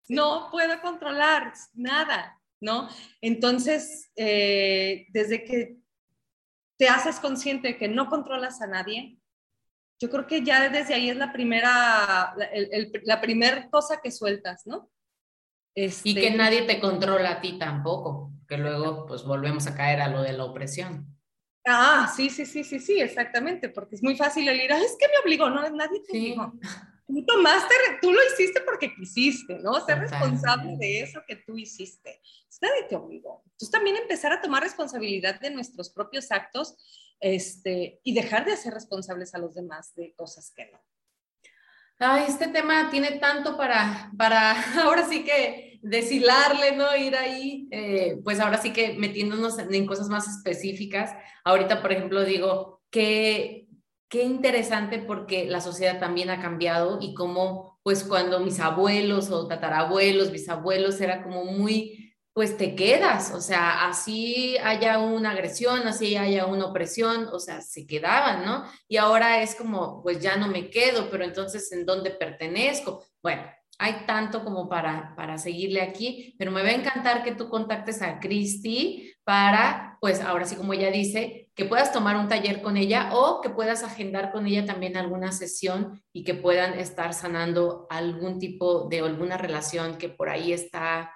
no 0.08 0.48
puedo 0.50 0.80
controlar 0.80 1.52
nada, 1.72 2.40
¿no? 2.64 2.88
Entonces, 3.20 4.10
eh, 4.16 5.06
desde 5.10 5.44
que 5.44 5.76
te 6.76 6.88
haces 6.88 7.20
consciente 7.20 7.68
de 7.68 7.78
que 7.78 7.88
no 7.88 8.08
controlas 8.08 8.60
a 8.62 8.66
nadie, 8.66 9.18
yo 10.00 10.10
creo 10.10 10.26
que 10.26 10.42
ya 10.42 10.68
desde 10.68 10.94
ahí 10.94 11.10
es 11.10 11.16
la 11.16 11.32
primera, 11.32 12.34
la, 13.04 13.20
primera 13.20 13.70
cosa 13.70 14.00
que 14.02 14.10
sueltas, 14.10 14.66
¿no? 14.66 14.90
Y 15.76 16.14
que 16.14 16.26
este, 16.28 16.36
nadie 16.36 16.62
te 16.62 16.80
controla 16.80 17.32
a 17.32 17.40
ti 17.40 17.58
tampoco, 17.58 18.32
que 18.48 18.58
luego 18.58 19.06
pues 19.06 19.24
volvemos 19.24 19.66
a 19.66 19.74
caer 19.74 20.00
a 20.00 20.08
lo 20.08 20.22
de 20.22 20.32
la 20.32 20.44
opresión. 20.44 21.06
Ah, 21.66 22.12
sí, 22.14 22.28
sí, 22.28 22.44
sí, 22.44 22.64
sí, 22.64 22.78
sí, 22.80 23.00
exactamente, 23.00 23.68
porque 23.68 23.94
es 23.94 24.02
muy 24.02 24.16
fácil 24.16 24.48
el 24.48 24.60
ir, 24.60 24.72
es 24.72 24.96
que 24.98 25.06
me 25.08 25.22
obligó, 25.22 25.48
no, 25.48 25.68
nadie 25.70 26.00
te 26.00 26.18
obligó 26.18 26.52
tú 27.06 27.24
tomaste, 27.24 27.74
tú 28.00 28.12
lo 28.12 28.20
hiciste 28.32 28.60
porque 28.62 28.94
quisiste, 28.94 29.58
¿no? 29.58 29.84
Ser 29.84 29.98
responsable 29.98 30.76
de 30.78 31.00
eso 31.00 31.22
que 31.26 31.36
tú 31.36 31.56
hiciste. 31.56 32.20
Nadie 32.64 32.88
te 32.88 32.96
obligó. 32.96 33.42
Entonces 33.44 33.70
también 33.70 33.96
empezar 33.96 34.32
a 34.32 34.40
tomar 34.40 34.62
responsabilidad 34.62 35.38
de 35.38 35.50
nuestros 35.50 35.90
propios 35.90 36.32
actos 36.32 36.76
este, 37.20 38.00
y 38.02 38.14
dejar 38.14 38.46
de 38.46 38.52
hacer 38.52 38.72
responsables 38.72 39.34
a 39.34 39.38
los 39.38 39.54
demás 39.54 39.94
de 39.94 40.14
cosas 40.16 40.50
que 40.56 40.70
no. 40.70 40.80
Ay, 41.98 42.24
este 42.26 42.48
tema 42.48 42.90
tiene 42.90 43.18
tanto 43.18 43.58
para, 43.58 44.10
para 44.16 44.52
ahora 44.82 45.06
sí 45.06 45.24
que 45.24 45.78
deshilarle, 45.82 46.74
¿no? 46.74 46.96
Ir 46.96 47.14
ahí, 47.16 47.68
eh, 47.70 48.16
pues 48.24 48.40
ahora 48.40 48.56
sí 48.56 48.72
que 48.72 48.94
metiéndonos 48.94 49.58
en, 49.58 49.74
en 49.74 49.86
cosas 49.86 50.08
más 50.08 50.26
específicas. 50.26 51.12
Ahorita, 51.44 51.82
por 51.82 51.92
ejemplo, 51.92 52.24
digo, 52.24 52.80
que 52.90 53.68
qué 54.08 54.22
interesante 54.22 55.00
porque 55.00 55.44
la 55.44 55.60
sociedad 55.60 56.00
también 56.00 56.30
ha 56.30 56.40
cambiado 56.40 56.98
y 57.00 57.14
cómo 57.14 57.74
pues 57.84 58.02
cuando 58.02 58.40
mis 58.40 58.60
abuelos 58.60 59.30
o 59.30 59.46
tatarabuelos, 59.46 60.32
bisabuelos, 60.32 61.00
era 61.02 61.22
como 61.22 61.44
muy, 61.44 62.03
pues 62.34 62.56
te 62.56 62.74
quedas, 62.74 63.32
o 63.32 63.40
sea, 63.40 63.86
así 63.86 64.58
haya 64.58 64.98
una 64.98 65.30
agresión, 65.30 65.86
así 65.86 66.16
haya 66.16 66.46
una 66.46 66.66
opresión, 66.66 67.28
o 67.32 67.38
sea, 67.38 67.60
se 67.60 67.86
quedaban, 67.86 68.44
¿no? 68.44 68.64
Y 68.88 68.96
ahora 68.96 69.40
es 69.40 69.54
como, 69.54 70.02
pues 70.02 70.18
ya 70.20 70.36
no 70.36 70.48
me 70.48 70.68
quedo, 70.68 71.08
pero 71.10 71.22
entonces, 71.24 71.70
¿en 71.70 71.86
dónde 71.86 72.10
pertenezco? 72.10 73.04
Bueno, 73.22 73.44
hay 73.78 74.04
tanto 74.04 74.42
como 74.42 74.68
para, 74.68 75.14
para 75.16 75.38
seguirle 75.38 75.80
aquí, 75.80 76.34
pero 76.36 76.50
me 76.50 76.62
va 76.62 76.70
a 76.70 76.72
encantar 76.72 77.22
que 77.22 77.36
tú 77.36 77.48
contactes 77.48 78.02
a 78.02 78.18
Cristi 78.18 79.14
para, 79.22 79.96
pues 80.00 80.20
ahora 80.20 80.44
sí 80.44 80.56
como 80.56 80.72
ella 80.72 80.90
dice, 80.90 81.52
que 81.54 81.64
puedas 81.64 81.92
tomar 81.92 82.16
un 82.16 82.26
taller 82.26 82.62
con 82.62 82.76
ella 82.76 83.10
o 83.12 83.40
que 83.42 83.50
puedas 83.50 83.84
agendar 83.84 84.32
con 84.32 84.46
ella 84.48 84.66
también 84.66 84.96
alguna 84.96 85.30
sesión 85.30 86.02
y 86.12 86.24
que 86.24 86.34
puedan 86.34 86.78
estar 86.80 87.14
sanando 87.14 87.86
algún 87.90 88.40
tipo 88.40 88.88
de 88.88 88.98
alguna 89.00 89.36
relación 89.36 89.98
que 89.98 90.08
por 90.08 90.30
ahí 90.30 90.52
está 90.52 91.12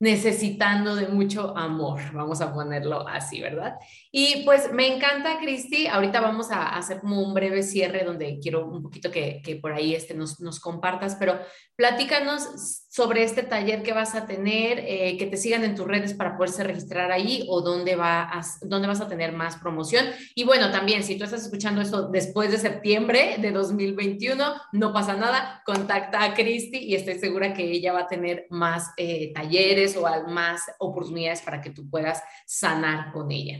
necesitando 0.00 0.94
de 0.94 1.08
mucho 1.08 1.56
amor, 1.56 2.00
vamos 2.12 2.40
a 2.40 2.52
ponerlo 2.52 3.06
así, 3.08 3.40
¿verdad? 3.40 3.78
Y 4.10 4.42
pues 4.44 4.72
me 4.72 4.86
encanta, 4.86 5.38
Cristi, 5.38 5.86
ahorita 5.86 6.20
vamos 6.20 6.50
a 6.50 6.76
hacer 6.76 7.00
como 7.00 7.20
un 7.20 7.34
breve 7.34 7.62
cierre 7.62 8.04
donde 8.04 8.38
quiero 8.40 8.66
un 8.66 8.82
poquito 8.82 9.10
que, 9.10 9.58
por 9.60 9.72
ahí 9.72 9.94
este 9.94 10.14
nos, 10.14 10.38
compartas, 10.60 11.16
pero 11.16 11.38
platícanos 11.76 12.86
sobre 12.88 13.22
este 13.22 13.42
taller 13.42 13.82
que 13.82 13.92
vas 13.92 14.14
a 14.14 14.26
tener, 14.26 14.78
eh, 14.80 15.16
que 15.18 15.26
te 15.26 15.36
sigan 15.36 15.62
en 15.62 15.74
tus 15.74 15.86
redes 15.86 16.14
para 16.14 16.36
poderse 16.36 16.64
registrar 16.64 17.12
ahí 17.12 17.44
o 17.48 17.60
dónde, 17.60 17.96
va 17.96 18.30
dónde 18.62 18.88
vas 18.88 19.00
a 19.02 19.08
tener 19.08 19.32
más 19.32 19.56
promoción. 19.56 20.06
Y 20.34 20.44
bueno, 20.44 20.70
también 20.70 21.04
si 21.04 21.18
tú 21.18 21.24
estás 21.24 21.42
escuchando 21.42 21.82
esto 21.82 22.08
después 22.08 22.50
de 22.50 22.58
septiembre 22.58 23.36
de 23.38 23.52
2021, 23.52 24.54
no 24.72 24.92
pasa 24.92 25.16
nada, 25.16 25.62
contacta 25.66 26.24
a 26.24 26.34
Cristi 26.34 26.78
y 26.78 26.94
estoy 26.94 27.18
segura 27.18 27.52
que 27.52 27.70
ella 27.70 27.92
va 27.92 28.00
a 28.00 28.08
tener 28.08 28.46
más 28.48 28.90
eh, 28.96 29.32
talleres 29.34 29.96
o 29.96 30.08
más 30.28 30.62
oportunidades 30.78 31.42
para 31.42 31.60
que 31.60 31.70
tú 31.70 31.88
puedas 31.90 32.22
sanar 32.46 33.12
con 33.12 33.30
ella. 33.30 33.58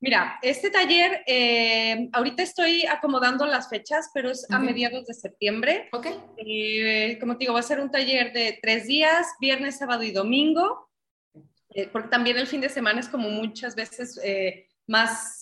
Mira, 0.00 0.38
este 0.42 0.70
taller, 0.70 1.24
eh, 1.26 2.08
ahorita 2.12 2.42
estoy 2.42 2.86
acomodando 2.86 3.44
las 3.46 3.68
fechas, 3.68 4.10
pero 4.14 4.30
es 4.30 4.48
a 4.50 4.58
mediados 4.58 5.06
de 5.06 5.14
septiembre. 5.14 5.88
Ok. 5.92 6.06
Eh, 6.36 7.18
como 7.20 7.34
te 7.34 7.40
digo, 7.40 7.54
va 7.54 7.60
a 7.60 7.64
ser 7.64 7.80
un 7.80 7.90
taller 7.90 8.32
de 8.32 8.58
tres 8.62 8.86
días, 8.86 9.26
viernes, 9.40 9.78
sábado 9.78 10.04
y 10.04 10.12
domingo, 10.12 10.88
eh, 11.70 11.88
porque 11.90 12.08
también 12.08 12.38
el 12.38 12.46
fin 12.46 12.60
de 12.60 12.68
semana 12.68 13.00
es 13.00 13.08
como 13.08 13.28
muchas 13.28 13.74
veces 13.74 14.20
más 14.86 15.40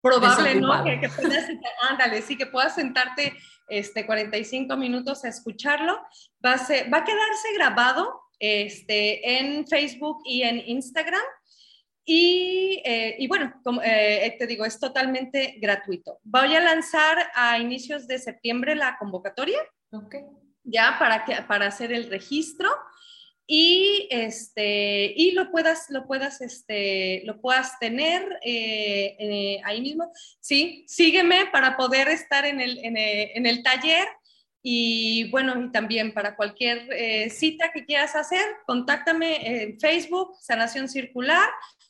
probable, 0.00 0.54
¿no? 0.54 0.82
Que, 0.82 1.00
que, 1.00 1.08
puedas, 1.10 1.46
ándale, 1.90 2.22
sí, 2.22 2.38
que 2.38 2.46
puedas 2.46 2.74
sentarte 2.74 3.34
este, 3.68 4.06
45 4.06 4.76
minutos 4.76 5.24
a 5.24 5.28
escucharlo. 5.28 6.00
Va 6.44 6.54
a, 6.54 6.58
ser, 6.58 6.92
va 6.92 6.98
a 6.98 7.04
quedarse 7.04 7.52
grabado 7.54 8.22
este, 8.38 9.38
en 9.38 9.66
Facebook 9.66 10.22
y 10.24 10.42
en 10.42 10.58
Instagram. 10.66 11.20
Y, 12.10 12.80
eh, 12.86 13.16
y 13.18 13.28
bueno, 13.28 13.60
como 13.62 13.82
eh, 13.84 14.34
te 14.38 14.46
digo, 14.46 14.64
es 14.64 14.80
totalmente 14.80 15.56
gratuito. 15.60 16.20
Voy 16.24 16.56
a 16.56 16.60
lanzar 16.62 17.18
a 17.34 17.58
inicios 17.58 18.08
de 18.08 18.18
septiembre 18.18 18.74
la 18.74 18.96
convocatoria. 18.98 19.58
Okay. 19.92 20.22
Ya 20.64 20.96
para, 20.98 21.26
que, 21.26 21.34
para 21.42 21.66
hacer 21.66 21.92
el 21.92 22.08
registro 22.08 22.70
y 23.46 24.08
este 24.10 25.12
y 25.16 25.32
lo 25.32 25.50
puedas 25.50 25.86
lo 25.90 26.06
puedas 26.06 26.42
este 26.42 27.22
lo 27.24 27.40
puedas 27.40 27.78
tener 27.78 28.22
eh, 28.42 29.58
ahí 29.64 29.80
mismo 29.80 30.12
sí 30.38 30.84
sígueme 30.86 31.46
para 31.50 31.74
poder 31.78 32.08
estar 32.08 32.44
en 32.44 32.60
el, 32.60 32.78
en 32.84 32.98
el, 32.98 33.30
en 33.34 33.46
el 33.46 33.62
taller 33.62 34.06
y 34.60 35.30
bueno, 35.30 35.58
y 35.62 35.72
también 35.72 36.12
para 36.12 36.36
cualquier 36.36 37.30
cita 37.30 37.70
que 37.72 37.86
quieras 37.86 38.16
hacer, 38.16 38.44
contáctame 38.66 39.62
en 39.62 39.80
Facebook, 39.80 40.36
Sanación 40.40 40.88
Circular, 40.88 41.48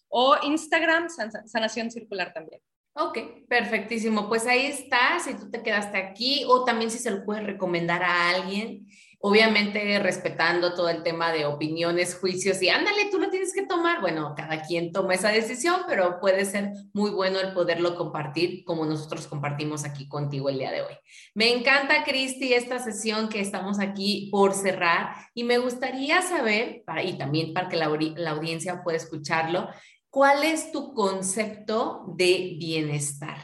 o 0.08 0.36
Instagram, 0.42 1.08
Sanación 1.46 1.90
Circular 1.90 2.32
también. 2.32 2.60
Ok, 2.94 3.46
perfectísimo. 3.48 4.28
Pues 4.28 4.46
ahí 4.46 4.66
está, 4.66 5.20
si 5.20 5.34
tú 5.34 5.50
te 5.50 5.62
quedaste 5.62 5.98
aquí 5.98 6.44
o 6.48 6.64
también 6.64 6.90
si 6.90 6.98
se 6.98 7.12
lo 7.12 7.24
puedes 7.24 7.44
recomendar 7.44 8.02
a 8.02 8.30
alguien, 8.30 8.88
obviamente 9.20 10.00
respetando 10.00 10.74
todo 10.74 10.88
el 10.88 11.04
tema 11.04 11.32
de 11.32 11.44
opiniones, 11.44 12.16
juicios 12.16 12.60
y 12.60 12.68
ándale, 12.70 13.08
tú 13.08 13.20
lo 13.20 13.30
tienes 13.30 13.52
que 13.52 13.66
tomar. 13.66 14.00
Bueno, 14.00 14.34
cada 14.36 14.62
quien 14.62 14.90
toma 14.90 15.14
esa 15.14 15.28
decisión, 15.28 15.82
pero 15.86 16.18
puede 16.18 16.44
ser 16.44 16.72
muy 16.92 17.10
bueno 17.10 17.38
el 17.38 17.52
poderlo 17.52 17.94
compartir 17.94 18.64
como 18.64 18.84
nosotros 18.84 19.28
compartimos 19.28 19.84
aquí 19.84 20.08
contigo 20.08 20.48
el 20.48 20.58
día 20.58 20.72
de 20.72 20.82
hoy. 20.82 20.94
Me 21.34 21.52
encanta, 21.52 22.02
Cristi, 22.02 22.52
esta 22.52 22.80
sesión 22.80 23.28
que 23.28 23.40
estamos 23.40 23.78
aquí 23.78 24.28
por 24.32 24.54
cerrar 24.54 25.14
y 25.34 25.44
me 25.44 25.58
gustaría 25.58 26.20
saber, 26.22 26.82
y 27.04 27.12
también 27.12 27.52
para 27.52 27.68
que 27.68 27.76
la, 27.76 27.96
la 28.16 28.30
audiencia 28.30 28.82
pueda 28.82 28.96
escucharlo, 28.96 29.68
¿Cuál 30.10 30.44
es 30.44 30.72
tu 30.72 30.94
concepto 30.94 32.04
de 32.16 32.56
bienestar? 32.58 33.38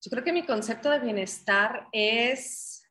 Yo 0.00 0.10
creo 0.10 0.22
que 0.22 0.32
mi 0.32 0.46
concepto 0.46 0.90
de 0.90 1.00
bienestar 1.00 1.88
es 1.92 2.88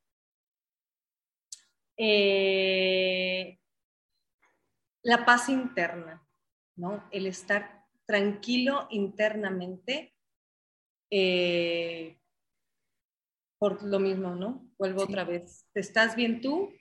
eh, 1.97 3.57
la 5.03 5.25
paz 5.25 5.47
interna, 5.47 6.27
¿no? 6.75 7.07
El 7.11 7.27
estar 7.27 7.85
tranquilo 8.05 8.87
internamente 8.91 10.13
eh, 11.09 12.19
por 13.57 13.83
lo 13.83 13.99
mismo, 13.99 14.35
¿no? 14.35 14.69
Vuelvo 14.77 15.03
otra 15.03 15.23
vez. 15.23 15.65
¿Estás 15.73 16.15
bien 16.15 16.41
tú? 16.41 16.73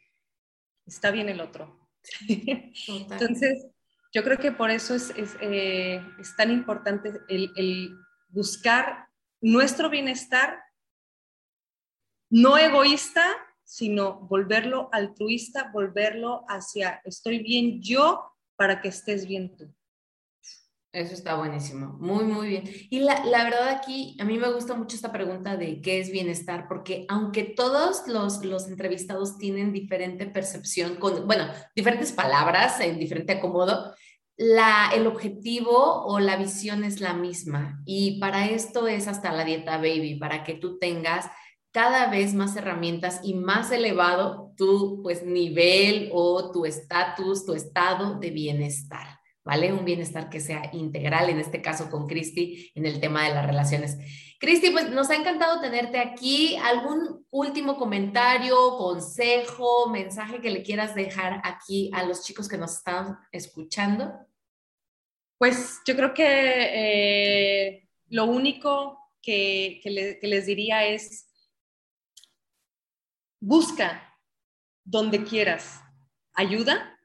Está 0.85 1.11
bien 1.11 1.29
el 1.29 1.41
otro. 1.41 1.89
Entonces, 2.29 3.67
yo 4.17 4.25
creo 4.25 4.39
que 4.39 4.51
por 4.51 4.71
eso 4.71 4.95
es, 4.95 5.13
eh, 5.43 6.03
tan 6.39 6.51
importante 6.51 7.21
el, 7.29 7.95
buscar 8.31 9.09
nuestro 9.43 9.91
bienestar, 9.91 10.59
no 12.31 12.57
egoísta, 12.57 13.27
sino 13.63 14.21
volverlo 14.21 14.89
altruista, 14.91 15.71
volverlo 15.71 16.47
hacia 16.49 17.03
estoy 17.05 17.41
bien 17.41 17.83
yo 17.83 18.33
para 18.57 18.81
que 18.81 18.89
estés 18.89 19.27
bien 19.27 19.55
tú. 19.55 19.71
Eso 20.93 21.13
está 21.13 21.35
buenísimo, 21.35 21.99
muy, 22.01 22.25
muy 22.25 22.49
bien. 22.49 22.65
Y 22.89 23.01
la, 23.01 23.23
la, 23.27 23.45
verdad 23.45 23.69
aquí, 23.69 24.17
a 24.19 24.25
mí 24.25 24.39
me 24.39 24.51
gusta 24.51 24.73
mucho 24.73 24.97
esta 24.97 25.13
pregunta 25.13 25.59
de 25.59 25.83
qué 25.83 26.01
es 26.01 26.11
bienestar, 26.11 26.69
porque 26.69 27.05
aunque 27.11 27.45
todos 27.45 28.09
los, 28.09 28.43
los 28.43 28.67
entrevistados 28.67 29.37
tienen 29.37 29.75
diferente 29.75 30.25
percepción, 30.25 30.97
con, 30.97 31.27
bueno, 31.27 31.49
diferentes 31.75 32.13
palabras 32.13 32.81
en 32.81 32.99
diferente 32.99 33.35
acomodo, 33.35 33.95
la, 34.37 34.91
el 34.95 35.07
objetivo 35.07 36.05
o 36.05 36.21
la 36.21 36.37
visión 36.37 36.85
es 36.85 37.01
la 37.01 37.15
misma. 37.15 37.81
Y 37.85 38.21
para 38.21 38.49
esto 38.49 38.87
es 38.87 39.09
hasta 39.09 39.33
la 39.33 39.45
dieta 39.45 39.79
baby, 39.79 40.17
para 40.17 40.45
que 40.45 40.55
tú 40.55 40.79
tengas 40.79 41.27
cada 41.73 42.09
vez 42.11 42.33
más 42.33 42.57
herramientas 42.57 43.21
y 43.23 43.35
más 43.35 43.71
elevado 43.71 44.53
tu 44.57 45.03
pues 45.03 45.25
nivel 45.25 46.11
o 46.13 46.51
tu 46.51 46.65
estatus, 46.65 47.45
tu 47.45 47.53
estado 47.53 48.19
de 48.19 48.31
bienestar, 48.31 49.21
¿vale? 49.47 49.73
Un 49.73 49.85
bienestar 49.85 50.29
que 50.29 50.41
sea 50.41 50.71
integral, 50.73 51.31
en 51.31 51.39
este 51.39 51.63
caso 51.63 51.89
con 51.89 52.09
Cristi, 52.09 52.73
en 52.75 52.85
el 52.85 53.01
tema 53.01 53.29
de 53.29 53.35
las 53.35 53.47
relaciones. 53.47 53.97
Cristi, 54.41 54.71
pues 54.71 54.91
nos 54.91 55.09
ha 55.09 55.15
encantado 55.15 55.61
tenerte 55.61 56.01
aquí. 56.01 56.57
¿Algún 56.57 57.25
último 57.31 57.77
comentario, 57.77 58.77
consejo, 58.77 59.89
mensaje 59.89 60.41
que 60.41 60.51
le 60.51 60.65
quieras 60.65 60.97
dejar 60.97 61.41
aquí 61.45 61.93
a 61.95 62.03
los 62.03 62.25
chicos 62.25 62.49
que 62.49 62.59
nos 62.59 62.73
están 62.79 63.19
escuchando? 63.31 64.13
Pues 65.39 65.79
yo 65.87 65.95
creo 65.95 66.13
que 66.13 66.25
eh, 66.27 67.89
lo 68.09 68.25
único 68.25 68.99
que, 69.23 69.81
les 70.23 70.47
diría 70.47 70.87
es, 70.87 71.33
busca 73.41 74.13
donde 74.83 75.23
quieras 75.23 75.81
ayuda 76.35 76.99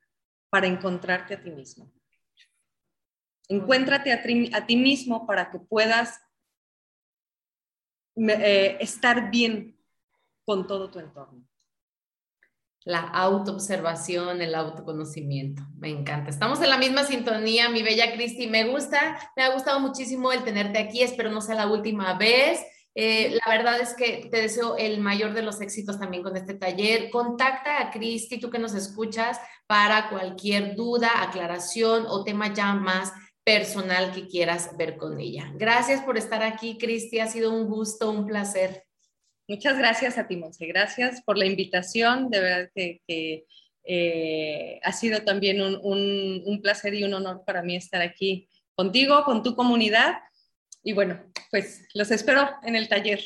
para 0.50 0.66
encontrarte 0.66 1.36
a 1.36 1.44
ti 1.44 1.52
mismo. 1.52 2.01
Encuéntrate 3.52 4.12
a 4.12 4.24
ti, 4.66 4.76
mismo 4.78 5.28
para 5.28 5.52
que 5.52 5.60
puedas 5.60 6.22
eh, 8.16 8.78
estar 8.80 9.30
bien 9.30 9.78
con 10.46 10.68
todo 10.68 10.90
tu 10.90 11.00
entorno 11.00 11.46
la 12.84 13.02
autoobservación, 13.02 14.42
el 14.42 14.56
autoconocimiento. 14.56 15.62
Me 15.78 15.90
encanta. 15.90 16.30
Estamos 16.30 16.62
en 16.62 16.70
la 16.70 16.78
misma 16.78 17.04
sintonía, 17.04 17.70
mi 17.70 17.84
bella 17.84 18.12
Cristi. 18.14 18.48
Me 18.48 18.66
gusta, 18.66 19.20
me 19.36 19.44
ha 19.44 19.54
gustado 19.54 19.80
muchísimo 19.80 20.32
el 20.32 20.44
tenerte 20.44 20.80
aquí. 20.80 21.04
Espero 21.04 21.30
no 21.30 21.42
sea 21.42 21.56
la 21.56 21.68
última 21.68 22.16
vez. 22.16 22.60
Eh, 22.96 23.38
la 23.46 23.56
verdad 23.56 23.80
es 23.80 23.94
que 23.94 24.28
te 24.30 24.42
deseo 24.42 24.76
el 24.78 25.00
mayor 25.00 25.34
de 25.34 25.44
los 25.44 25.62
éxitos 25.62 26.00
también 26.00 26.24
con 26.24 26.36
este 26.36 26.56
taller. 26.56 27.12
Contacta 27.12 27.82
a 27.82 27.92
Cristi, 27.92 28.40
tú 28.40 28.50
que 28.50 28.60
nos 28.60 28.74
escuchas, 28.74 29.40
para 29.68 30.10
cualquier 30.10 30.76
duda, 30.76 31.22
aclaración 31.22 32.06
o 32.08 32.24
tema 32.24 32.52
ya 32.54 32.74
más 32.74 33.14
personal 33.44 34.12
que 34.14 34.28
quieras 34.28 34.76
ver 34.78 34.98
con 34.98 35.20
ella. 35.20 35.52
Gracias 35.56 36.02
por 36.02 36.18
estar 36.18 36.44
aquí, 36.44 36.78
Cristi. 36.78 37.20
Ha 37.20 37.28
sido 37.28 37.52
un 37.52 37.68
gusto, 37.68 38.10
un 38.12 38.28
placer. 38.28 38.84
Muchas 39.48 39.78
gracias 39.78 40.18
a 40.18 40.28
ti, 40.28 40.38
Monse. 40.38 40.66
Gracias 40.68 41.22
por 41.24 41.38
la 41.38 41.46
invitación. 41.46 42.30
De 42.30 42.40
verdad 42.40 42.70
que, 42.76 43.46
eh, 43.84 44.80
ha 44.84 44.92
sido 44.92 45.24
también 45.24 45.62
un, 45.62 46.44
un 46.46 46.62
placer 46.62 46.94
y 46.94 47.04
un 47.04 47.14
honor 47.14 47.44
para 47.46 47.64
mí 47.64 47.76
estar 47.76 48.02
aquí 48.02 48.48
contigo, 48.76 49.24
con 49.26 49.44
tu 49.44 49.56
comunidad. 49.56 50.20
Y 50.84 50.94
bueno, 50.94 51.22
pues 51.50 51.88
los 51.94 52.12
espero 52.12 52.50
en 52.64 52.76
el 52.76 52.88
taller. 52.88 53.22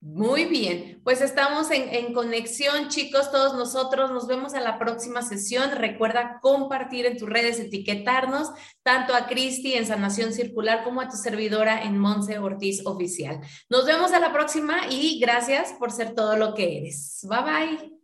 Muy 0.00 0.44
bien, 0.44 1.00
pues 1.04 1.20
estamos 1.20 1.70
en, 1.70 2.12
conexión, 2.12 2.88
chicos, 2.88 3.32
todos 3.32 3.54
nosotros. 3.54 4.12
Nos 4.12 4.26
vemos 4.26 4.54
a 4.54 4.60
la 4.60 4.78
próxima 4.78 5.22
sesión. 5.22 5.72
Recuerda 5.72 6.38
compartir 6.42 7.06
en 7.06 7.16
tus 7.16 7.28
redes, 7.28 7.58
etiquetarnos 7.58 8.50
tanto 8.82 9.14
a 9.14 9.26
Cristi 9.26 9.72
en 9.72 9.86
Sanación 9.86 10.32
Circular 10.32 10.84
como 10.84 11.00
a 11.00 11.08
tu 11.08 11.16
servidora 11.16 11.82
en 11.82 11.98
Monse 11.98 12.38
Ortiz 12.38 12.86
Oficial. 12.86 13.40
Nos 13.68 13.86
vemos 13.86 14.12
a 14.12 14.20
la 14.20 14.32
próxima 14.32 14.86
y 14.90 15.18
gracias 15.18 15.72
por 15.78 15.90
ser 15.90 16.14
todo 16.14 16.36
lo 16.36 16.54
que 16.54 16.78
eres. 16.78 17.26
Bye 17.28 17.42
bye. 17.42 17.95